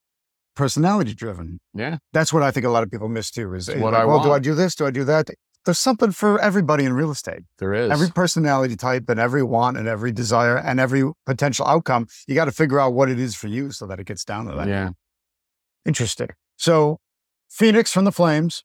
personality 0.56 1.12
driven. 1.12 1.60
Yeah. 1.74 1.98
That's 2.14 2.32
what 2.32 2.42
I 2.42 2.50
think 2.50 2.64
a 2.64 2.70
lot 2.70 2.82
of 2.82 2.90
people 2.90 3.10
miss 3.10 3.30
too. 3.30 3.52
Is 3.52 3.68
what 3.74 3.92
I 3.92 4.06
well, 4.06 4.22
do 4.22 4.32
I 4.32 4.38
do 4.38 4.54
this? 4.54 4.74
Do 4.74 4.86
I 4.86 4.90
do 4.90 5.04
that? 5.04 5.28
There's 5.64 5.78
something 5.78 6.10
for 6.12 6.38
everybody 6.40 6.84
in 6.84 6.92
real 6.92 7.10
estate. 7.10 7.40
There 7.58 7.72
is. 7.72 7.90
Every 7.90 8.10
personality 8.10 8.76
type 8.76 9.08
and 9.08 9.18
every 9.18 9.42
want 9.42 9.76
and 9.78 9.88
every 9.88 10.12
desire 10.12 10.58
and 10.58 10.78
every 10.78 11.10
potential 11.24 11.66
outcome, 11.66 12.06
you 12.26 12.34
got 12.34 12.44
to 12.46 12.52
figure 12.52 12.78
out 12.78 12.92
what 12.92 13.08
it 13.08 13.18
is 13.18 13.34
for 13.34 13.48
you 13.48 13.70
so 13.70 13.86
that 13.86 13.98
it 13.98 14.04
gets 14.06 14.24
down 14.24 14.46
to 14.46 14.54
that. 14.56 14.68
yeah. 14.68 14.90
Interesting. 15.86 16.28
So, 16.56 16.98
Phoenix 17.50 17.92
from 17.92 18.04
the 18.04 18.12
flames, 18.12 18.64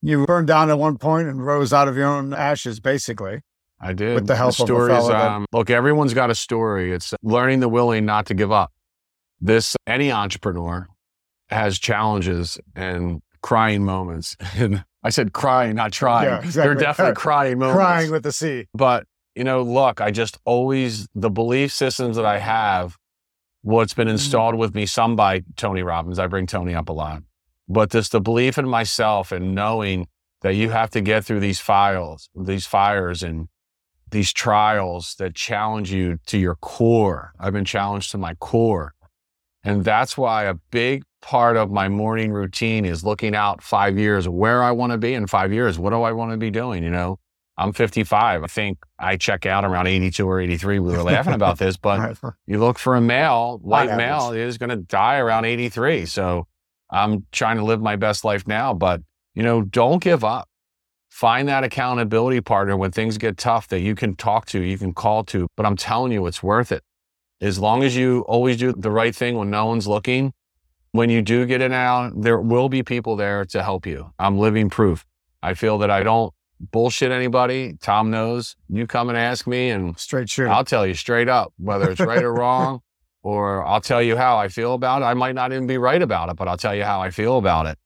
you 0.00 0.26
burned 0.26 0.46
down 0.46 0.70
at 0.70 0.78
one 0.78 0.98
point 0.98 1.28
and 1.28 1.44
rose 1.44 1.72
out 1.72 1.88
of 1.88 1.96
your 1.96 2.06
own 2.06 2.32
ashes, 2.34 2.80
basically. 2.80 3.40
I 3.80 3.92
did. 3.92 4.14
With 4.14 4.26
the 4.26 4.36
help 4.36 4.58
of 4.60 4.70
a 4.70 4.86
that- 4.86 5.12
um, 5.12 5.46
look, 5.52 5.70
everyone's 5.70 6.14
got 6.14 6.30
a 6.30 6.34
story. 6.34 6.92
It's 6.92 7.14
learning 7.22 7.60
the 7.60 7.68
willing 7.68 8.04
not 8.04 8.26
to 8.26 8.34
give 8.34 8.52
up. 8.52 8.70
This, 9.40 9.76
any 9.86 10.12
entrepreneur 10.12 10.88
has 11.48 11.78
challenges 11.78 12.58
and 12.76 13.20
crying 13.42 13.84
moments. 13.84 14.36
And 14.56 14.84
I 15.02 15.10
said 15.10 15.32
crying, 15.32 15.76
not 15.76 15.92
trying. 15.92 16.26
Yeah, 16.26 16.40
They're 16.40 16.72
exactly. 16.72 16.84
definitely 16.84 17.14
crying 17.16 17.58
moments. 17.58 17.76
Crying 17.76 18.10
with 18.10 18.22
the 18.22 18.32
sea. 18.32 18.66
But, 18.74 19.06
you 19.34 19.44
know, 19.44 19.62
look, 19.62 20.00
I 20.00 20.10
just 20.10 20.38
always, 20.44 21.08
the 21.14 21.30
belief 21.30 21.72
systems 21.72 22.16
that 22.16 22.26
I 22.26 22.38
have, 22.38 22.96
what's 23.62 23.94
been 23.94 24.06
mm-hmm. 24.06 24.12
installed 24.12 24.54
with 24.54 24.74
me, 24.74 24.86
some 24.86 25.16
by 25.16 25.42
Tony 25.56 25.82
Robbins. 25.82 26.18
I 26.18 26.26
bring 26.26 26.46
Tony 26.46 26.74
up 26.74 26.88
a 26.88 26.92
lot. 26.92 27.22
But 27.68 27.90
just 27.90 28.12
the 28.12 28.20
belief 28.20 28.58
in 28.58 28.68
myself 28.68 29.32
and 29.32 29.54
knowing 29.54 30.08
that 30.42 30.54
you 30.54 30.70
have 30.70 30.90
to 30.90 31.00
get 31.00 31.24
through 31.24 31.40
these 31.40 31.60
files, 31.60 32.28
these 32.34 32.66
fires 32.66 33.22
and 33.22 33.48
these 34.10 34.32
trials 34.32 35.14
that 35.18 35.34
challenge 35.34 35.90
you 35.92 36.18
to 36.26 36.38
your 36.38 36.56
core. 36.56 37.32
I've 37.40 37.52
been 37.52 37.64
challenged 37.64 38.10
to 38.12 38.18
my 38.18 38.34
core. 38.34 38.94
And 39.64 39.84
that's 39.84 40.18
why 40.18 40.44
a 40.44 40.54
big 40.70 41.04
part 41.22 41.56
of 41.56 41.70
my 41.70 41.88
morning 41.88 42.32
routine 42.32 42.84
is 42.84 43.04
looking 43.04 43.34
out 43.34 43.62
five 43.62 43.98
years, 43.98 44.28
where 44.28 44.62
I 44.62 44.72
want 44.72 44.92
to 44.92 44.98
be 44.98 45.14
in 45.14 45.26
five 45.26 45.52
years. 45.52 45.78
What 45.78 45.90
do 45.90 46.02
I 46.02 46.12
want 46.12 46.32
to 46.32 46.36
be 46.36 46.50
doing? 46.50 46.82
You 46.82 46.90
know, 46.90 47.18
I'm 47.56 47.72
55. 47.72 48.42
I 48.42 48.46
think 48.46 48.78
I 48.98 49.16
check 49.16 49.46
out 49.46 49.64
around 49.64 49.86
82 49.86 50.28
or 50.28 50.40
83. 50.40 50.80
We 50.80 50.92
were 50.92 51.02
laughing 51.02 51.32
about 51.32 51.58
this, 51.58 51.76
but 51.76 52.18
you 52.46 52.58
look 52.58 52.78
for 52.78 52.96
a 52.96 53.00
male, 53.00 53.58
white 53.62 53.96
male, 53.96 54.32
is 54.32 54.58
going 54.58 54.70
to 54.70 54.76
die 54.76 55.18
around 55.18 55.44
83. 55.44 56.06
So 56.06 56.46
I'm 56.90 57.26
trying 57.32 57.56
to 57.56 57.64
live 57.64 57.80
my 57.80 57.96
best 57.96 58.24
life 58.24 58.46
now, 58.46 58.74
but 58.74 59.00
you 59.34 59.42
know, 59.42 59.62
don't 59.62 60.02
give 60.02 60.24
up. 60.24 60.48
Find 61.08 61.46
that 61.48 61.62
accountability 61.62 62.40
partner 62.40 62.76
when 62.76 62.90
things 62.90 63.18
get 63.18 63.36
tough 63.36 63.68
that 63.68 63.80
you 63.80 63.94
can 63.94 64.16
talk 64.16 64.46
to, 64.46 64.60
you 64.60 64.78
can 64.78 64.94
call 64.94 65.24
to, 65.24 65.46
but 65.56 65.66
I'm 65.66 65.76
telling 65.76 66.10
you, 66.10 66.26
it's 66.26 66.42
worth 66.42 66.72
it. 66.72 66.82
As 67.40 67.58
long 67.58 67.82
as 67.82 67.94
you 67.96 68.20
always 68.22 68.56
do 68.56 68.72
the 68.72 68.90
right 68.90 69.14
thing 69.14 69.36
when 69.36 69.50
no 69.50 69.66
one's 69.66 69.86
looking, 69.86 70.32
when 70.92 71.10
you 71.10 71.22
do 71.22 71.44
get 71.46 71.60
it 71.60 71.72
out, 71.72 72.12
there 72.20 72.38
will 72.38 72.68
be 72.68 72.82
people 72.82 73.16
there 73.16 73.44
to 73.46 73.62
help 73.62 73.86
you. 73.86 74.12
I'm 74.18 74.38
living 74.38 74.70
proof. 74.70 75.04
I 75.42 75.54
feel 75.54 75.78
that 75.78 75.90
I 75.90 76.02
don't 76.02 76.32
bullshit 76.70 77.10
anybody. 77.10 77.76
Tom 77.80 78.10
knows. 78.10 78.56
You 78.68 78.86
come 78.86 79.08
and 79.08 79.18
ask 79.18 79.46
me 79.46 79.70
and 79.70 79.98
Straight 79.98 80.28
shooter. 80.30 80.48
I'll 80.48 80.64
tell 80.64 80.86
you 80.86 80.94
straight 80.94 81.28
up, 81.28 81.52
whether 81.58 81.90
it's 81.90 82.00
right 82.00 82.22
or 82.22 82.32
wrong, 82.40 82.80
or 83.22 83.66
I'll 83.66 83.80
tell 83.80 84.02
you 84.02 84.16
how 84.16 84.36
I 84.36 84.48
feel 84.48 84.74
about 84.74 85.02
it. 85.02 85.06
I 85.06 85.14
might 85.14 85.34
not 85.34 85.52
even 85.52 85.66
be 85.66 85.78
right 85.78 86.00
about 86.00 86.28
it, 86.28 86.36
but 86.36 86.46
I'll 86.46 86.58
tell 86.58 86.74
you 86.74 86.84
how 86.84 87.00
I 87.00 87.10
feel 87.10 87.38
about 87.38 87.66
it. 87.66 87.78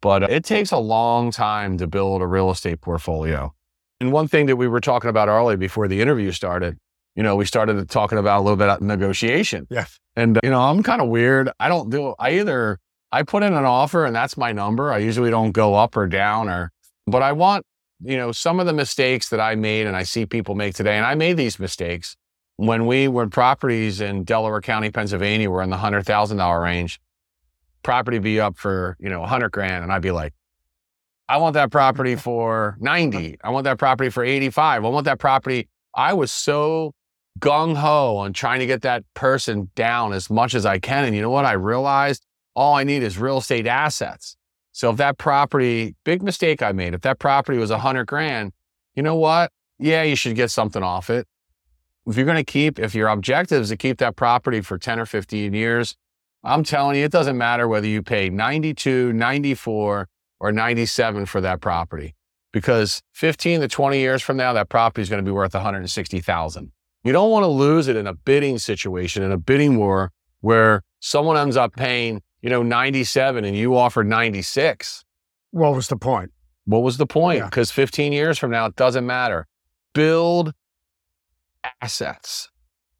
But 0.00 0.24
it 0.24 0.44
takes 0.44 0.70
a 0.70 0.78
long 0.78 1.30
time 1.30 1.78
to 1.78 1.86
build 1.86 2.22
a 2.22 2.26
real 2.26 2.50
estate 2.50 2.80
portfolio. 2.80 3.54
And 4.00 4.12
one 4.12 4.28
thing 4.28 4.46
that 4.46 4.56
we 4.56 4.68
were 4.68 4.80
talking 4.80 5.10
about 5.10 5.28
earlier 5.28 5.56
before 5.56 5.88
the 5.88 6.00
interview 6.00 6.30
started, 6.30 6.78
you 7.14 7.22
know, 7.22 7.36
we 7.36 7.44
started 7.44 7.88
talking 7.88 8.18
about 8.18 8.40
a 8.40 8.42
little 8.42 8.56
bit 8.56 8.68
of 8.68 8.80
negotiation. 8.80 9.66
Yeah. 9.70 9.86
And, 10.16 10.36
uh, 10.36 10.40
you 10.42 10.50
know, 10.50 10.60
I'm 10.60 10.82
kind 10.82 11.00
of 11.00 11.08
weird. 11.08 11.50
I 11.58 11.68
don't 11.68 11.90
do, 11.90 12.14
I 12.18 12.38
either, 12.38 12.78
I 13.10 13.22
put 13.22 13.42
in 13.42 13.54
an 13.54 13.64
offer 13.64 14.04
and 14.04 14.14
that's 14.14 14.36
my 14.36 14.52
number. 14.52 14.92
I 14.92 14.98
usually 14.98 15.30
don't 15.30 15.52
go 15.52 15.74
up 15.74 15.96
or 15.96 16.06
down 16.06 16.48
or 16.48 16.70
But 17.06 17.22
I 17.22 17.32
want, 17.32 17.64
you 18.00 18.16
know, 18.16 18.32
some 18.32 18.60
of 18.60 18.66
the 18.66 18.72
mistakes 18.72 19.30
that 19.30 19.40
I 19.40 19.54
made 19.54 19.86
and 19.86 19.96
I 19.96 20.04
see 20.04 20.26
people 20.26 20.54
make 20.54 20.74
today, 20.74 20.96
and 20.96 21.06
I 21.06 21.14
made 21.14 21.36
these 21.36 21.58
mistakes 21.58 22.16
when 22.58 22.86
we 22.86 23.06
when 23.06 23.30
properties 23.30 24.00
in 24.00 24.24
Delaware 24.24 24.60
County, 24.60 24.90
Pennsylvania 24.90 25.48
were 25.48 25.62
in 25.62 25.70
the 25.70 25.76
hundred 25.76 26.04
thousand 26.04 26.38
dollar 26.38 26.60
range, 26.60 27.00
property 27.82 28.18
be 28.18 28.40
up 28.40 28.56
for, 28.56 28.96
you 28.98 29.08
know, 29.08 29.22
a 29.22 29.26
hundred 29.26 29.52
grand. 29.52 29.84
And 29.84 29.92
I'd 29.92 30.02
be 30.02 30.10
like, 30.10 30.34
I 31.28 31.36
want 31.38 31.54
that 31.54 31.70
property 31.70 32.16
for 32.28 32.76
90. 32.80 33.38
I 33.42 33.50
want 33.50 33.64
that 33.64 33.78
property 33.78 34.10
for 34.10 34.24
85. 34.24 34.84
I 34.84 34.88
want 34.88 35.04
that 35.04 35.20
property. 35.20 35.68
I 35.94 36.14
was 36.14 36.32
so 36.32 36.94
gung 37.38 37.76
ho 37.76 38.16
on 38.16 38.32
trying 38.32 38.60
to 38.60 38.66
get 38.66 38.82
that 38.82 39.04
person 39.14 39.70
down 39.74 40.12
as 40.12 40.30
much 40.30 40.54
as 40.54 40.66
I 40.66 40.78
can. 40.78 41.04
And 41.04 41.14
you 41.14 41.22
know 41.22 41.30
what? 41.30 41.44
I 41.44 41.52
realized 41.52 42.24
all 42.54 42.74
I 42.74 42.84
need 42.84 43.02
is 43.02 43.18
real 43.18 43.38
estate 43.38 43.66
assets. 43.66 44.36
So 44.72 44.90
if 44.90 44.96
that 44.96 45.18
property, 45.18 45.96
big 46.04 46.22
mistake 46.22 46.62
I 46.62 46.72
made, 46.72 46.94
if 46.94 47.00
that 47.02 47.18
property 47.18 47.58
was 47.58 47.70
a 47.70 47.78
hundred 47.78 48.06
grand, 48.06 48.52
you 48.94 49.02
know 49.02 49.16
what? 49.16 49.50
Yeah, 49.78 50.02
you 50.02 50.16
should 50.16 50.36
get 50.36 50.50
something 50.50 50.82
off 50.82 51.10
it. 51.10 51.26
If 52.06 52.16
you're 52.16 52.26
going 52.26 52.36
to 52.36 52.44
keep, 52.44 52.78
if 52.78 52.94
your 52.94 53.08
objective 53.08 53.62
is 53.62 53.68
to 53.68 53.76
keep 53.76 53.98
that 53.98 54.16
property 54.16 54.60
for 54.60 54.78
10 54.78 54.98
or 54.98 55.06
15 55.06 55.52
years, 55.52 55.96
I'm 56.42 56.64
telling 56.64 56.96
you, 56.96 57.04
it 57.04 57.12
doesn't 57.12 57.36
matter 57.36 57.68
whether 57.68 57.86
you 57.86 58.02
pay 58.02 58.30
92, 58.30 59.12
94, 59.12 60.08
or 60.40 60.52
97 60.52 61.26
for 61.26 61.40
that 61.40 61.60
property 61.60 62.14
because 62.52 63.02
15 63.12 63.60
to 63.60 63.68
20 63.68 63.98
years 63.98 64.22
from 64.22 64.36
now, 64.36 64.52
that 64.52 64.68
property 64.68 65.02
is 65.02 65.08
going 65.08 65.22
to 65.22 65.28
be 65.28 65.32
worth 65.32 65.54
160,000. 65.54 66.72
You 67.04 67.12
don't 67.12 67.30
want 67.30 67.44
to 67.44 67.48
lose 67.48 67.88
it 67.88 67.96
in 67.96 68.06
a 68.06 68.14
bidding 68.14 68.58
situation, 68.58 69.22
in 69.22 69.32
a 69.32 69.38
bidding 69.38 69.78
war 69.78 70.12
where 70.40 70.82
someone 71.00 71.36
ends 71.36 71.56
up 71.56 71.74
paying, 71.74 72.22
you 72.42 72.50
know, 72.50 72.62
97 72.62 73.44
and 73.44 73.56
you 73.56 73.76
offer 73.76 74.04
96. 74.04 75.04
What 75.50 75.74
was 75.74 75.88
the 75.88 75.96
point? 75.96 76.32
What 76.64 76.82
was 76.82 76.98
the 76.98 77.06
point? 77.06 77.38
Yeah. 77.38 77.44
Because 77.46 77.70
15 77.70 78.12
years 78.12 78.38
from 78.38 78.50
now, 78.50 78.66
it 78.66 78.76
doesn't 78.76 79.06
matter. 79.06 79.46
Build 79.94 80.52
assets, 81.80 82.50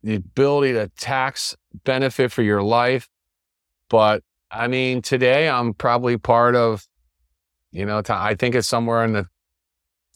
the 0.02 0.14
ability 0.14 0.72
to 0.72 0.90
tax 0.98 1.56
benefit 1.84 2.32
for 2.32 2.42
your 2.42 2.62
life. 2.62 3.08
But 3.90 4.22
I 4.50 4.68
mean, 4.68 5.02
today 5.02 5.48
I'm 5.48 5.74
probably 5.74 6.16
part 6.16 6.56
of, 6.56 6.86
you 7.72 7.84
know, 7.84 8.02
I 8.08 8.34
think 8.34 8.54
it's 8.54 8.68
somewhere 8.68 9.04
in 9.04 9.12
the 9.12 9.26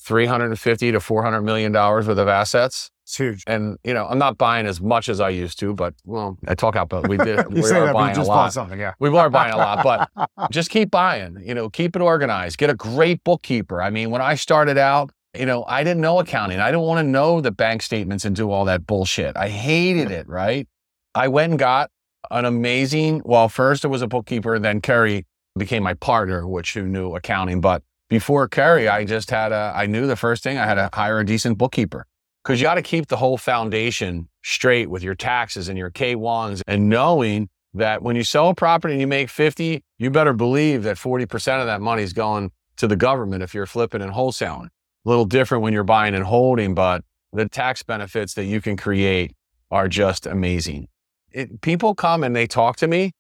350 0.03 0.93
to 0.93 1.01
400 1.01 1.43
million 1.43 1.73
dollars 1.73 2.09
worth 2.09 2.19
of 2.19 2.29
assets. 2.29 2.91
It's 3.05 3.17
huge. 3.17 3.43
And, 3.47 3.79
you 3.85 3.93
know, 3.93 4.07
I'm 4.07 4.19
not 4.19 4.39
buying 4.39 4.67
as 4.67 4.81
much 4.81 5.09
as 5.09 5.21
I 5.21 5.31
used 5.31 5.59
to, 5.61 5.75
but 5.75 5.95
well, 6.05 6.39
I 6.47 6.55
talk 6.55 6.77
out, 6.77 6.89
but 6.89 7.09
we 7.09 7.17
did, 7.17 7.47
we 7.53 7.63
say 7.63 7.77
are 7.77 7.87
that, 7.87 7.95
buying 7.95 8.13
a 8.13 8.15
just 8.15 8.29
lot. 8.29 8.37
bought 8.37 8.53
something. 8.53 8.79
Yeah. 8.79 8.95
We 9.01 9.09
are 9.17 9.29
buying 9.29 9.53
a 9.53 9.57
lot, 9.57 9.83
but 9.83 10.31
just 10.51 10.71
keep 10.71 10.91
buying. 10.91 11.43
You 11.45 11.55
know, 11.55 11.69
keep 11.69 11.97
it 11.97 12.03
organized. 12.03 12.59
Get 12.59 12.71
a 12.71 12.75
great 12.75 13.23
bookkeeper. 13.25 13.83
I 13.83 13.91
mean, 13.91 14.11
when 14.11 14.23
I 14.23 14.35
started 14.37 14.79
out, 14.79 15.11
you 15.37 15.47
know, 15.47 15.65
I 15.67 15.83
didn't 15.83 16.01
know 16.01 16.21
accounting. 16.21 16.61
I 16.61 16.71
didn't 16.71 16.83
want 16.87 17.05
to 17.05 17.11
know 17.11 17.41
the 17.41 17.51
bank 17.51 17.83
statements 17.83 18.25
and 18.25 18.37
do 18.37 18.51
all 18.51 18.65
that 18.67 18.87
bullshit. 18.87 19.37
I 19.37 19.49
hated 19.49 20.11
it, 20.11 20.29
right? 20.29 20.69
I 21.15 21.29
went 21.29 21.51
and 21.51 21.59
got 21.59 21.91
an 22.31 22.45
amazing, 22.45 23.23
well, 23.25 23.49
first 23.49 23.85
it 23.85 23.89
was 23.89 24.03
a 24.03 24.07
bookkeeper, 24.07 24.59
then 24.59 24.81
Carrie 24.81 25.27
became 25.59 25.83
my 25.83 25.95
partner, 25.95 26.47
which 26.47 26.75
who 26.75 26.83
knew 26.85 27.15
accounting. 27.15 27.61
But 27.61 27.83
before 28.13 28.47
Carrie, 28.47 28.89
I 28.89 29.07
just 29.07 29.31
had 29.31 29.53
a, 29.53 29.73
I 29.75 29.87
knew 29.87 30.07
the 30.07 30.17
first 30.17 30.43
thing 30.43 30.59
I 30.59 30.67
had 30.67 30.75
to 30.75 30.91
hire 30.93 31.19
a 31.21 31.25
decent 31.25 31.57
bookkeeper 31.57 32.05
because 32.45 32.61
you 32.61 32.67
got 32.67 32.75
to 32.75 32.83
keep 32.83 33.07
the 33.07 33.17
whole 33.17 33.39
foundation 33.39 34.29
straight 34.45 34.91
with 34.91 35.03
your 35.03 35.15
taxes 35.15 35.67
and 35.67 35.79
your 35.79 35.91
K1s 35.91 36.61
and 36.67 36.91
knowing 36.91 37.49
that 37.73 38.03
when 38.03 38.15
you 38.15 38.23
sell 38.23 38.51
a 38.51 38.55
property 38.55 38.93
and 38.93 39.01
you 39.01 39.07
make 39.07 39.31
50, 39.31 39.83
you 39.97 40.11
better 40.11 40.35
believe 40.35 40.83
that 40.83 40.99
40% 40.99 41.61
of 41.61 41.67
that 41.67 41.81
money 41.81 42.03
is 42.03 42.13
going 42.13 42.51
to 42.77 42.87
the 42.87 42.97
government 42.97 43.43
if 43.43 43.55
you're 43.55 43.65
flipping 43.65 44.03
and 44.03 44.13
wholesaling. 44.13 44.67
A 44.67 45.09
little 45.09 45.25
different 45.25 45.63
when 45.63 45.73
you're 45.73 45.83
buying 45.83 46.15
and 46.15 46.25
holding, 46.25 46.75
but 46.75 47.05
the 47.33 47.49
tax 47.49 47.83
benefits 47.83 48.35
that 48.35 48.45
you 48.45 48.61
can 48.61 48.77
create 48.77 49.33
are 49.71 49.89
just 49.89 50.27
amazing. 50.27 50.89
It, 51.31 51.63
people 51.63 51.95
come 51.95 52.25
and 52.25 52.37
they 52.37 52.47
talk 52.47 52.77
to 52.77 52.87
me 52.87 53.13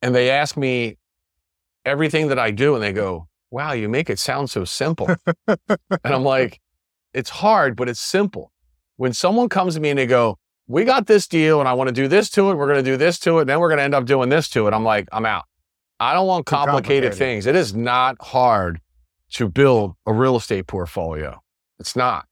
and 0.00 0.14
they 0.14 0.30
ask 0.30 0.56
me 0.56 0.96
everything 1.84 2.28
that 2.28 2.38
I 2.38 2.50
do 2.50 2.74
and 2.74 2.82
they 2.82 2.94
go, 2.94 3.28
wow, 3.52 3.72
you 3.72 3.88
make 3.88 4.10
it 4.10 4.18
sound 4.18 4.50
so 4.50 4.64
simple. 4.64 5.14
and 5.46 5.58
I'm 6.04 6.24
like, 6.24 6.60
it's 7.12 7.30
hard, 7.30 7.76
but 7.76 7.88
it's 7.88 8.00
simple. 8.00 8.50
When 8.96 9.12
someone 9.12 9.48
comes 9.48 9.74
to 9.74 9.80
me 9.80 9.90
and 9.90 9.98
they 9.98 10.06
go, 10.06 10.38
we 10.66 10.84
got 10.84 11.06
this 11.06 11.28
deal 11.28 11.60
and 11.60 11.68
I 11.68 11.74
want 11.74 11.88
to 11.88 11.92
do 11.92 12.08
this 12.08 12.30
to 12.30 12.50
it. 12.50 12.54
We're 12.54 12.66
going 12.66 12.82
to 12.82 12.90
do 12.90 12.96
this 12.96 13.18
to 13.20 13.38
it. 13.38 13.40
And 13.42 13.50
then 13.50 13.60
we're 13.60 13.68
going 13.68 13.78
to 13.78 13.84
end 13.84 13.94
up 13.94 14.06
doing 14.06 14.30
this 14.30 14.48
to 14.50 14.66
it. 14.66 14.74
I'm 14.74 14.84
like, 14.84 15.08
I'm 15.12 15.26
out. 15.26 15.44
I 16.00 16.14
don't 16.14 16.26
want 16.26 16.46
complicated, 16.46 17.10
complicated. 17.10 17.14
things. 17.14 17.46
It 17.46 17.54
is 17.54 17.74
not 17.74 18.16
hard 18.20 18.80
to 19.34 19.48
build 19.48 19.94
a 20.06 20.12
real 20.12 20.36
estate 20.36 20.66
portfolio. 20.66 21.40
It's 21.78 21.94
not. 21.94 22.26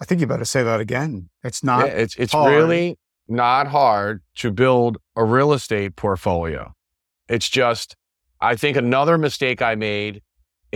I 0.00 0.04
think 0.04 0.20
you 0.20 0.26
better 0.26 0.44
say 0.44 0.62
that 0.62 0.80
again. 0.80 1.30
It's 1.42 1.64
not. 1.64 1.86
Yeah, 1.86 1.92
it's 1.94 2.16
it's 2.16 2.32
hard. 2.32 2.52
really 2.52 2.98
not 3.28 3.66
hard 3.66 4.22
to 4.36 4.50
build 4.50 4.98
a 5.16 5.24
real 5.24 5.52
estate 5.52 5.96
portfolio. 5.96 6.74
It's 7.28 7.48
just, 7.48 7.96
I 8.40 8.56
think 8.56 8.76
another 8.76 9.16
mistake 9.16 9.62
I 9.62 9.74
made 9.74 10.22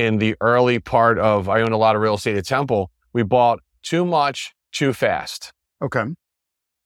in 0.01 0.19
the 0.19 0.35
early 0.41 0.79
part 0.79 1.19
of 1.19 1.49
I 1.49 1.61
owned 1.61 1.75
a 1.75 1.77
lot 1.77 1.97
of 1.97 2.03
real 2.03 2.15
estate 2.15 2.37
at 2.37 2.47
Temple. 2.47 2.91
We 3.13 3.23
bought 3.23 3.61
too 3.83 4.05
much 4.05 4.55
too 4.73 4.93
fast. 4.93 5.53
Okay. 5.83 6.05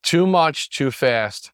Too 0.03 0.27
much 0.27 0.71
too 0.71 0.91
fast 0.91 1.53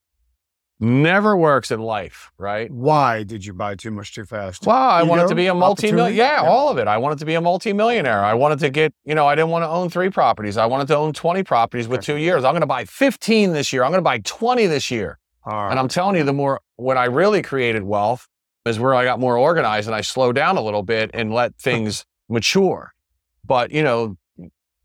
never 0.80 1.36
works 1.36 1.70
in 1.70 1.78
life, 1.80 2.32
right? 2.38 2.70
Why 2.70 3.22
did 3.22 3.44
you 3.44 3.52
buy 3.52 3.74
too 3.74 3.90
much 3.90 4.14
too 4.14 4.24
fast? 4.24 4.66
Well, 4.66 4.74
I 4.76 5.02
wanted 5.02 5.28
to 5.28 5.34
be 5.34 5.46
a 5.46 5.54
multi-million. 5.54 6.16
Yeah, 6.16 6.42
Yeah. 6.42 6.48
all 6.48 6.70
of 6.70 6.78
it. 6.78 6.88
I 6.88 6.96
wanted 6.96 7.18
to 7.18 7.26
be 7.26 7.34
a 7.34 7.40
multi-millionaire. 7.40 8.24
I 8.24 8.32
wanted 8.32 8.60
to 8.60 8.70
get, 8.70 8.94
you 9.04 9.14
know, 9.14 9.26
I 9.26 9.34
didn't 9.34 9.50
want 9.50 9.62
to 9.64 9.68
own 9.68 9.90
three 9.90 10.08
properties. 10.08 10.56
I 10.56 10.64
wanted 10.66 10.88
to 10.88 10.96
own 10.96 11.12
20 11.12 11.42
properties 11.42 11.86
with 11.86 12.00
two 12.00 12.16
years. 12.16 12.44
I'm 12.44 12.52
going 12.52 12.62
to 12.62 12.66
buy 12.66 12.86
15 12.86 13.52
this 13.52 13.72
year. 13.72 13.84
I'm 13.84 13.90
going 13.90 13.98
to 13.98 14.02
buy 14.02 14.18
20 14.24 14.66
this 14.66 14.90
year. 14.90 15.18
All 15.44 15.52
right. 15.52 15.70
And 15.70 15.78
I'm 15.78 15.88
telling 15.88 16.16
you, 16.16 16.24
the 16.24 16.32
more, 16.32 16.60
when 16.76 16.96
I 16.96 17.04
really 17.04 17.42
created 17.42 17.82
wealth 17.82 18.26
is 18.66 18.78
where 18.78 18.94
I 18.94 19.04
got 19.04 19.18
more 19.20 19.36
organized 19.36 19.86
and 19.88 19.94
I 19.94 20.00
slowed 20.02 20.36
down 20.36 20.56
a 20.56 20.60
little 20.62 20.82
bit 20.82 21.10
and 21.14 21.32
let 21.32 21.56
things 21.56 22.04
mature. 22.28 22.92
But, 23.46 23.70
you 23.70 23.82
know, 23.82 24.16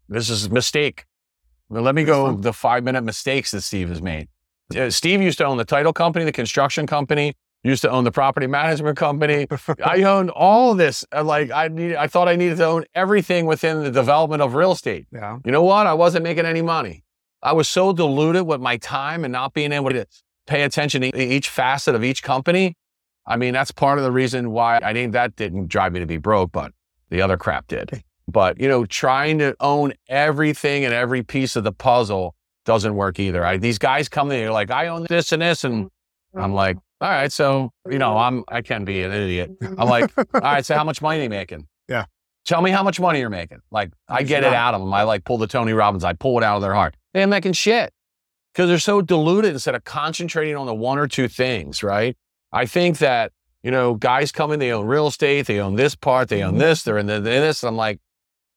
this 0.08 0.30
is 0.30 0.46
a 0.46 0.50
mistake. 0.50 1.06
Let 1.70 1.96
me 1.96 2.04
go 2.04 2.34
the 2.36 2.54
five 2.54 2.84
minute 2.84 3.04
mistakes 3.04 3.52
that 3.52 3.62
Steve 3.62 3.90
has 3.90 4.02
made. 4.02 4.28
Uh, 4.76 4.90
Steve 4.90 5.22
used 5.22 5.38
to 5.40 5.46
own 5.46 5.58
the 5.58 5.66
title 5.66 5.94
company, 5.94 6.26
the 6.26 6.32
construction 6.32 6.88
company, 6.88 7.34
used 7.64 7.82
to 7.82 7.90
own 7.90 8.04
the 8.04 8.12
property 8.12 8.48
management 8.48 8.98
company. 8.98 9.48
I 9.84 10.04
owned 10.04 10.30
all 10.30 10.74
this. 10.76 11.04
Uh, 11.12 11.24
Like 11.24 11.52
I 11.52 11.68
need, 11.68 11.96
I 11.96 12.08
thought 12.08 12.28
I 12.28 12.36
needed 12.36 12.58
to 12.58 12.66
own 12.66 12.86
everything 12.94 13.46
within 13.46 13.84
the 13.84 13.92
development 13.92 14.42
of 14.42 14.54
real 14.54 14.72
estate. 14.72 15.08
yeah. 15.12 15.38
You 15.44 15.52
know 15.52 15.64
what? 15.64 15.86
I 15.88 15.94
wasn't 15.94 16.24
making 16.24 16.46
any 16.46 16.62
money. 16.62 17.04
I 17.44 17.54
was 17.54 17.68
so 17.68 17.94
diluted 17.94 18.48
with 18.48 18.62
my 18.62 18.78
time 18.78 19.24
and 19.26 19.32
not 19.32 19.54
being 19.54 19.72
able 19.72 19.90
to 19.92 20.06
pay 20.48 20.64
attention 20.64 21.02
to 21.02 21.18
each 21.18 21.50
facet 21.50 21.94
of 21.96 22.04
each 22.04 22.24
company. 22.24 22.76
I 23.28 23.38
mean, 23.38 23.54
that's 23.54 23.72
part 23.72 23.98
of 23.98 24.04
the 24.04 24.12
reason 24.12 24.52
why 24.52 24.80
I 24.84 24.94
think 24.94 25.14
that 25.14 25.36
didn't 25.36 25.68
drive 25.68 25.94
me 25.94 26.00
to 26.00 26.06
be 26.06 26.18
broke, 26.18 26.52
but 26.52 26.72
the 27.10 27.22
other 27.22 27.38
crap 27.38 27.68
did. 27.68 28.04
But, 28.28 28.60
you 28.60 28.68
know, 28.68 28.86
trying 28.86 29.40
to 29.40 29.56
own 29.60 29.94
everything 30.08 30.86
and 30.86 30.94
every 30.94 31.24
piece 31.24 31.56
of 31.56 31.64
the 31.64 31.72
puzzle 31.72 32.36
doesn't 32.66 32.96
work 32.96 33.20
either. 33.20 33.46
I, 33.46 33.58
these 33.58 33.78
guys 33.78 34.10
come 34.10 34.32
in, 34.32 34.40
they're 34.40 34.52
like, 34.52 34.72
I 34.72 34.88
own 34.88 35.06
this 35.10 35.32
and 35.32 35.42
this. 35.42 35.64
And 35.64 35.90
I'm 36.36 36.42
mm-hmm. 36.42 36.54
like, 36.54 36.78
all 37.02 37.10
right, 37.10 37.32
so, 37.32 37.72
you 37.90 38.00
know, 38.00 38.18
I'm, 38.18 38.44
I 38.48 38.62
can 38.62 38.86
be 38.86 39.04
an 39.04 39.12
idiot. 39.12 39.52
I'm 39.62 39.88
like, 39.90 40.14
mm-hmm. 40.16 40.36
all 40.36 40.42
right, 40.42 40.66
so 40.66 40.76
how 40.76 40.84
much 40.86 41.02
money 41.02 41.20
are 41.20 41.24
you 41.24 41.30
making? 41.30 41.68
Yeah. 41.88 42.06
Tell 42.46 42.62
me 42.62 42.72
how 42.72 42.84
much 42.84 43.00
money 43.00 43.20
you're 43.20 43.30
making. 43.30 43.60
Like, 43.72 43.92
I 44.08 44.24
get 44.24 44.44
it 44.44 44.54
out 44.54 44.76
of 44.76 44.82
them. 44.82 44.94
I 44.94 45.04
like 45.04 45.24
pull 45.24 45.40
the 45.40 45.48
Tony 45.48 45.74
Robbins, 45.74 46.04
I 46.04 46.14
pull 46.14 46.38
it 46.38 46.44
out 46.44 46.56
of 46.56 46.62
their 46.62 46.76
heart. 46.76 46.96
They 47.14 47.22
ain't 47.22 47.30
making 47.30 47.54
shit 47.54 47.92
because 48.54 48.70
they're 48.70 48.78
so 48.78 49.02
diluted 49.02 49.54
instead 49.54 49.74
of 49.74 49.84
concentrating 49.84 50.56
on 50.56 50.68
the 50.68 50.76
one 50.76 51.00
or 51.00 51.08
two 51.08 51.28
things, 51.28 51.82
right? 51.82 52.16
I 52.56 52.66
think 52.66 53.00
that, 53.00 53.34
you 53.64 53.70
know, 53.70 53.96
guys 53.96 54.32
come 54.32 54.54
in, 54.54 54.60
they 54.60 54.72
own 54.72 54.86
real 54.86 55.08
estate, 55.08 55.46
they 55.46 55.60
own 55.60 55.76
this 55.76 55.94
part, 55.94 56.30
they 56.30 56.42
own 56.42 56.52
mm-hmm. 56.52 56.60
this, 56.60 56.84
they're 56.84 56.98
in, 56.98 57.08
the, 57.08 57.16
in 57.16 57.24
this. 57.24 57.62
And 57.64 57.68
I'm 57.68 57.76
like, 57.76 58.00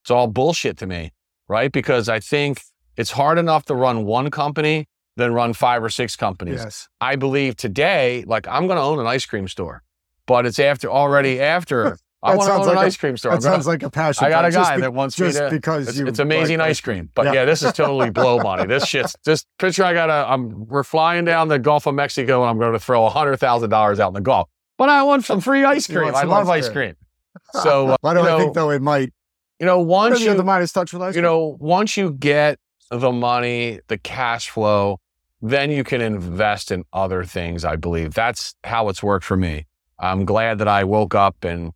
it's 0.03 0.11
all 0.11 0.29
bullshit 0.29 0.79
to 0.79 0.87
me, 0.87 1.13
right? 1.49 1.73
Because 1.73 2.09
I 2.09 2.21
think 2.21 2.63
it's 2.97 3.11
hard 3.11 3.39
enough 3.39 3.65
to 3.65 3.75
run 3.75 4.05
one 4.05 4.31
company 4.31 4.87
than 5.17 5.35
run 5.35 5.53
five 5.53 5.83
or 5.83 5.91
six 5.91 6.15
companies. 6.15 6.61
Yes. 6.63 6.89
I 7.01 7.17
believe 7.17 7.57
today, 7.57 8.23
like 8.27 8.47
I'm 8.47 8.69
going 8.69 8.77
to 8.77 8.83
own 8.83 9.01
an 9.01 9.07
ice 9.07 9.27
cream 9.27 9.49
store, 9.49 9.83
but 10.27 10.47
it's 10.47 10.61
after 10.61 10.89
already 10.89 11.41
after 11.41 11.99
I 12.23 12.31
want 12.35 12.41
to 12.41 12.47
sounds 12.47 12.67
like 12.67 12.77
an 12.77 12.83
a- 12.83 12.87
ice 12.87 12.97
cream 12.97 13.17
store. 13.17 13.33
That 13.33 13.43
sounds 13.43 13.67
like 13.73 13.83
a 13.83 13.91
passion. 13.91 14.25
I 14.27 14.31
got 14.31 14.45
a 14.45 14.51
guy 14.51 14.77
be- 14.77 14.81
that 14.83 14.93
wants 14.93 15.19
me 15.21 15.27
just 15.29 15.39
to. 15.39 15.51
because 15.51 15.89
It's, 15.89 15.99
you. 15.99 16.07
it's 16.07 16.19
amazing 16.19 16.59
like 16.59 16.71
ice 16.71 16.81
cream, 16.81 17.11
but 17.15 17.27
Yeah. 17.27 17.33
yeah. 17.33 17.45
this 17.45 17.63
is 17.63 17.73
totally 17.73 18.11
blow 18.21 18.39
money. 18.41 18.67
This 18.67 18.87
shit's 18.87 19.15
just 19.25 19.47
picture. 19.59 19.85
I 19.85 19.93
got 19.95 20.11
a. 20.11 20.29
I'm 20.33 20.67
we're 20.67 20.83
flying 20.83 21.25
down 21.25 21.49
the 21.49 21.59
Gulf 21.59 21.87
of 21.87 21.95
Mexico, 21.95 22.43
and 22.43 22.51
I'm 22.51 22.59
going 22.59 22.73
to 22.73 22.81
throw 22.81 23.07
a 23.07 23.11
hundred 23.11 23.37
thousand 23.39 23.71
dollars 23.71 24.01
out 24.01 24.09
in 24.09 24.15
the 24.15 24.21
Gulf. 24.21 24.49
But 24.77 24.89
I 24.89 25.03
want 25.05 25.25
some 25.25 25.41
free 25.41 25.65
ice 25.65 25.87
cream. 25.87 26.15
I 26.15 26.23
love 26.25 26.49
ice 26.49 26.67
ice 26.67 26.73
cream. 26.73 26.95
So 27.53 27.89
uh, 27.91 27.97
Why 28.01 28.15
do 28.15 28.21
you 28.21 28.29
I 28.29 28.39
think 28.39 28.55
though 28.55 28.71
it 28.71 28.83
might? 28.83 29.13
you 29.61 29.67
know, 29.67 29.81
once 29.81 30.21
You 30.21 30.31
you 30.31 30.37
the 30.37 30.43
Midas 30.45 30.73
touch 30.73 30.93
with 30.93 31.03
ice 31.03 31.15
you 31.15 31.21
cream? 31.21 31.25
know, 31.31 31.57
once 31.61 31.97
you 31.97 32.13
get 32.13 32.59
the 32.91 33.13
money, 33.13 33.81
the 33.89 33.97
cash 33.99 34.51
flow, 34.51 34.99
then 35.41 35.71
you 35.71 35.85
can 35.85 36.01
invest 36.01 36.71
in 36.73 36.85
other 36.93 37.23
things. 37.25 37.65
I 37.65 37.77
believe 37.77 38.13
that's 38.15 38.55
how 38.65 38.89
it's 38.89 39.03
worked 39.05 39.25
for 39.25 39.37
me. 39.37 39.67
I'm 40.01 40.25
glad 40.25 40.59
that 40.59 40.69
I 40.69 40.83
woke 40.85 41.15
up 41.15 41.45
and 41.45 41.73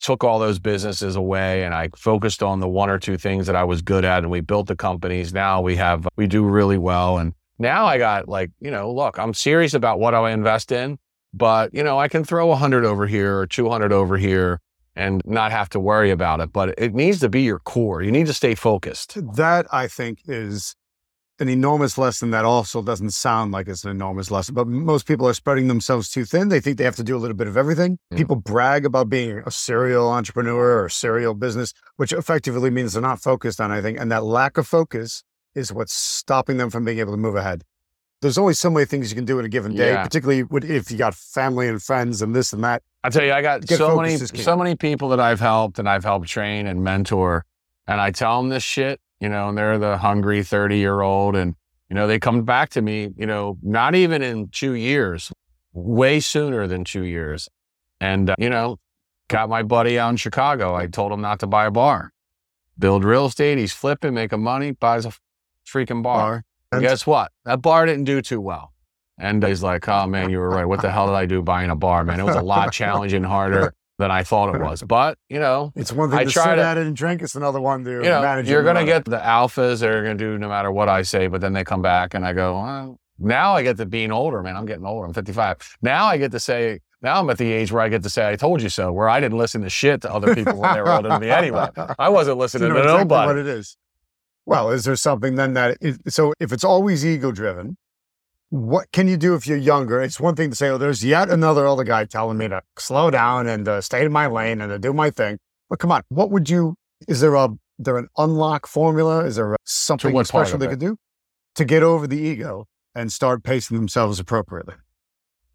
took 0.00 0.24
all 0.24 0.38
those 0.38 0.58
businesses 0.58 1.16
away 1.16 1.64
and 1.64 1.74
I 1.74 1.90
focused 1.96 2.42
on 2.42 2.60
the 2.60 2.68
one 2.68 2.90
or 2.90 2.98
two 2.98 3.16
things 3.16 3.46
that 3.46 3.56
I 3.56 3.64
was 3.64 3.82
good 3.82 4.04
at 4.04 4.18
and 4.18 4.30
we 4.30 4.40
built 4.40 4.68
the 4.68 4.76
companies. 4.76 5.32
Now 5.32 5.60
we 5.60 5.76
have, 5.76 6.06
we 6.16 6.26
do 6.26 6.44
really 6.44 6.78
well. 6.78 7.18
And 7.18 7.34
now 7.58 7.86
I 7.86 7.98
got 7.98 8.28
like, 8.28 8.50
you 8.60 8.70
know, 8.70 8.92
look, 8.92 9.18
I'm 9.18 9.34
serious 9.34 9.74
about 9.74 9.98
what 9.98 10.14
I 10.14 10.30
invest 10.30 10.70
in, 10.70 10.98
but 11.34 11.74
you 11.74 11.82
know, 11.82 11.98
I 11.98 12.08
can 12.08 12.24
throw 12.24 12.52
a 12.52 12.56
hundred 12.56 12.84
over 12.84 13.06
here 13.06 13.38
or 13.38 13.46
200 13.46 13.92
over 13.92 14.16
here 14.16 14.60
and 14.94 15.22
not 15.24 15.52
have 15.52 15.68
to 15.70 15.80
worry 15.80 16.10
about 16.10 16.40
it. 16.40 16.52
But 16.52 16.74
it 16.78 16.94
needs 16.94 17.20
to 17.20 17.28
be 17.28 17.42
your 17.42 17.58
core. 17.60 18.02
You 18.02 18.12
need 18.12 18.26
to 18.26 18.34
stay 18.34 18.54
focused. 18.54 19.16
That 19.36 19.66
I 19.72 19.88
think 19.88 20.20
is 20.26 20.74
an 21.40 21.48
enormous 21.48 21.96
lesson 21.96 22.30
that 22.30 22.44
also 22.44 22.82
doesn't 22.82 23.10
sound 23.10 23.52
like 23.52 23.68
it's 23.68 23.84
an 23.84 23.90
enormous 23.90 24.30
lesson, 24.30 24.54
but 24.54 24.66
most 24.66 25.06
people 25.06 25.26
are 25.28 25.34
spreading 25.34 25.68
themselves 25.68 26.10
too 26.10 26.24
thin. 26.24 26.48
They 26.48 26.60
think 26.60 26.78
they 26.78 26.84
have 26.84 26.96
to 26.96 27.04
do 27.04 27.16
a 27.16 27.18
little 27.18 27.36
bit 27.36 27.46
of 27.46 27.56
everything. 27.56 27.98
Mm. 28.12 28.16
People 28.16 28.36
brag 28.36 28.84
about 28.84 29.08
being 29.08 29.42
a 29.46 29.50
serial 29.50 30.08
entrepreneur 30.10 30.82
or 30.82 30.88
serial 30.88 31.34
business, 31.34 31.72
which 31.96 32.12
effectively 32.12 32.70
means 32.70 32.92
they're 32.92 33.02
not 33.02 33.20
focused 33.20 33.60
on 33.60 33.70
anything. 33.70 33.98
And 33.98 34.10
that 34.10 34.24
lack 34.24 34.58
of 34.58 34.66
focus 34.66 35.22
is 35.54 35.72
what's 35.72 35.92
stopping 35.92 36.56
them 36.56 36.70
from 36.70 36.84
being 36.84 36.98
able 36.98 37.12
to 37.12 37.18
move 37.18 37.36
ahead. 37.36 37.62
There's 38.20 38.38
only 38.38 38.54
so 38.54 38.68
many 38.68 38.84
things 38.84 39.10
you 39.10 39.14
can 39.14 39.24
do 39.24 39.38
in 39.38 39.44
a 39.44 39.48
given 39.48 39.76
day, 39.76 39.92
Yeah. 39.92 40.02
particularly 40.02 40.44
if 40.68 40.90
you 40.90 40.98
got 40.98 41.14
family 41.14 41.68
and 41.68 41.80
friends 41.80 42.20
and 42.20 42.34
this 42.34 42.52
and 42.52 42.64
that. 42.64 42.82
I 43.04 43.10
tell 43.10 43.24
you, 43.24 43.32
I 43.32 43.42
got 43.42 43.64
Get 43.64 43.78
so 43.78 43.96
many, 43.96 44.16
so 44.16 44.56
many 44.56 44.74
people 44.74 45.08
that 45.10 45.20
I've 45.20 45.38
helped 45.38 45.78
and 45.78 45.88
I've 45.88 46.02
helped 46.02 46.26
train 46.26 46.66
and 46.66 46.82
mentor, 46.82 47.44
and 47.86 48.00
I 48.00 48.10
tell 48.10 48.40
them 48.42 48.48
this 48.50 48.64
shit, 48.64 49.00
you 49.20 49.28
know, 49.28 49.48
and 49.48 49.58
they're 49.58 49.78
the 49.78 49.98
hungry 49.98 50.42
30 50.42 50.78
year 50.78 51.00
old 51.00 51.36
and, 51.36 51.54
you 51.88 51.94
know, 51.94 52.06
they 52.06 52.18
come 52.18 52.44
back 52.44 52.70
to 52.70 52.82
me, 52.82 53.10
you 53.16 53.26
know, 53.26 53.58
not 53.62 53.94
even 53.94 54.22
in 54.22 54.48
two 54.48 54.72
years, 54.72 55.32
way 55.72 56.20
sooner 56.20 56.66
than 56.66 56.84
two 56.84 57.02
years. 57.02 57.48
And, 58.00 58.30
uh, 58.30 58.36
you 58.38 58.50
know, 58.50 58.78
got 59.28 59.48
my 59.48 59.62
buddy 59.62 59.98
out 59.98 60.10
in 60.10 60.16
Chicago. 60.16 60.74
I 60.74 60.86
told 60.86 61.12
him 61.12 61.20
not 61.20 61.40
to 61.40 61.46
buy 61.46 61.66
a 61.66 61.70
bar, 61.70 62.12
build 62.78 63.04
real 63.04 63.26
estate. 63.26 63.58
He's 63.58 63.72
flipping, 63.72 64.14
making 64.14 64.42
money, 64.42 64.72
buys 64.72 65.06
a 65.06 65.12
freaking 65.66 66.02
bar. 66.02 66.44
And 66.70 66.82
guess 66.82 67.06
what? 67.06 67.32
That 67.44 67.62
bar 67.62 67.86
didn't 67.86 68.04
do 68.04 68.20
too 68.20 68.40
well. 68.40 68.72
And 69.18 69.42
he's 69.42 69.62
like, 69.62 69.88
oh 69.88 70.06
man, 70.06 70.30
you 70.30 70.38
were 70.38 70.48
right. 70.48 70.64
What 70.64 70.80
the 70.80 70.92
hell 70.92 71.06
did 71.06 71.14
I 71.14 71.26
do 71.26 71.42
buying 71.42 71.70
a 71.70 71.76
bar, 71.76 72.04
man? 72.04 72.20
It 72.20 72.24
was 72.24 72.36
a 72.36 72.42
lot 72.42 72.72
challenging 72.72 73.24
harder 73.24 73.74
than 73.98 74.10
I 74.10 74.22
thought 74.22 74.54
it 74.54 74.60
was. 74.60 74.82
But, 74.82 75.18
you 75.28 75.38
know, 75.40 75.72
It's 75.74 75.92
one 75.92 76.10
thing 76.10 76.20
I 76.20 76.24
to 76.24 76.30
try 76.30 76.44
sit 76.52 76.56
to- 76.56 76.64
at 76.64 76.78
it 76.78 76.86
and 76.86 76.96
drink. 76.96 77.20
It's 77.20 77.34
another 77.34 77.60
one 77.60 77.84
to 77.84 77.90
you 77.90 78.02
know, 78.02 78.22
manage. 78.22 78.48
you're 78.48 78.62
going 78.62 78.76
to 78.76 78.84
get 78.84 79.04
the 79.04 79.18
alphas 79.18 79.80
that 79.80 79.90
are 79.90 80.02
going 80.04 80.16
to 80.16 80.24
do 80.24 80.38
no 80.38 80.48
matter 80.48 80.70
what 80.70 80.88
I 80.88 81.02
say, 81.02 81.26
but 81.26 81.40
then 81.40 81.52
they 81.52 81.64
come 81.64 81.82
back 81.82 82.14
and 82.14 82.24
I 82.24 82.32
go, 82.32 82.54
well, 82.60 83.00
now 83.18 83.54
I 83.54 83.62
get 83.62 83.76
to 83.78 83.86
being 83.86 84.12
older, 84.12 84.42
man. 84.42 84.56
I'm 84.56 84.66
getting 84.66 84.86
older. 84.86 85.06
I'm 85.06 85.12
55. 85.12 85.78
Now 85.82 86.06
I 86.06 86.16
get 86.16 86.30
to 86.30 86.38
say, 86.40 86.78
now 87.02 87.18
I'm 87.20 87.28
at 87.30 87.38
the 87.38 87.50
age 87.52 87.72
where 87.72 87.82
I 87.82 87.88
get 87.88 88.04
to 88.04 88.10
say, 88.10 88.28
I 88.28 88.36
told 88.36 88.62
you 88.62 88.68
so, 88.68 88.92
where 88.92 89.08
I 89.08 89.18
didn't 89.18 89.38
listen 89.38 89.62
to 89.62 89.70
shit 89.70 90.02
to 90.02 90.12
other 90.12 90.34
people 90.34 90.56
when 90.58 90.74
they 90.74 90.80
were 90.80 90.92
older 90.92 91.08
than 91.08 91.20
me 91.20 91.30
anyway. 91.30 91.68
I 91.98 92.08
wasn't 92.08 92.36
You 92.36 92.40
listening 92.42 92.68
know 92.68 92.74
to 92.74 92.80
exactly 92.82 93.04
nobody. 93.04 93.26
what 93.26 93.36
it 93.38 93.46
is. 93.48 93.76
Well, 94.46 94.70
is 94.70 94.84
there 94.84 94.96
something 94.96 95.34
then 95.34 95.54
that 95.54 95.76
so 96.08 96.32
if 96.40 96.52
it's 96.52 96.64
always 96.64 97.04
ego 97.04 97.32
driven, 97.32 97.76
what 98.50 98.90
can 98.92 99.08
you 99.08 99.16
do 99.16 99.34
if 99.34 99.46
you're 99.46 99.58
younger? 99.58 100.00
It's 100.02 100.18
one 100.18 100.34
thing 100.34 100.50
to 100.50 100.56
say, 100.56 100.68
oh, 100.68 100.78
there's 100.78 101.04
yet 101.04 101.28
another 101.30 101.66
older 101.66 101.84
guy 101.84 102.04
telling 102.04 102.38
me 102.38 102.48
to 102.48 102.62
slow 102.78 103.10
down 103.10 103.46
and 103.46 103.68
uh, 103.68 103.80
stay 103.80 104.04
in 104.04 104.12
my 104.12 104.26
lane 104.26 104.60
and 104.60 104.70
to 104.70 104.78
do 104.78 104.92
my 104.92 105.10
thing. 105.10 105.38
But 105.68 105.78
come 105.78 105.92
on, 105.92 106.02
what 106.08 106.30
would 106.30 106.48
you? 106.48 106.74
Is 107.06 107.20
there 107.20 107.34
a 107.34 107.50
there 107.78 107.98
an 107.98 108.08
unlock 108.16 108.66
formula? 108.66 109.24
Is 109.24 109.36
there 109.36 109.56
something 109.64 110.24
special 110.24 110.58
they 110.58 110.66
it? 110.66 110.70
could 110.70 110.80
do 110.80 110.96
to 111.56 111.64
get 111.64 111.82
over 111.82 112.06
the 112.06 112.16
ego 112.18 112.66
and 112.94 113.12
start 113.12 113.44
pacing 113.44 113.76
themselves 113.76 114.18
appropriately? 114.18 114.74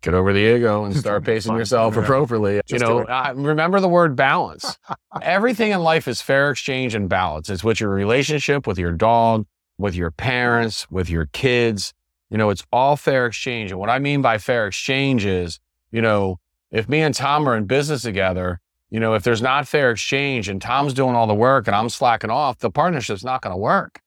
Get 0.02 0.14
over 0.14 0.32
the 0.34 0.40
ego 0.40 0.84
and 0.86 0.96
start 0.96 1.24
pacing 1.26 1.56
yourself 1.56 1.96
Yeah. 1.96 2.02
appropriately. 2.04 2.56
You 2.56 2.62
Just 2.68 2.86
do 2.86 2.90
know. 2.90 3.06
I, 3.06 3.32
remember 3.32 3.80
the 3.80 3.88
word 3.90 4.16
balance. 4.16 4.78
Everything 5.22 5.72
in 5.72 5.82
life 5.82 6.08
is 6.08 6.22
fair 6.22 6.52
exchange 6.52 6.94
and 6.94 7.10
balance. 7.10 7.50
It's 7.50 7.64
with 7.64 7.80
your 7.80 7.90
relationship 7.90 8.68
with 8.68 8.78
your 8.78 8.92
dog, 8.92 9.46
with 9.78 9.96
your 9.96 10.12
parents, 10.12 10.90
with 10.92 11.10
your 11.10 11.26
kids. 11.28 11.94
You 12.34 12.40
know, 12.40 12.50
it's 12.50 12.66
all 12.74 12.96
fair 12.96 13.28
exchange. 13.28 13.70
And 13.70 13.80
what 13.80 13.92
I 13.92 14.00
mean 14.00 14.24
by 14.24 14.40
fair 14.40 14.66
exchange 14.66 15.24
is, 15.24 15.60
you 15.92 16.02
know, 16.02 16.40
if 16.72 16.90
me 16.90 17.02
and 17.02 17.14
Tom 17.14 17.48
are 17.48 17.56
in 17.56 17.66
business 17.66 18.02
together, 18.02 18.60
you 18.90 19.00
know, 19.00 19.14
if 19.14 19.22
there's 19.22 19.44
not 19.44 19.68
fair 19.68 19.92
exchange 19.92 20.50
and 20.50 20.60
Tom's 20.60 20.96
doing 20.96 21.16
all 21.16 21.28
the 21.28 21.36
work 21.36 21.68
and 21.68 21.76
I'm 21.76 21.90
slacking 21.90 22.32
off, 22.32 22.58
the 22.58 22.72
partnership's 22.72 23.24
not 23.24 23.44
going 23.44 23.54
to 23.54 23.58
work. 23.58 24.02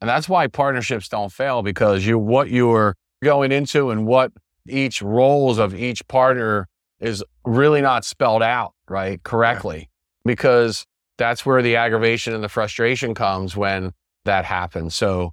And 0.00 0.10
that's 0.10 0.28
why 0.28 0.48
partnerships 0.48 1.08
don't 1.08 1.30
fail 1.30 1.62
because 1.62 2.04
you 2.04 2.18
what 2.18 2.50
you're 2.50 2.96
going 3.22 3.52
into 3.52 3.90
and 3.90 4.08
what 4.08 4.32
each 4.68 5.00
roles 5.00 5.58
of 5.58 5.72
each 5.72 6.04
partner 6.08 6.66
is 6.98 7.22
really 7.44 7.80
not 7.80 8.04
spelled 8.04 8.42
out 8.42 8.74
right 8.88 9.22
correctly 9.22 9.88
because 10.24 10.84
that's 11.16 11.46
where 11.46 11.62
the 11.62 11.76
aggravation 11.76 12.34
and 12.34 12.42
the 12.42 12.48
frustration 12.48 13.14
comes 13.14 13.56
when 13.56 13.92
that 14.24 14.44
happens. 14.44 14.96
So 14.96 15.32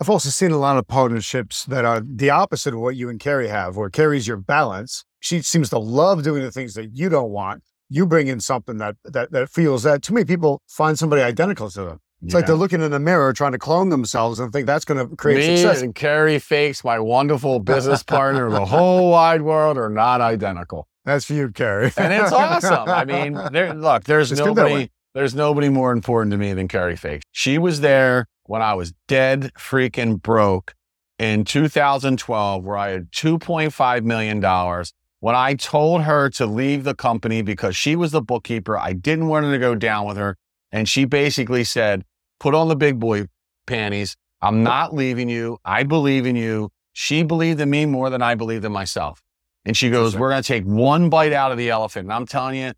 I've 0.00 0.10
also 0.10 0.28
seen 0.28 0.50
a 0.50 0.58
lot 0.58 0.76
of 0.76 0.86
partnerships 0.86 1.64
that 1.64 1.86
are 1.86 2.00
the 2.00 2.28
opposite 2.28 2.74
of 2.74 2.80
what 2.80 2.96
you 2.96 3.08
and 3.08 3.18
Carrie 3.18 3.48
have, 3.48 3.76
where 3.76 3.88
Carrie's 3.88 4.28
your 4.28 4.36
balance. 4.36 5.04
She 5.20 5.40
seems 5.40 5.70
to 5.70 5.78
love 5.78 6.22
doing 6.22 6.42
the 6.42 6.50
things 6.50 6.74
that 6.74 6.90
you 6.92 7.08
don't 7.08 7.30
want. 7.30 7.62
You 7.88 8.06
bring 8.06 8.26
in 8.26 8.40
something 8.40 8.76
that 8.78 8.96
that 9.04 9.32
that 9.32 9.48
feels 9.48 9.84
that 9.84 10.02
too 10.02 10.12
many 10.12 10.26
people 10.26 10.60
find 10.66 10.98
somebody 10.98 11.22
identical 11.22 11.70
to 11.70 11.84
them. 11.84 12.00
It's 12.22 12.34
like 12.34 12.46
they're 12.46 12.56
looking 12.56 12.82
in 12.82 12.90
the 12.90 12.98
mirror 12.98 13.32
trying 13.32 13.52
to 13.52 13.58
clone 13.58 13.90
themselves 13.90 14.40
and 14.40 14.52
think 14.52 14.66
that's 14.66 14.84
going 14.84 15.06
to 15.06 15.14
create 15.16 15.36
me 15.36 15.56
success. 15.56 15.82
and 15.82 15.94
Carrie 15.94 16.38
Fakes, 16.38 16.82
my 16.82 16.98
wonderful 16.98 17.60
business 17.60 18.02
partner, 18.02 18.50
the 18.50 18.64
whole 18.64 19.10
wide 19.10 19.42
world 19.42 19.78
are 19.78 19.90
not 19.90 20.20
identical. 20.20 20.88
That's 21.04 21.24
for 21.26 21.34
you, 21.34 21.50
Carrie. 21.50 21.92
And 21.96 22.12
it's 22.12 22.32
awesome. 22.32 22.88
I 22.88 23.04
mean, 23.04 23.38
there, 23.52 23.74
look, 23.74 24.04
there's 24.04 24.32
It's 24.32 24.40
good 24.40 24.56
that 24.56 24.64
way. 24.64 24.70
nobody, 24.70 24.90
there's 25.14 25.34
nobody 25.34 25.68
more 25.68 25.92
important 25.92 26.32
to 26.32 26.36
me 26.38 26.52
than 26.52 26.68
Carrie 26.68 26.96
Fakes. 26.96 27.24
She 27.32 27.58
was 27.58 27.80
there 27.80 28.26
when 28.48 28.62
I 28.62 28.74
was 28.74 28.92
dead 29.08 29.52
freaking 29.58 30.20
broke 30.20 30.74
in 31.18 31.44
2012, 31.44 32.64
where 32.64 32.76
I 32.76 32.90
had 32.90 33.10
$2.5 33.10 34.04
million. 34.04 34.84
When 35.20 35.34
I 35.34 35.54
told 35.54 36.02
her 36.02 36.28
to 36.30 36.46
leave 36.46 36.84
the 36.84 36.94
company 36.94 37.42
because 37.42 37.74
she 37.74 37.96
was 37.96 38.12
the 38.12 38.20
bookkeeper, 38.20 38.78
I 38.78 38.92
didn't 38.92 39.28
want 39.28 39.46
her 39.46 39.52
to 39.52 39.58
go 39.58 39.74
down 39.74 40.06
with 40.06 40.16
her. 40.16 40.36
And 40.70 40.88
she 40.88 41.04
basically 41.04 41.64
said, 41.64 42.04
put 42.38 42.54
on 42.54 42.68
the 42.68 42.76
big 42.76 42.98
boy 42.98 43.26
panties. 43.66 44.16
I'm 44.42 44.62
not 44.62 44.94
leaving 44.94 45.28
you. 45.28 45.58
I 45.64 45.82
believe 45.82 46.26
in 46.26 46.36
you. 46.36 46.70
She 46.92 47.22
believed 47.22 47.60
in 47.60 47.70
me 47.70 47.86
more 47.86 48.10
than 48.10 48.22
I 48.22 48.34
believed 48.34 48.64
in 48.64 48.72
myself. 48.72 49.22
And 49.64 49.76
she 49.76 49.90
goes, 49.90 50.16
we're 50.16 50.30
going 50.30 50.42
to 50.42 50.46
take 50.46 50.64
one 50.64 51.08
bite 51.08 51.32
out 51.32 51.50
of 51.50 51.58
the 51.58 51.70
elephant. 51.70 52.04
And 52.04 52.12
I'm 52.12 52.26
telling 52.26 52.56
you, 52.56 52.72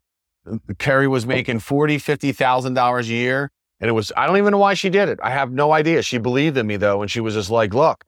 Carrie 0.79 1.09
was 1.09 1.27
making 1.27 1.59
forty, 1.59 1.99
fifty 1.99 2.33
thousand 2.33 2.75
dollars 2.75 3.11
a 3.11 3.13
year. 3.13 3.51
And 3.81 3.89
it 3.89 3.93
was, 3.93 4.13
I 4.17 4.27
don't 4.27 4.39
even 4.39 4.51
know 4.51 4.59
why 4.59 4.75
she 4.75 4.91
did 4.91 5.09
it. 5.09 5.19
I 5.23 5.31
have 5.31 5.53
no 5.53 5.73
idea. 5.73 6.03
She 6.03 6.19
believed 6.19 6.57
in 6.57 6.67
me 6.67 6.77
though. 6.77 7.03
And 7.03 7.11
she 7.11 7.21
was 7.21 7.35
just 7.35 7.51
like, 7.51 7.75
look, 7.75 8.05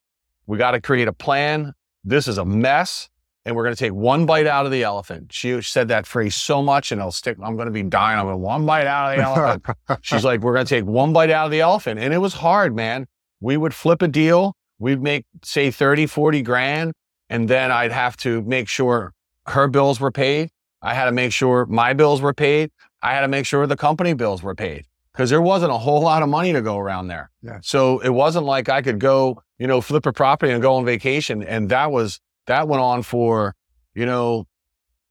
we 0.46 0.58
got 0.58 0.72
to 0.72 0.80
create 0.80 1.08
a 1.08 1.12
plan. 1.12 1.74
This 2.02 2.26
is 2.26 2.38
a 2.38 2.44
mess. 2.44 3.08
And 3.44 3.56
we're 3.56 3.62
going 3.62 3.74
to 3.74 3.78
take 3.78 3.94
one 3.94 4.26
bite 4.26 4.46
out 4.46 4.66
of 4.66 4.72
the 4.72 4.82
elephant. 4.82 5.32
She 5.32 5.62
said 5.62 5.88
that 5.88 6.06
phrase 6.06 6.34
so 6.34 6.62
much 6.62 6.92
and 6.92 7.00
I'll 7.00 7.12
stick. 7.12 7.38
I'm 7.42 7.56
going 7.56 7.66
to 7.66 7.72
be 7.72 7.82
dying 7.82 8.18
of 8.18 8.28
it. 8.28 8.36
One 8.36 8.66
bite 8.66 8.86
out 8.86 9.12
of 9.12 9.16
the 9.16 9.24
elephant. 9.24 9.76
She's 10.02 10.24
like, 10.24 10.40
we're 10.40 10.52
going 10.52 10.66
to 10.66 10.74
take 10.74 10.84
one 10.84 11.12
bite 11.12 11.30
out 11.30 11.46
of 11.46 11.50
the 11.50 11.60
elephant. 11.60 12.00
And 12.00 12.12
it 12.12 12.18
was 12.18 12.34
hard, 12.34 12.74
man. 12.74 13.06
We 13.40 13.56
would 13.56 13.72
flip 13.72 14.02
a 14.02 14.08
deal. 14.08 14.54
We'd 14.78 15.02
make, 15.02 15.24
say, 15.42 15.70
30, 15.70 16.06
40 16.06 16.42
grand. 16.42 16.92
And 17.30 17.48
then 17.48 17.70
I'd 17.70 17.92
have 17.92 18.16
to 18.18 18.42
make 18.42 18.68
sure 18.68 19.12
her 19.46 19.68
bills 19.68 20.00
were 20.00 20.10
paid. 20.10 20.50
I 20.82 20.94
had 20.94 21.06
to 21.06 21.12
make 21.12 21.32
sure 21.32 21.64
my 21.66 21.92
bills 21.92 22.20
were 22.20 22.34
paid. 22.34 22.70
I 23.02 23.14
had 23.14 23.22
to 23.22 23.28
make 23.28 23.46
sure 23.46 23.66
the 23.66 23.76
company 23.76 24.12
bills 24.12 24.42
were 24.42 24.54
paid 24.54 24.84
because 25.12 25.30
there 25.30 25.42
wasn't 25.42 25.72
a 25.72 25.78
whole 25.78 26.02
lot 26.02 26.22
of 26.22 26.28
money 26.28 26.52
to 26.52 26.62
go 26.62 26.78
around 26.78 27.08
there. 27.08 27.30
Yeah. 27.42 27.58
So 27.62 27.98
it 28.00 28.10
wasn't 28.10 28.46
like 28.46 28.68
I 28.68 28.82
could 28.82 28.98
go, 28.98 29.42
you 29.58 29.66
know, 29.66 29.80
flip 29.80 30.06
a 30.06 30.12
property 30.12 30.52
and 30.52 30.62
go 30.62 30.74
on 30.74 30.84
vacation. 30.84 31.42
And 31.42 31.68
that 31.70 31.90
was, 31.90 32.20
that 32.46 32.68
went 32.68 32.80
on 32.80 33.02
for, 33.02 33.54
you 33.94 34.06
know, 34.06 34.46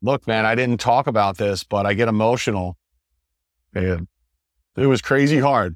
look, 0.02 0.26
man, 0.28 0.46
I 0.46 0.56
didn't 0.56 0.80
talk 0.80 1.08
about 1.08 1.38
this, 1.38 1.64
but 1.64 1.86
I 1.86 1.94
get 1.94 2.08
emotional. 2.08 2.78
And 3.74 4.08
it 4.76 4.88
was 4.88 5.02
crazy 5.02 5.40
hard. 5.40 5.76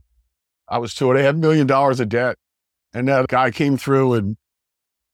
I 0.68 0.78
was 0.78 0.94
two 0.94 1.12
and 1.12 1.20
a 1.20 1.24
half 1.24 1.36
million 1.36 1.68
dollars 1.68 2.00
of 2.00 2.10
debt. 2.10 2.38
And 2.94 3.08
that 3.08 3.28
guy 3.28 3.52
came 3.52 3.76
through 3.76 4.14
and 4.14 4.38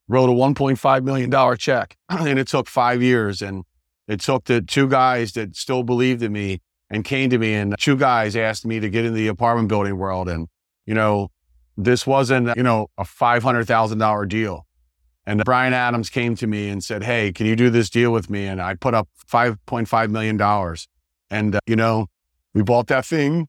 wrote 0.07 0.30
a 0.30 0.34
$1.5 0.34 1.03
million 1.03 1.57
check. 1.57 1.97
And 2.10 2.38
it 2.38 2.47
took 2.47 2.68
five 2.68 3.01
years. 3.01 3.41
And 3.41 3.64
it 4.07 4.20
took 4.20 4.45
the 4.45 4.62
two 4.62 4.88
guys 4.88 5.34
that 5.34 5.55
still 5.55 5.84
believed 5.84 6.22
in 6.22 6.32
me 6.32 6.62
and 6.90 7.04
came 7.04 7.30
to 7.30 7.38
me. 7.38 7.54
And 7.54 7.76
two 7.80 7.98
guys 7.98 8.36
asked 8.36 8.66
me 8.66 8.80
to 8.80 8.90
get 8.90 9.06
in 9.06 9.14
the 9.14 9.28
apartment 9.28 9.70
building 9.70 9.98
world. 9.98 10.30
And, 10.30 10.48
you 10.86 10.94
know, 10.94 11.30
this 11.78 12.06
wasn't, 12.06 12.56
you 12.58 12.64
know, 12.64 12.88
a 12.98 13.04
$500,000 13.04 14.28
deal. 14.28 14.66
And 15.26 15.44
Brian 15.46 15.74
Adams 15.74 16.10
came 16.10 16.36
to 16.38 16.48
me 16.48 16.70
and 16.70 16.84
said, 16.84 17.04
Hey, 17.04 17.32
can 17.32 17.46
you 17.46 17.56
do 17.56 17.70
this 17.70 17.90
deal 17.90 18.12
with 18.12 18.30
me? 18.30 18.48
And 18.48 18.62
I 18.62 18.74
put 18.74 18.94
up 18.94 19.08
$5.5 19.32 20.10
million. 20.10 20.76
And, 21.30 21.56
uh, 21.56 21.60
you 21.68 21.76
know, 21.76 22.08
we 22.54 22.64
bought 22.64 22.88
that 22.88 23.06
thing 23.06 23.48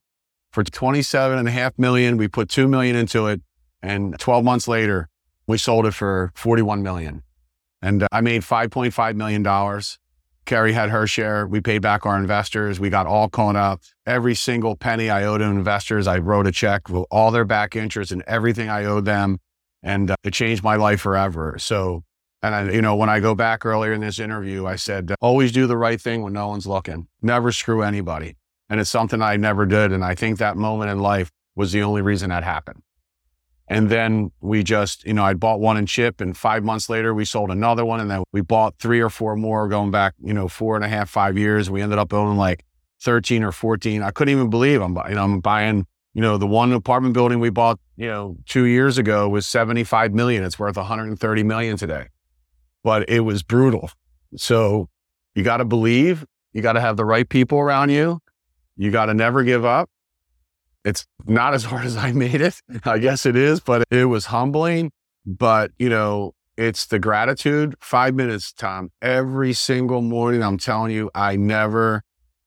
for 0.52 0.62
27 0.62 1.38
and 1.38 1.48
a 1.48 1.50
half 1.50 1.78
million. 1.78 2.16
We 2.16 2.28
put 2.28 2.50
2 2.50 2.68
million 2.68 2.96
into 2.96 3.26
it. 3.28 3.40
And 3.82 4.18
12 4.18 4.44
months 4.44 4.68
later, 4.68 5.08
we 5.46 5.56
sold 5.56 5.86
it 5.86 5.94
for 5.94 6.32
41 6.34 6.82
million. 6.82 7.22
And 7.80 8.02
uh, 8.02 8.08
I 8.12 8.20
made 8.20 8.42
$5.5 8.42 9.14
million 9.16 9.42
Carrie 10.50 10.72
had 10.72 10.90
her 10.90 11.06
share. 11.06 11.46
We 11.46 11.60
paid 11.60 11.78
back 11.78 12.04
our 12.04 12.18
investors. 12.18 12.80
We 12.80 12.90
got 12.90 13.06
all 13.06 13.28
caught 13.28 13.54
up. 13.54 13.82
Every 14.04 14.34
single 14.34 14.74
penny 14.74 15.08
I 15.08 15.22
owed 15.22 15.38
to 15.38 15.44
investors, 15.44 16.08
I 16.08 16.18
wrote 16.18 16.48
a 16.48 16.50
check 16.50 16.88
with 16.88 17.06
all 17.08 17.30
their 17.30 17.44
back 17.44 17.76
interest 17.76 18.10
and 18.10 18.24
everything 18.26 18.68
I 18.68 18.84
owed 18.84 19.04
them. 19.04 19.38
And 19.84 20.10
uh, 20.10 20.16
it 20.24 20.32
changed 20.32 20.64
my 20.64 20.74
life 20.74 21.02
forever. 21.02 21.54
So, 21.60 22.02
and 22.42 22.52
I, 22.52 22.68
you 22.72 22.82
know, 22.82 22.96
when 22.96 23.08
I 23.08 23.20
go 23.20 23.36
back 23.36 23.64
earlier 23.64 23.92
in 23.92 24.00
this 24.00 24.18
interview, 24.18 24.66
I 24.66 24.74
said, 24.74 25.14
always 25.20 25.52
do 25.52 25.68
the 25.68 25.76
right 25.76 26.00
thing 26.00 26.22
when 26.22 26.32
no 26.32 26.48
one's 26.48 26.66
looking. 26.66 27.06
Never 27.22 27.52
screw 27.52 27.82
anybody. 27.82 28.36
And 28.68 28.80
it's 28.80 28.90
something 28.90 29.22
I 29.22 29.36
never 29.36 29.66
did. 29.66 29.92
And 29.92 30.04
I 30.04 30.16
think 30.16 30.38
that 30.38 30.56
moment 30.56 30.90
in 30.90 30.98
life 30.98 31.30
was 31.54 31.70
the 31.70 31.84
only 31.84 32.02
reason 32.02 32.30
that 32.30 32.42
happened. 32.42 32.82
And 33.70 33.88
then 33.88 34.32
we 34.40 34.64
just, 34.64 35.06
you 35.06 35.14
know, 35.14 35.24
I 35.24 35.34
bought 35.34 35.60
one 35.60 35.76
in 35.76 35.86
chip 35.86 36.20
and 36.20 36.36
five 36.36 36.64
months 36.64 36.90
later 36.90 37.14
we 37.14 37.24
sold 37.24 37.52
another 37.52 37.84
one. 37.84 38.00
And 38.00 38.10
then 38.10 38.24
we 38.32 38.40
bought 38.40 38.74
three 38.80 39.00
or 39.00 39.08
four 39.08 39.36
more 39.36 39.68
going 39.68 39.92
back, 39.92 40.14
you 40.20 40.34
know, 40.34 40.48
four 40.48 40.74
and 40.74 40.84
a 40.84 40.88
half, 40.88 41.08
five 41.08 41.38
years. 41.38 41.70
We 41.70 41.80
ended 41.80 41.96
up 41.96 42.12
owning 42.12 42.36
like 42.36 42.64
13 43.02 43.44
or 43.44 43.52
14. 43.52 44.02
I 44.02 44.10
couldn't 44.10 44.32
even 44.32 44.50
believe 44.50 44.82
I'm, 44.82 44.98
you 45.08 45.14
know, 45.14 45.22
I'm 45.22 45.38
buying, 45.38 45.86
you 46.14 46.20
know, 46.20 46.36
the 46.36 46.48
one 46.48 46.72
apartment 46.72 47.14
building 47.14 47.38
we 47.38 47.48
bought, 47.48 47.78
you 47.96 48.08
know, 48.08 48.36
two 48.44 48.64
years 48.64 48.98
ago 48.98 49.28
was 49.28 49.46
75 49.46 50.12
million. 50.12 50.42
It's 50.42 50.58
worth 50.58 50.76
130 50.76 51.42
million 51.44 51.76
today, 51.76 52.08
but 52.82 53.08
it 53.08 53.20
was 53.20 53.44
brutal. 53.44 53.92
So 54.36 54.88
you 55.36 55.44
got 55.44 55.58
to 55.58 55.64
believe, 55.64 56.26
you 56.52 56.60
got 56.60 56.72
to 56.72 56.80
have 56.80 56.96
the 56.96 57.04
right 57.04 57.28
people 57.28 57.60
around 57.60 57.90
you. 57.90 58.18
You 58.76 58.90
got 58.90 59.06
to 59.06 59.14
never 59.14 59.44
give 59.44 59.64
up 59.64 59.88
it's 60.84 61.06
not 61.26 61.54
as 61.54 61.64
hard 61.64 61.84
as 61.84 61.96
I 61.96 62.12
made 62.12 62.40
it. 62.40 62.60
I 62.84 62.98
guess 62.98 63.26
it 63.26 63.36
is, 63.36 63.60
but 63.60 63.84
it 63.90 64.06
was 64.06 64.26
humbling. 64.26 64.92
But, 65.26 65.72
you 65.78 65.88
know, 65.88 66.34
it's 66.56 66.86
the 66.86 66.98
gratitude. 66.98 67.74
Five 67.80 68.14
minutes, 68.14 68.52
Tom. 68.52 68.90
Every 69.02 69.52
single 69.52 70.02
morning, 70.02 70.42
I'm 70.42 70.58
telling 70.58 70.92
you, 70.92 71.10
I 71.14 71.36
never, 71.36 72.02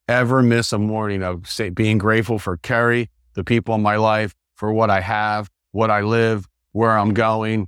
ever 0.08 0.42
miss 0.42 0.74
a 0.74 0.78
morning 0.78 1.24
of 1.24 1.48
say, 1.48 1.70
being 1.70 1.98
grateful 1.98 2.40
for 2.40 2.58
Carrie, 2.58 3.10
the 3.36 3.44
people 3.44 3.76
in 3.76 3.82
my 3.82 3.96
life, 3.96 4.34
for 4.56 4.72
what 4.74 4.90
I 4.90 5.02
have, 5.02 5.50
what 5.72 5.92
I 5.92 6.02
live, 6.02 6.48
where 6.72 6.98
I'm 6.98 7.14
going. 7.14 7.68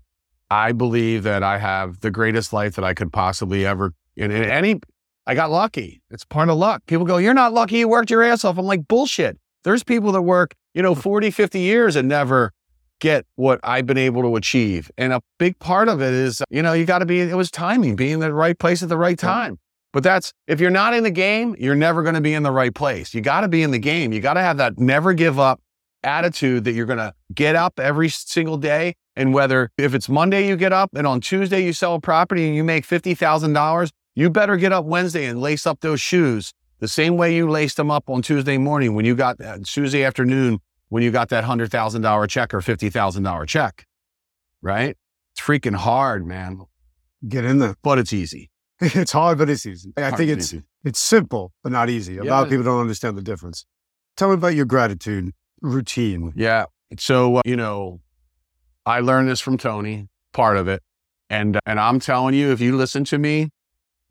I 0.49 0.71
believe 0.71 1.23
that 1.23 1.43
I 1.43 1.57
have 1.57 2.01
the 2.01 2.11
greatest 2.11 2.53
life 2.53 2.75
that 2.75 2.85
I 2.85 2.93
could 2.93 3.11
possibly 3.11 3.65
ever. 3.65 3.93
In, 4.15 4.31
in 4.31 4.43
any, 4.43 4.79
I 5.27 5.35
got 5.35 5.49
lucky. 5.51 6.01
It's 6.11 6.23
part 6.23 6.49
of 6.49 6.57
luck. 6.57 6.83
People 6.85 7.05
go, 7.05 7.17
"You're 7.17 7.33
not 7.33 7.51
lucky. 7.53 7.79
You 7.79 7.87
worked 7.87 8.11
your 8.11 8.21
ass 8.23 8.45
off." 8.45 8.57
I'm 8.57 8.65
like, 8.65 8.87
bullshit. 8.87 9.37
There's 9.65 9.83
people 9.83 10.11
that 10.13 10.21
work, 10.21 10.53
you 10.73 10.81
know, 10.81 10.95
mm. 10.95 11.01
40, 11.01 11.31
50 11.31 11.59
years 11.59 11.95
and 11.95 12.07
never 12.07 12.53
get 13.01 13.25
what 13.35 13.59
I've 13.63 13.85
been 13.85 13.97
able 13.97 14.21
to 14.21 14.35
achieve. 14.35 14.89
And 14.97 15.11
a 15.11 15.21
big 15.39 15.59
part 15.59 15.89
of 15.89 16.01
it 16.01 16.13
is, 16.13 16.41
you 16.49 16.61
know, 16.61 16.71
you 16.73 16.85
got 16.85 16.99
to 16.99 17.05
be, 17.05 17.19
it 17.19 17.35
was 17.35 17.51
timing, 17.51 17.95
being 17.95 18.13
in 18.13 18.19
the 18.19 18.33
right 18.33 18.57
place 18.57 18.83
at 18.83 18.89
the 18.89 18.97
right 18.97 19.17
time. 19.17 19.57
But 19.91 20.03
that's, 20.03 20.31
if 20.47 20.59
you're 20.59 20.69
not 20.69 20.93
in 20.93 21.03
the 21.03 21.11
game, 21.11 21.55
you're 21.57 21.75
never 21.75 22.03
going 22.03 22.15
to 22.15 22.21
be 22.21 22.33
in 22.33 22.43
the 22.43 22.51
right 22.51 22.73
place. 22.73 23.13
You 23.13 23.21
got 23.21 23.41
to 23.41 23.47
be 23.47 23.63
in 23.63 23.71
the 23.71 23.79
game. 23.79 24.13
You 24.13 24.21
got 24.21 24.35
to 24.35 24.41
have 24.41 24.57
that 24.57 24.77
never 24.77 25.13
give 25.13 25.39
up 25.39 25.61
attitude 26.03 26.63
that 26.65 26.73
you're 26.73 26.85
going 26.85 26.99
to 26.99 27.13
get 27.33 27.55
up 27.55 27.79
every 27.79 28.09
single 28.09 28.57
day. 28.57 28.93
And 29.15 29.33
whether, 29.33 29.71
if 29.77 29.95
it's 29.95 30.07
Monday 30.07 30.47
you 30.47 30.57
get 30.57 30.73
up 30.73 30.91
and 30.95 31.07
on 31.07 31.21
Tuesday 31.21 31.65
you 31.65 31.73
sell 31.73 31.95
a 31.95 32.01
property 32.01 32.45
and 32.45 32.55
you 32.55 32.63
make 32.63 32.85
$50,000, 32.85 33.89
you 34.13 34.29
better 34.29 34.57
get 34.57 34.71
up 34.71 34.85
Wednesday 34.85 35.25
and 35.25 35.41
lace 35.41 35.65
up 35.65 35.79
those 35.79 35.99
shoes 35.99 36.53
the 36.85 36.89
same 36.89 37.17
way 37.17 37.35
you 37.35 37.49
laced 37.49 37.77
them 37.77 37.89
up 37.89 38.11
on 38.11 38.21
Tuesday 38.21 38.59
morning 38.59 38.93
when 38.93 39.05
you 39.05 39.15
got 39.15 39.41
uh, 39.41 39.57
Tuesday 39.65 40.03
afternoon 40.03 40.59
when 40.89 41.01
you 41.01 41.09
got 41.09 41.29
that 41.29 41.43
hundred 41.43 41.71
thousand 41.71 42.03
dollar 42.03 42.27
check 42.27 42.53
or 42.53 42.61
fifty 42.61 42.91
thousand 42.91 43.23
dollar 43.23 43.47
check, 43.47 43.87
right? 44.61 44.95
It's 45.33 45.41
freaking 45.41 45.75
hard, 45.75 46.27
man. 46.27 46.61
Get 47.27 47.43
in 47.43 47.57
there, 47.57 47.75
but 47.81 47.97
it's 47.97 48.13
easy. 48.13 48.51
it's 48.81 49.11
hard, 49.11 49.39
but 49.39 49.49
it's 49.49 49.65
easy. 49.65 49.93
I 49.97 50.11
think 50.11 50.29
it's 50.29 50.53
easy. 50.53 50.63
it's 50.83 50.99
simple, 50.99 51.53
but 51.63 51.71
not 51.71 51.89
easy. 51.89 52.19
A 52.19 52.23
yeah. 52.23 52.31
lot 52.31 52.43
of 52.43 52.49
people 52.49 52.65
don't 52.65 52.81
understand 52.81 53.17
the 53.17 53.23
difference. 53.23 53.65
Tell 54.15 54.27
me 54.27 54.35
about 54.35 54.53
your 54.53 54.65
gratitude 54.65 55.31
routine. 55.61 56.33
Yeah. 56.35 56.65
So 56.99 57.37
uh, 57.37 57.41
you 57.45 57.55
know, 57.55 57.99
I 58.85 58.99
learned 58.99 59.27
this 59.27 59.41
from 59.41 59.57
Tony, 59.57 60.07
part 60.33 60.57
of 60.57 60.67
it, 60.67 60.83
and 61.31 61.59
and 61.65 61.79
I'm 61.79 61.99
telling 61.99 62.35
you, 62.35 62.51
if 62.51 62.61
you 62.61 62.77
listen 62.77 63.05
to 63.05 63.17
me, 63.17 63.49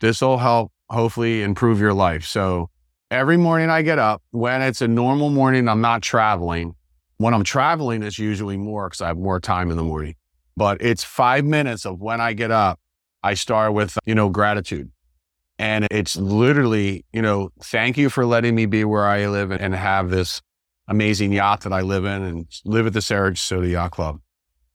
this 0.00 0.22
will 0.22 0.38
help 0.38 0.72
hopefully 0.90 1.42
improve 1.42 1.80
your 1.80 1.94
life. 1.94 2.24
So 2.24 2.70
every 3.10 3.36
morning 3.36 3.70
I 3.70 3.82
get 3.82 3.98
up, 3.98 4.22
when 4.30 4.62
it's 4.62 4.82
a 4.82 4.88
normal 4.88 5.30
morning, 5.30 5.68
I'm 5.68 5.80
not 5.80 6.02
traveling. 6.02 6.74
When 7.18 7.32
I'm 7.34 7.44
traveling, 7.44 8.02
it's 8.02 8.18
usually 8.18 8.56
more 8.56 8.88
because 8.88 9.00
I 9.00 9.08
have 9.08 9.18
more 9.18 9.40
time 9.40 9.70
in 9.70 9.76
the 9.76 9.82
morning. 9.82 10.16
But 10.56 10.80
it's 10.82 11.04
five 11.04 11.44
minutes 11.44 11.84
of 11.84 12.00
when 12.00 12.20
I 12.20 12.32
get 12.32 12.50
up, 12.50 12.78
I 13.22 13.34
start 13.34 13.72
with, 13.72 13.98
you 14.04 14.14
know, 14.14 14.28
gratitude. 14.28 14.90
And 15.58 15.86
it's 15.90 16.16
literally, 16.16 17.04
you 17.12 17.22
know, 17.22 17.50
thank 17.62 17.96
you 17.96 18.10
for 18.10 18.26
letting 18.26 18.54
me 18.54 18.66
be 18.66 18.84
where 18.84 19.06
I 19.06 19.26
live 19.28 19.52
and 19.52 19.74
have 19.74 20.10
this 20.10 20.42
amazing 20.88 21.32
yacht 21.32 21.62
that 21.62 21.72
I 21.72 21.80
live 21.80 22.04
in 22.04 22.22
and 22.22 22.46
live 22.64 22.86
at 22.86 22.92
the 22.92 23.00
Sarah 23.00 23.32
Sarasota 23.32 23.70
Yacht 23.70 23.92
Club 23.92 24.20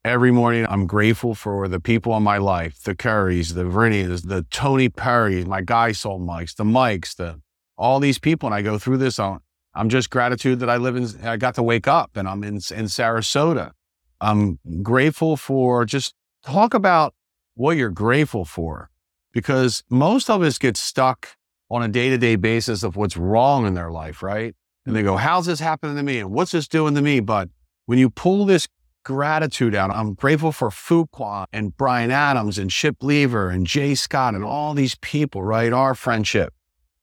every 0.04 0.30
morning 0.30 0.66
I'm 0.68 0.86
grateful 0.86 1.34
for 1.34 1.68
the 1.68 1.80
people 1.80 2.16
in 2.16 2.22
my 2.22 2.38
life, 2.38 2.82
the 2.82 2.94
Currys, 2.94 3.54
the 3.54 3.64
Vernias, 3.64 4.22
the 4.22 4.46
Tony 4.50 4.88
Perrys, 4.88 5.46
my 5.46 5.60
guy 5.60 5.92
sold 5.92 6.22
mics, 6.22 6.54
the 6.54 6.64
mics, 6.64 7.14
the 7.16 7.40
all 7.76 8.00
these 8.00 8.18
people. 8.18 8.46
And 8.46 8.54
I 8.54 8.62
go 8.62 8.78
through 8.78 8.98
this. 8.98 9.18
I'm, 9.18 9.40
I'm 9.74 9.88
just 9.88 10.10
gratitude 10.10 10.60
that 10.60 10.70
I 10.70 10.76
live 10.76 10.96
in, 10.96 11.08
I 11.24 11.36
got 11.36 11.54
to 11.56 11.62
wake 11.62 11.88
up 11.88 12.16
and 12.16 12.28
I'm 12.28 12.42
in, 12.44 12.54
in 12.54 12.86
Sarasota. 12.86 13.72
I'm 14.20 14.58
grateful 14.82 15.36
for 15.36 15.84
just 15.84 16.14
talk 16.44 16.74
about 16.74 17.14
what 17.54 17.76
you're 17.76 17.90
grateful 17.90 18.44
for 18.44 18.90
because 19.32 19.82
most 19.88 20.28
of 20.28 20.42
us 20.42 20.58
get 20.58 20.76
stuck 20.76 21.36
on 21.70 21.82
a 21.82 21.88
day 21.88 22.10
to 22.10 22.18
day 22.18 22.36
basis 22.36 22.82
of 22.82 22.96
what's 22.96 23.16
wrong 23.16 23.66
in 23.66 23.74
their 23.74 23.90
life, 23.90 24.22
right? 24.22 24.54
And 24.86 24.96
they 24.96 25.02
go, 25.02 25.16
how's 25.16 25.46
this 25.46 25.60
happening 25.60 25.96
to 25.96 26.02
me? 26.02 26.18
And 26.18 26.30
what's 26.30 26.52
this 26.52 26.66
doing 26.66 26.94
to 26.94 27.02
me? 27.02 27.20
But 27.20 27.48
when 27.86 27.98
you 27.98 28.10
pull 28.10 28.44
this 28.44 28.66
gratitude 29.04 29.74
out. 29.74 29.90
I'm 29.90 30.14
grateful 30.14 30.52
for 30.52 30.70
Fuqua 30.70 31.46
and 31.52 31.76
Brian 31.76 32.10
Adams 32.10 32.58
and 32.58 32.70
Chip 32.70 32.96
Lever 33.02 33.50
and 33.50 33.66
Jay 33.66 33.94
Scott 33.94 34.34
and 34.34 34.44
all 34.44 34.74
these 34.74 34.94
people, 34.96 35.42
right? 35.42 35.72
Our 35.72 35.94
friendship. 35.94 36.52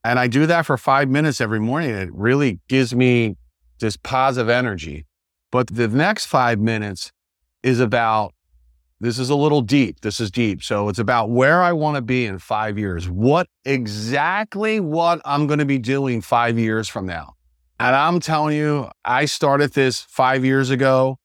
And 0.04 0.20
I 0.20 0.28
do 0.28 0.46
that 0.46 0.66
for 0.66 0.78
five 0.78 1.10
minutes 1.10 1.42
every 1.42 1.60
morning. 1.60 1.90
It 1.90 2.10
really 2.14 2.60
gives 2.68 2.96
me 2.96 3.36
this 3.80 3.98
positive 3.98 4.50
energy. 4.50 5.06
But 5.52 5.68
the 5.68 5.88
next 5.88 6.26
five 6.26 6.60
minutes 6.60 7.12
is 7.64 7.80
about 7.80 8.34
this 9.00 9.20
is 9.20 9.30
a 9.30 9.36
little 9.36 9.62
deep. 9.62 10.02
This 10.02 10.20
is 10.20 10.32
deep. 10.32 10.64
So 10.64 10.90
it's 10.90 10.98
about 10.98 11.30
where 11.30 11.62
I 11.62 11.72
want 11.74 11.96
to 11.96 12.02
be 12.02 12.26
in 12.26 12.40
five 12.40 12.80
years. 12.80 13.08
What 13.08 13.48
exactly 13.64 14.80
what 14.80 15.22
I'm 15.24 15.46
going 15.46 15.60
to 15.60 15.66
be 15.66 15.78
doing 15.78 16.22
five 16.22 16.58
years 16.58 16.88
from 16.88 17.06
now. 17.06 17.34
And 17.80 17.96
I'm 17.96 18.20
telling 18.20 18.58
you, 18.58 18.90
I 19.06 19.26
started 19.26 19.74
this 19.74 20.02
five 20.02 20.44
years 20.44 20.72
ago. 20.72 21.20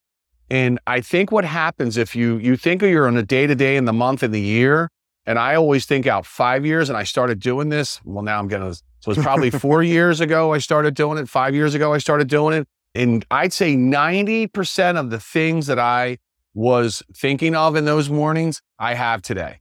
And 0.53 0.79
I 0.87 1.01
think 1.01 1.33
what 1.33 1.47
happens 1.47 1.97
if 1.97 2.15
you 2.15 2.37
you 2.37 2.59
think 2.59 2.83
you're 2.83 3.07
on 3.07 3.17
a 3.17 3.23
day 3.23 3.47
to 3.47 3.55
day 3.55 3.79
in 3.79 3.87
the 3.87 3.93
month 3.95 4.23
and 4.23 4.35
the 4.35 4.41
year, 4.41 4.91
and 5.25 5.39
I 5.39 5.55
always 5.55 5.87
think 5.87 6.07
out 6.07 6.27
five 6.27 6.67
years, 6.67 6.91
and 6.91 6.99
I 6.99 7.05
started 7.05 7.41
doing 7.41 7.71
this. 7.71 8.03
Well, 8.05 8.23
now 8.23 8.39
I'm 8.39 8.49
gonna. 8.49 8.75
so 9.01 9.13
it's 9.13 9.23
probably 9.23 9.49
four 9.67 9.83
years 9.83 10.21
ago 10.21 10.53
I 10.53 10.59
started 10.59 10.93
doing 10.93 11.17
it. 11.17 11.27
Five 11.27 11.55
years 11.55 11.75
ago 11.75 11.95
I 11.95 11.99
started 11.99 12.29
doing 12.29 12.53
it, 12.53 12.69
and 12.95 13.25
I'd 13.31 13.55
say 13.55 13.77
ninety 13.77 14.47
percent 14.47 14.99
of 14.99 15.09
the 15.09 15.19
things 15.19 15.69
that 15.69 15.79
I 15.79 16.19
was 16.53 17.03
thinking 17.17 17.57
of 17.57 17.75
in 17.75 17.87
those 17.87 18.11
mornings 18.11 18.61
I 18.79 18.93
have 18.93 19.23
today. 19.23 19.61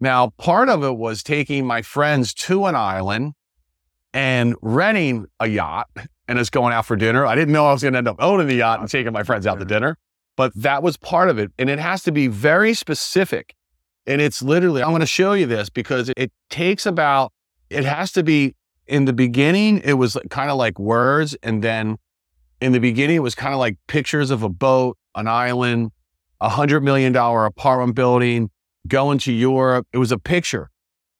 Now, 0.00 0.30
part 0.38 0.70
of 0.70 0.82
it 0.82 0.96
was 0.96 1.22
taking 1.22 1.66
my 1.66 1.82
friends 1.82 2.32
to 2.46 2.64
an 2.64 2.74
island 2.74 3.34
and 4.14 4.54
renting 4.62 5.26
a 5.38 5.46
yacht 5.46 5.88
and 6.26 6.38
us 6.38 6.48
going 6.48 6.72
out 6.72 6.86
for 6.86 6.96
dinner. 6.96 7.26
I 7.26 7.34
didn't 7.34 7.52
know 7.52 7.66
I 7.66 7.72
was 7.72 7.82
going 7.82 7.92
to 7.92 7.98
end 7.98 8.08
up 8.08 8.16
owning 8.18 8.46
the 8.46 8.54
yacht 8.54 8.80
and 8.80 8.88
taking 8.88 9.12
my 9.12 9.24
friends 9.24 9.46
out 9.46 9.58
to 9.58 9.66
dinner 9.66 9.98
but 10.36 10.52
that 10.54 10.82
was 10.82 10.96
part 10.96 11.28
of 11.28 11.38
it. 11.38 11.50
And 11.58 11.68
it 11.68 11.78
has 11.78 12.02
to 12.04 12.12
be 12.12 12.26
very 12.26 12.74
specific. 12.74 13.54
And 14.06 14.20
it's 14.20 14.42
literally, 14.42 14.82
I'm 14.82 14.90
going 14.90 15.00
to 15.00 15.06
show 15.06 15.32
you 15.32 15.46
this 15.46 15.70
because 15.70 16.10
it 16.16 16.32
takes 16.50 16.86
about, 16.86 17.32
it 17.70 17.84
has 17.84 18.12
to 18.12 18.22
be 18.22 18.54
in 18.86 19.04
the 19.04 19.12
beginning, 19.12 19.80
it 19.84 19.94
was 19.94 20.16
kind 20.30 20.50
of 20.50 20.56
like 20.56 20.78
words. 20.78 21.36
And 21.42 21.62
then 21.62 21.98
in 22.60 22.72
the 22.72 22.80
beginning, 22.80 23.16
it 23.16 23.22
was 23.22 23.34
kind 23.34 23.54
of 23.54 23.60
like 23.60 23.76
pictures 23.86 24.30
of 24.30 24.42
a 24.42 24.48
boat, 24.48 24.96
an 25.14 25.28
island, 25.28 25.92
a 26.40 26.48
hundred 26.48 26.82
million 26.82 27.12
dollar 27.12 27.46
apartment 27.46 27.94
building, 27.94 28.50
going 28.88 29.18
to 29.18 29.32
Europe. 29.32 29.86
It 29.92 29.98
was 29.98 30.10
a 30.10 30.18
picture. 30.18 30.68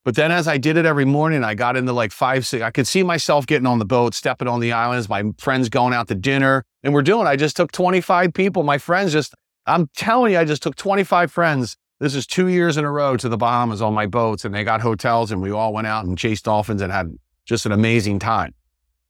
But 0.05 0.17
then 0.17 0.33
as 0.33 0.49
I 0.49 0.59
did 0.59 0.77
it 0.77 0.85
every 0.85 1.05
morning, 1.05 1.45
I 1.45 1.55
got 1.55 1.77
into 1.77 1.93
like 1.93 2.11
five, 2.11 2.45
six, 2.45 2.63
I 2.63 2.73
could 2.73 2.89
see 2.89 3.05
myself 3.05 3.47
getting 3.47 3.67
on 3.67 3.79
the 3.79 3.85
boat, 3.85 4.15
stepping 4.15 4.49
on 4.49 4.59
the 4.59 4.73
islands, 4.73 5.09
my 5.09 5.23
friends 5.39 5.69
going 5.69 5.95
out 5.95 6.09
to 6.09 6.17
dinner. 6.17 6.65
And 6.83 6.93
we're 6.93 7.03
doing, 7.03 7.27
I 7.27 7.37
just 7.37 7.57
took 7.57 7.73
25 7.73 8.33
people. 8.35 8.63
My 8.63 8.79
friends 8.79 9.13
just, 9.13 9.35
I'm 9.67 9.89
telling 9.97 10.33
you, 10.33 10.39
I 10.39 10.45
just 10.45 10.63
took 10.63 10.77
25 10.77 11.31
friends. 11.31 11.77
This 12.01 12.15
is 12.15 12.27
two 12.27 12.49
years 12.49 12.77
in 12.77 12.85
a 12.85 12.91
row 12.91 13.17
to 13.17 13.29
the 13.29 13.37
Bahamas 13.37 13.81
on 13.81 13.95
my 13.95 14.07
boats 14.07 14.45
and 14.45 14.55
they 14.55 14.65
got 14.65 14.81
hotels 14.81 15.31
and 15.31 15.41
we 15.41 15.53
all 15.53 15.73
went 15.73 15.87
out 15.87 16.05
and 16.05 16.19
chased 16.19 16.45
dolphins 16.45 16.83
and 16.83 16.93
had 16.93 17.17
just 17.45 17.67
an 17.67 17.73
amazing 17.73 18.19
time. 18.19 18.55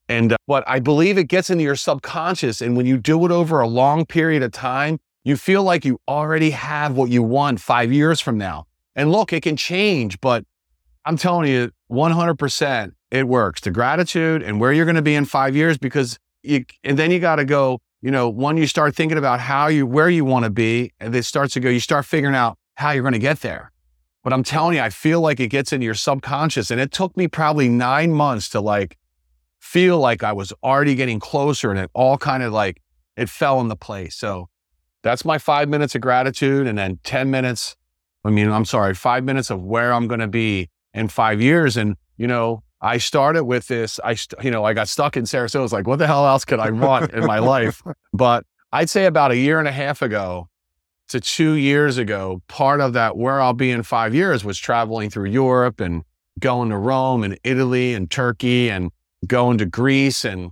And 0.09 0.33
uh, 0.33 0.37
but 0.47 0.64
I 0.66 0.81
believe 0.81 1.16
it 1.16 1.25
gets 1.25 1.49
into 1.49 1.64
your 1.64 1.77
subconscious. 1.77 2.61
And 2.61 2.77
when 2.77 2.85
you 2.85 2.99
do 2.99 3.25
it 3.25 3.31
over 3.31 3.61
a 3.61 3.68
long 3.68 4.05
period 4.05 4.43
of 4.43 4.53
time, 4.53 4.99
you 5.25 5.37
feel 5.37 5.62
like 5.62 5.85
you 5.85 6.01
already 6.09 6.51
have 6.51 6.97
what 6.97 7.09
you 7.09 7.23
want 7.23 7.61
five 7.61 7.93
years 7.93 8.20
from 8.20 8.37
now. 8.37 8.66
And 8.95 9.11
look, 9.11 9.33
it 9.33 9.43
can 9.43 9.57
change, 9.57 10.20
but 10.20 10.45
I'm 11.05 11.16
telling 11.16 11.49
you, 11.49 11.70
100% 11.91 12.93
it 13.11 13.29
works. 13.29 13.61
The 13.61 13.70
gratitude 13.70 14.43
and 14.43 14.61
where 14.61 14.73
you're 14.73 14.85
going 14.85 14.97
to 14.97 15.03
be 15.03 15.14
in 15.14 15.25
five 15.25 15.55
years 15.57 15.79
because 15.79 16.18
you, 16.43 16.64
and 16.84 16.99
then 16.99 17.11
you 17.11 17.18
got 17.18 17.36
to 17.36 17.45
go, 17.45 17.80
you 18.01 18.11
know, 18.11 18.28
when 18.28 18.57
you 18.57 18.66
start 18.66 18.95
thinking 18.95 19.18
about 19.18 19.40
how 19.40 19.68
you, 19.68 19.86
where 19.86 20.11
you 20.11 20.24
want 20.24 20.45
to 20.45 20.51
be, 20.51 20.93
and 21.01 21.14
it 21.14 21.24
starts 21.24 21.55
to 21.55 21.61
go, 21.61 21.68
you 21.68 21.80
start 21.80 22.05
figuring 22.05 22.34
out 22.34 22.59
how 22.74 22.90
you're 22.90 23.03
going 23.03 23.12
to 23.12 23.18
get 23.18 23.40
there. 23.40 23.72
But 24.22 24.32
I'm 24.32 24.43
telling 24.43 24.76
you, 24.76 24.82
I 24.82 24.90
feel 24.90 25.20
like 25.20 25.40
it 25.40 25.49
gets 25.49 25.72
into 25.72 25.84
your 25.84 25.95
subconscious. 25.95 26.70
And 26.70 26.80
it 26.80 26.93
took 26.93 27.16
me 27.16 27.26
probably 27.28 27.68
nine 27.68 28.12
months 28.12 28.49
to 28.51 28.61
like 28.61 28.97
feel 29.61 29.99
like 29.99 30.22
I 30.22 30.32
was 30.32 30.53
already 30.62 30.95
getting 30.95 31.20
closer 31.20 31.70
and 31.70 31.78
it 31.78 31.90
all 31.93 32.18
kind 32.18 32.43
of 32.43 32.53
like 32.53 32.80
it 33.16 33.28
fell 33.28 33.61
into 33.61 33.76
place. 33.76 34.14
So 34.14 34.49
that's 35.03 35.24
my 35.24 35.38
five 35.38 35.68
minutes 35.68 35.95
of 35.95 36.01
gratitude. 36.01 36.66
And 36.66 36.78
then 36.78 36.99
10 37.03 37.30
minutes, 37.30 37.76
I 38.24 38.30
mean, 38.30 38.49
I'm 38.51 38.64
sorry, 38.64 38.95
five 38.95 39.24
minutes 39.24 39.51
of 39.51 39.62
where 39.62 39.93
I'm 39.93 40.07
going 40.07 40.20
to 40.20 40.28
be 40.28 40.70
in 40.95 41.09
five 41.09 41.40
years. 41.40 41.76
And, 41.76 41.97
you 42.16 42.28
know, 42.28 42.62
I 42.83 42.99
started 42.99 43.45
with 43.45 43.68
this. 43.68 44.01
I, 44.03 44.14
st- 44.14 44.43
you 44.45 44.51
know, 44.51 44.64
I 44.64 44.74
got 44.74 44.89
stuck 44.89 45.16
in 45.16 45.22
Sarasota. 45.24 45.61
I 45.61 45.62
was 45.62 45.72
like, 45.72 45.87
what 45.87 46.01
the 46.01 46.07
hell 46.09 46.26
else 46.26 46.45
could 46.45 46.59
I 46.59 46.70
want 46.70 47.12
in 47.12 47.24
my 47.24 47.39
life? 47.39 47.83
But 48.12 48.45
I'd 48.72 48.91
say 48.91 49.07
about 49.07 49.30
a 49.30 49.37
year 49.37 49.59
and 49.59 49.66
a 49.68 49.72
half 49.72 50.03
ago 50.03 50.49
to 51.09 51.20
two 51.20 51.55
years 51.55 51.97
ago, 51.97 52.43
part 52.49 52.80
of 52.80 52.93
that 52.93 53.16
where 53.16 53.41
I'll 53.41 53.55
be 53.55 53.70
in 53.70 53.83
five 53.83 54.14
years 54.14 54.45
was 54.45 54.59
traveling 54.59 55.09
through 55.11 55.30
Europe 55.30 55.80
and 55.80 56.03
going 56.41 56.70
to 56.70 56.76
Rome 56.76 57.22
and 57.22 57.39
Italy 57.45 57.95
and 57.95 58.11
Turkey 58.11 58.68
and 58.68 58.91
going 59.26 59.59
to 59.59 59.66
Greece 59.66 60.24
and 60.24 60.51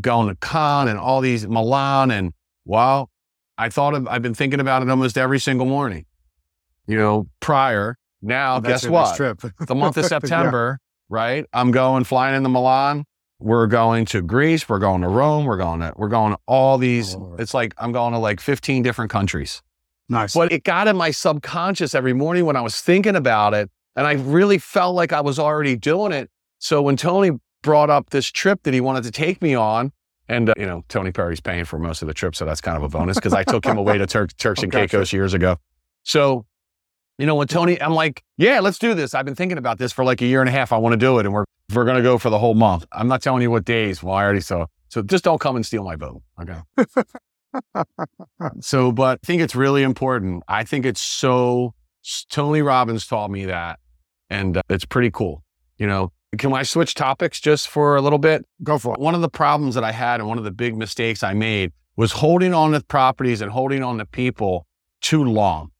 going 0.00 0.28
to 0.28 0.36
Cannes 0.36 0.88
and 0.88 0.98
all 0.98 1.20
these 1.20 1.46
Milan. 1.46 2.10
And 2.10 2.32
well, 2.64 3.10
I 3.58 3.68
thought 3.68 3.94
of, 3.94 4.06
I've 4.08 4.22
been 4.22 4.34
thinking 4.34 4.60
about 4.60 4.82
it 4.82 4.88
almost 4.88 5.18
every 5.18 5.38
single 5.40 5.66
morning, 5.66 6.06
you 6.86 6.96
know, 6.96 7.26
prior. 7.40 7.98
Now, 8.22 8.60
guess 8.60 8.86
what? 8.86 9.16
Trip. 9.16 9.40
the 9.66 9.74
month 9.74 9.96
of 9.96 10.04
September, 10.14 10.78
yeah. 10.80 10.91
Right? 11.12 11.44
I'm 11.52 11.70
going 11.70 12.04
flying 12.04 12.34
into 12.34 12.48
Milan. 12.48 13.04
We're 13.38 13.66
going 13.66 14.06
to 14.06 14.22
Greece. 14.22 14.68
We're 14.68 14.78
going 14.78 15.02
to 15.02 15.08
Rome. 15.08 15.44
We're 15.44 15.58
going 15.58 15.80
to, 15.80 15.92
we're 15.96 16.08
going 16.08 16.32
to 16.32 16.38
all 16.46 16.78
these. 16.78 17.14
Oh, 17.14 17.36
it's 17.38 17.52
like 17.52 17.74
I'm 17.76 17.92
going 17.92 18.12
to 18.12 18.18
like 18.18 18.40
15 18.40 18.82
different 18.82 19.10
countries. 19.10 19.62
Nice. 20.08 20.34
But 20.34 20.52
it 20.52 20.64
got 20.64 20.88
in 20.88 20.96
my 20.96 21.10
subconscious 21.10 21.94
every 21.94 22.12
morning 22.14 22.46
when 22.46 22.56
I 22.56 22.62
was 22.62 22.80
thinking 22.80 23.14
about 23.14 23.52
it. 23.52 23.70
And 23.94 24.06
I 24.06 24.12
really 24.12 24.58
felt 24.58 24.94
like 24.94 25.12
I 25.12 25.20
was 25.20 25.38
already 25.38 25.76
doing 25.76 26.12
it. 26.12 26.30
So 26.58 26.80
when 26.80 26.96
Tony 26.96 27.32
brought 27.62 27.90
up 27.90 28.10
this 28.10 28.26
trip 28.26 28.62
that 28.62 28.74
he 28.74 28.80
wanted 28.80 29.04
to 29.04 29.10
take 29.10 29.42
me 29.42 29.54
on. 29.54 29.92
And, 30.28 30.48
uh, 30.48 30.54
you 30.56 30.66
know, 30.66 30.82
Tony 30.88 31.12
Perry's 31.12 31.40
paying 31.40 31.64
for 31.64 31.78
most 31.78 32.00
of 32.00 32.08
the 32.08 32.14
trip. 32.14 32.34
So 32.34 32.44
that's 32.44 32.60
kind 32.60 32.76
of 32.76 32.82
a 32.82 32.88
bonus 32.88 33.16
because 33.16 33.34
I 33.34 33.44
took 33.44 33.64
him 33.64 33.76
away 33.76 33.98
to 33.98 34.06
Tur- 34.06 34.28
Turks 34.38 34.60
oh, 34.60 34.64
and 34.64 34.72
gotcha. 34.72 34.88
Caicos 34.88 35.12
years 35.12 35.34
ago. 35.34 35.56
So, 36.04 36.46
you 37.22 37.26
know, 37.26 37.36
when 37.36 37.46
Tony, 37.46 37.80
I'm 37.80 37.94
like, 37.94 38.24
yeah, 38.36 38.58
let's 38.58 38.80
do 38.80 38.94
this. 38.94 39.14
I've 39.14 39.24
been 39.24 39.36
thinking 39.36 39.56
about 39.56 39.78
this 39.78 39.92
for 39.92 40.04
like 40.04 40.20
a 40.22 40.26
year 40.26 40.40
and 40.40 40.48
a 40.48 40.52
half. 40.52 40.72
I 40.72 40.78
want 40.78 40.94
to 40.94 40.96
do 40.96 41.20
it. 41.20 41.24
And 41.24 41.32
we're, 41.32 41.44
we're 41.72 41.84
going 41.84 41.96
to 41.96 42.02
go 42.02 42.18
for 42.18 42.30
the 42.30 42.38
whole 42.40 42.54
month. 42.54 42.84
I'm 42.90 43.06
not 43.06 43.22
telling 43.22 43.42
you 43.42 43.50
what 43.52 43.64
days. 43.64 44.02
Well, 44.02 44.16
I 44.16 44.24
already 44.24 44.40
saw. 44.40 44.66
So 44.88 45.02
just 45.02 45.22
don't 45.22 45.38
come 45.40 45.54
and 45.54 45.64
steal 45.64 45.84
my 45.84 45.94
boat. 45.94 46.20
Okay. 46.40 46.58
so, 48.60 48.90
but 48.90 49.20
I 49.22 49.26
think 49.26 49.40
it's 49.40 49.54
really 49.54 49.84
important. 49.84 50.42
I 50.48 50.64
think 50.64 50.84
it's 50.84 51.00
so, 51.00 51.74
Tony 52.28 52.60
Robbins 52.60 53.06
taught 53.06 53.30
me 53.30 53.44
that. 53.44 53.78
And 54.28 54.56
uh, 54.56 54.62
it's 54.68 54.84
pretty 54.84 55.12
cool. 55.12 55.44
You 55.78 55.86
know, 55.86 56.10
can 56.38 56.52
I 56.52 56.64
switch 56.64 56.96
topics 56.96 57.38
just 57.38 57.68
for 57.68 57.94
a 57.94 58.02
little 58.02 58.18
bit? 58.18 58.44
Go 58.64 58.78
for 58.78 58.94
it. 58.94 59.00
One 59.00 59.14
of 59.14 59.20
the 59.20 59.30
problems 59.30 59.76
that 59.76 59.84
I 59.84 59.92
had 59.92 60.18
and 60.18 60.28
one 60.28 60.38
of 60.38 60.44
the 60.44 60.50
big 60.50 60.76
mistakes 60.76 61.22
I 61.22 61.34
made 61.34 61.70
was 61.94 62.10
holding 62.10 62.52
on 62.52 62.72
to 62.72 62.80
properties 62.82 63.40
and 63.40 63.52
holding 63.52 63.84
on 63.84 63.98
to 63.98 64.06
people 64.06 64.66
too 65.00 65.22
long. 65.22 65.71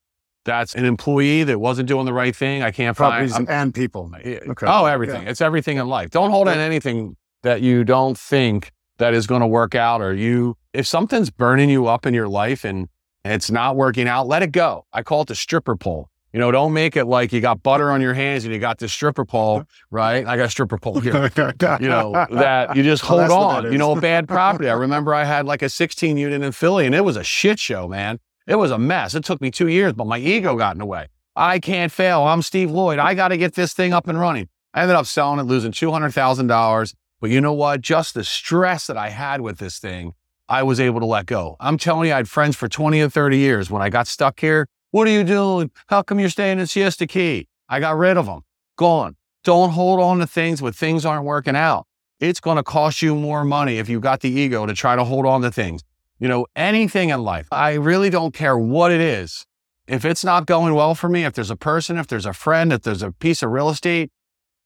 That's 0.45 0.75
an 0.75 0.85
employee 0.85 1.45
that 1.45 1.61
wasn't 1.61 1.89
doing 1.89 2.05
the 2.05 2.13
right 2.13 2.35
thing. 2.35 2.63
I 2.63 2.73
can't 2.73 2.97
properties 2.97 3.33
find 3.33 3.49
and 3.49 3.75
people. 3.75 4.11
Okay. 4.15 4.67
Oh, 4.67 4.87
everything. 4.87 5.23
Yeah. 5.23 5.31
It's 5.31 5.41
everything 5.41 5.79
in 5.79 5.87
life. 5.87 6.11
Don't 6.11 6.31
hold 6.31 6.49
on 6.49 6.59
anything 6.59 7.17
that 7.43 7.61
you 7.61 7.85
don't 7.85 8.19
think 8.19 8.73
that 8.99 9.15
is 9.15 9.27
going 9.27 9.41
to 9.41 9.47
work 9.47 9.75
out 9.75 10.01
or 10.01 10.15
you 10.15 10.57
if 10.73 10.87
something's 10.87 11.31
burning 11.31 11.69
you 11.69 11.87
up 11.87 12.07
in 12.07 12.15
your 12.15 12.29
life 12.29 12.65
and 12.65 12.89
it's 13.25 13.51
not 13.51 13.77
working 13.77 14.09
out, 14.09 14.27
let 14.27 14.43
it 14.43 14.53
go. 14.53 14.87
I 14.93 15.03
call 15.03 15.23
it 15.23 15.29
the 15.29 15.35
stripper 15.35 15.77
pole. 15.77 16.09
You 16.33 16.41
know, 16.41 16.51
don't 16.51 16.73
make 16.73 16.97
it 16.97 17.05
like 17.05 17.31
you 17.33 17.43
got 17.43 17.63
butter 17.63 17.91
on 17.91 18.01
your 18.01 18.15
hands 18.15 18.45
and 18.45 18.55
you 18.55 18.59
got 18.59 18.79
this 18.79 18.91
stripper 18.91 19.27
pole, 19.27 19.65
right? 19.91 20.27
I 20.27 20.39
got 20.39 20.47
a 20.47 20.51
stripper 20.51 20.79
pole 20.79 20.99
here. 20.99 21.31
you 21.79 21.89
know, 21.89 22.13
that 22.31 22.75
you 22.75 22.83
just 22.83 23.03
hold 23.05 23.29
well, 23.29 23.43
on. 23.43 23.71
You 23.71 23.77
know, 23.77 23.93
a 23.93 24.01
bad 24.01 24.29
property. 24.29 24.71
I 24.71 24.73
remember 24.73 25.15
I 25.15 25.25
had 25.25 25.45
like 25.45 25.61
a 25.61 25.69
16 25.69 26.17
unit 26.17 26.43
in 26.43 26.53
Philly 26.53 26.87
and 26.87 26.95
it 26.95 27.05
was 27.05 27.19
a 27.19 27.25
shit 27.25 27.59
show, 27.59 27.87
man. 27.87 28.19
It 28.53 28.59
was 28.59 28.71
a 28.71 28.77
mess. 28.77 29.15
It 29.15 29.25
took 29.25 29.41
me 29.41 29.51
two 29.51 29.69
years, 29.69 29.95
but 29.95 30.07
my 30.07 30.19
ego 30.19 30.59
got 30.59 30.75
in 30.75 30.79
the 30.79 30.85
way. 30.85 31.07
I 31.35 31.59
can't 31.59 31.91
fail. 31.91 32.25
I'm 32.25 32.43
Steve 32.43 32.71
Lloyd. 32.71 32.99
I 32.99 33.15
got 33.15 33.29
to 33.29 33.39
get 33.39 33.55
this 33.55 33.73
thing 33.73 33.95
up 33.95 34.09
and 34.09 34.21
running. 34.21 34.51
I 34.75 34.83
ended 34.83 34.95
up 34.95 35.07
selling 35.07 35.41
it, 35.41 35.45
losing 35.45 35.73
$200,000. 35.73 36.95
But 37.19 37.31
you 37.31 37.41
know 37.41 37.55
what? 37.55 37.81
Just 37.81 38.13
the 38.13 38.23
stress 38.23 38.89
that 38.89 38.99
I 38.99 39.09
had 39.09 39.41
with 39.41 39.57
this 39.57 39.79
thing, 39.79 40.13
I 40.51 40.65
was 40.65 40.81
able 40.81 41.01
to 41.01 41.07
let 41.07 41.25
go. 41.25 41.57
I'm 41.61 41.79
telling 41.79 42.09
you, 42.09 42.13
I 42.13 42.19
had 42.19 42.29
friends 42.29 42.55
for 42.55 42.69
20 42.69 43.01
or 43.01 43.09
30 43.09 43.39
years. 43.39 43.71
When 43.71 43.81
I 43.81 43.89
got 43.89 44.07
stuck 44.07 44.39
here, 44.39 44.69
what 44.91 45.09
are 45.09 45.13
you 45.13 45.25
doing? 45.25 45.71
How 45.87 46.03
come 46.03 46.21
you're 46.21 46.29
staying 46.29 46.59
in 46.59 46.67
Siesta 46.67 47.07
Key? 47.07 47.49
I 47.71 47.81
got 47.81 47.97
rid 47.97 48.19
of 48.19 48.27
them. 48.27 48.43
Gone. 48.77 49.17
Don't 49.45 49.71
hold 49.71 49.99
on 49.99 50.19
to 50.19 50.27
things 50.27 50.61
when 50.61 50.75
things 50.75 51.07
aren't 51.07 51.25
working 51.25 51.57
out. 51.57 51.87
It's 52.21 52.39
going 52.39 52.59
to 52.59 52.63
cost 52.63 53.01
you 53.01 53.15
more 53.15 53.47
money 53.47 53.79
if 53.79 53.89
you've 53.89 54.03
got 54.03 54.21
the 54.21 54.29
ego 54.29 54.67
to 54.67 54.75
try 54.75 54.95
to 54.95 55.05
hold 55.05 55.25
on 55.25 55.41
to 55.41 55.51
things. 55.51 55.83
You 56.23 56.29
know, 56.29 56.47
anything 56.55 57.09
in 57.09 57.25
life, 57.25 57.49
I 57.51 57.73
really 57.73 58.09
don't 58.09 58.33
care 58.33 58.57
what 58.57 58.93
it 58.93 59.01
is. 59.01 59.45
If 59.89 60.05
it's 60.05 60.25
not 60.25 60.47
going 60.47 60.73
well 60.73 60.95
for 60.95 61.09
me, 61.09 61.25
if 61.25 61.33
there's 61.33 61.51
a 61.51 61.57
person, 61.57 61.99
if 61.99 62.07
there's 62.07 62.27
a 62.27 62.33
friend, 62.33 62.73
if 62.73 62.83
there's 62.83 63.03
a 63.03 63.11
piece 63.11 63.43
of 63.43 63.51
real 63.51 63.69
estate, 63.69 64.13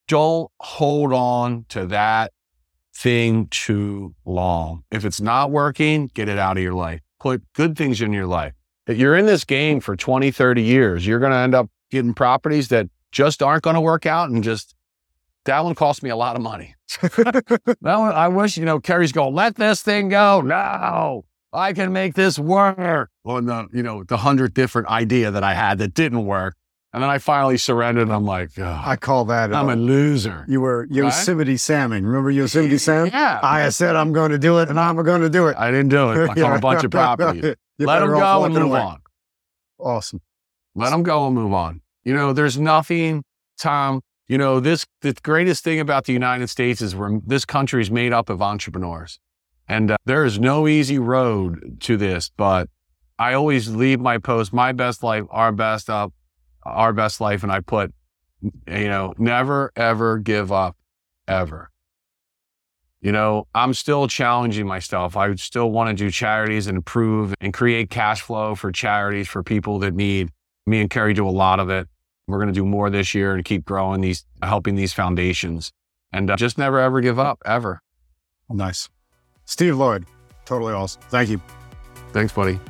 don't 0.07 0.51
hold 0.61 1.15
on 1.15 1.65
to 1.71 1.87
that 1.87 2.35
thing 2.95 3.49
too 3.51 4.15
long. 4.27 4.83
If 4.91 5.07
it's 5.07 5.19
not 5.19 5.51
working, 5.51 6.11
get 6.13 6.29
it 6.29 6.39
out 6.39 6.59
of 6.59 6.63
your 6.63 6.75
life. 6.75 7.01
Put 7.21 7.43
good 7.55 7.75
things 7.79 8.03
in 8.03 8.13
your 8.13 8.27
life 8.27 8.53
If 8.87 8.99
you're 8.99 9.17
in 9.17 9.25
this 9.25 9.45
game 9.45 9.81
for 9.81 9.97
20, 9.97 10.31
30 10.31 10.63
years. 10.63 11.07
You're 11.07 11.21
going 11.21 11.33
to 11.33 11.39
end 11.39 11.55
up 11.55 11.71
getting 11.91 12.13
properties 12.13 12.69
that 12.69 12.91
just 13.13 13.43
aren't 13.43 13.63
going 13.63 13.77
to 13.77 13.81
work 13.81 14.05
out 14.05 14.29
and 14.29 14.45
just 14.45 14.75
that 15.47 15.65
one 15.65 15.75
cost 15.75 16.03
me 16.03 16.11
a 16.11 16.17
lot 16.17 16.37
of 16.37 16.43
money. 16.43 16.75
that 17.01 17.75
one, 17.81 18.13
I 18.13 18.29
wish, 18.29 18.59
you 18.59 18.67
know, 18.67 18.79
Carrie's 18.79 19.13
going, 19.13 19.35
let 19.35 19.57
this 19.57 19.81
thing 19.81 20.11
go. 20.11 20.43
No, 20.43 21.25
I 21.53 21.72
can 21.72 21.92
make 21.92 22.14
this 22.14 22.38
work. 22.38 23.11
on 23.24 23.47
the, 23.47 23.68
you 23.72 23.82
know, 23.82 24.05
the 24.05 24.18
hundred 24.18 24.55
different 24.55 24.88
idea 24.88 25.30
that 25.30 25.42
I 25.42 25.55
had 25.55 25.78
that 25.78 25.94
didn't 25.94 26.26
work. 26.26 26.55
And 26.92 27.03
then 27.03 27.11
I 27.11 27.18
finally 27.18 27.59
surrendered 27.59 28.05
and 28.05 28.12
I'm 28.12 28.24
like, 28.24 28.59
oh, 28.59 28.82
I 28.84 28.97
call 28.97 29.26
that 29.26 29.53
I'm 29.53 29.68
uh, 29.68 29.74
a 29.74 29.76
loser. 29.76 30.47
You 30.49 30.62
were 30.62 30.86
Yosemite 30.90 31.53
right? 31.53 31.61
Salmon. 31.61 32.07
Remember 32.07 32.30
Yosemite 32.30 32.78
Sam? 32.78 33.09
Yeah. 33.09 33.38
I 33.42 33.68
said 33.68 33.97
I'm 33.97 34.12
going 34.12 34.30
to 34.30 34.38
do 34.38 34.61
it 34.61 34.70
and 34.70 34.80
I'm 34.80 34.97
going 34.97 35.20
to 35.20 35.28
do 35.28 35.49
it. 35.49 35.57
I 35.59 35.70
didn't 35.70 35.90
do 35.90 36.12
it. 36.12 36.30
I 36.30 36.34
caught 36.34 36.57
a 36.57 36.61
bunch 36.61 36.84
of 36.84 36.90
properties. 36.92 37.55
Let 37.78 38.01
them 38.01 38.11
go 38.11 38.44
and 38.44 38.55
move 38.55 38.62
away. 38.62 38.80
on. 38.80 39.01
Awesome. 39.78 40.22
Let 40.74 40.90
them 40.90 41.03
go 41.03 41.26
and 41.26 41.34
move 41.34 41.53
on. 41.53 41.82
You 42.05 42.14
know, 42.14 42.32
there's 42.32 42.59
nothing, 42.59 43.24
Tom. 43.59 44.01
You 44.28 44.38
know, 44.38 44.61
this 44.61 44.86
the 45.03 45.12
greatest 45.12 45.64
thing 45.64 45.80
about 45.80 46.05
the 46.07 46.12
United 46.12 46.49
States 46.49 46.80
is 46.80 46.97
we're, 46.97 47.20
this 47.20 47.44
country 47.44 47.82
is 47.82 47.90
made 47.90 48.12
up 48.12 48.30
of 48.30 48.40
entrepreneurs, 48.40 49.18
and 49.69 49.91
uh, 49.91 49.97
there 50.05 50.25
is 50.25 50.39
no 50.39 50.69
easy 50.69 50.99
road 50.99 51.79
to 51.81 51.97
this. 51.97 52.31
But 52.37 52.69
I 53.19 53.35
always 53.35 53.69
leave 53.69 54.01
my 54.01 54.19
post, 54.19 54.53
my 54.53 54.73
best 54.73 55.03
life, 55.03 55.25
our 55.31 55.53
best 55.53 55.89
up, 55.91 56.12
our 56.64 56.93
best 56.93 57.21
life, 57.21 57.43
and 57.43 57.53
I 57.53 57.61
put, 57.61 57.93
you 58.43 58.89
know, 58.89 59.14
never 59.19 59.73
ever 59.77 60.19
give 60.19 60.53
up, 60.53 60.77
ever 61.27 61.71
you 63.07 63.12
know, 63.12 63.47
I'm 63.55 63.73
still 63.73 64.09
challenging 64.09 64.67
myself. 64.67 65.17
I 65.17 65.33
still 65.37 65.71
want 65.71 65.91
to 65.91 66.05
do 66.05 66.11
charities 66.11 66.67
and 66.67 66.77
improve 66.77 67.35
and 67.41 67.55
create 67.55 67.89
cash 67.89 68.21
flow 68.21 68.57
for 68.57 68.73
charities 68.73 69.29
for 69.29 69.45
people 69.45 69.79
that 69.79 69.95
need. 69.95 70.31
Me 70.67 70.81
and 70.81 70.91
Carrie 70.91 71.14
do 71.14 71.29
a 71.29 71.31
lot 71.31 71.61
of 71.61 71.71
it. 71.71 71.87
We're 72.27 72.39
going 72.39 72.49
to 72.49 72.53
do 72.53 72.64
more 72.64 72.91
this 72.91 73.14
year 73.14 73.35
and 73.35 73.45
keep 73.45 73.64
growing 73.64 74.01
these, 74.01 74.25
helping 74.43 74.75
these 74.75 74.93
foundations 74.93 75.71
and 76.12 76.29
uh, 76.29 76.35
just 76.35 76.59
never 76.59 76.81
ever 76.81 77.01
give 77.01 77.21
up 77.21 77.41
ever. 77.47 77.81
Nice. 78.49 78.89
Steve 79.47 79.76
Lloyd, 79.76 80.07
totally 80.44 80.74
awesome. 80.74 81.03
Thank 81.09 81.30
you. 81.30 81.40
Thanks, 82.12 82.32
buddy. 82.32 82.61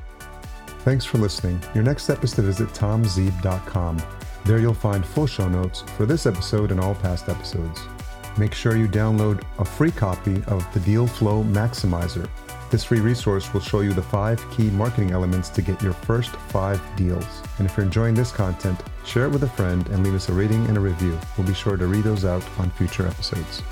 Thanks 0.80 1.04
for 1.04 1.18
listening. 1.18 1.60
Your 1.74 1.82
next 1.82 2.04
step 2.04 2.22
is 2.22 2.32
to 2.32 2.42
visit 2.42 2.68
tomzeeb.com. 2.68 4.02
There 4.44 4.58
you'll 4.58 4.74
find 4.74 5.04
full 5.04 5.26
show 5.26 5.48
notes 5.48 5.82
for 5.96 6.06
this 6.06 6.26
episode 6.26 6.70
and 6.70 6.78
all 6.78 6.94
past 6.94 7.28
episodes 7.28 7.80
make 8.38 8.54
sure 8.54 8.76
you 8.76 8.88
download 8.88 9.42
a 9.58 9.64
free 9.64 9.90
copy 9.90 10.42
of 10.46 10.66
the 10.74 10.80
Deal 10.80 11.06
Flow 11.06 11.42
Maximizer. 11.44 12.28
This 12.70 12.84
free 12.84 13.00
resource 13.00 13.52
will 13.52 13.60
show 13.60 13.80
you 13.80 13.92
the 13.92 14.02
five 14.02 14.44
key 14.50 14.70
marketing 14.70 15.12
elements 15.12 15.48
to 15.50 15.62
get 15.62 15.80
your 15.82 15.92
first 15.92 16.30
five 16.30 16.80
deals. 16.96 17.26
And 17.58 17.66
if 17.66 17.76
you're 17.76 17.86
enjoying 17.86 18.14
this 18.14 18.32
content, 18.32 18.80
share 19.04 19.26
it 19.26 19.30
with 19.30 19.44
a 19.44 19.48
friend 19.48 19.86
and 19.88 20.04
leave 20.04 20.14
us 20.14 20.28
a 20.28 20.32
rating 20.32 20.66
and 20.66 20.76
a 20.76 20.80
review. 20.80 21.18
We'll 21.38 21.46
be 21.46 21.54
sure 21.54 21.76
to 21.76 21.86
read 21.86 22.04
those 22.04 22.24
out 22.24 22.44
on 22.58 22.70
future 22.70 23.06
episodes. 23.06 23.62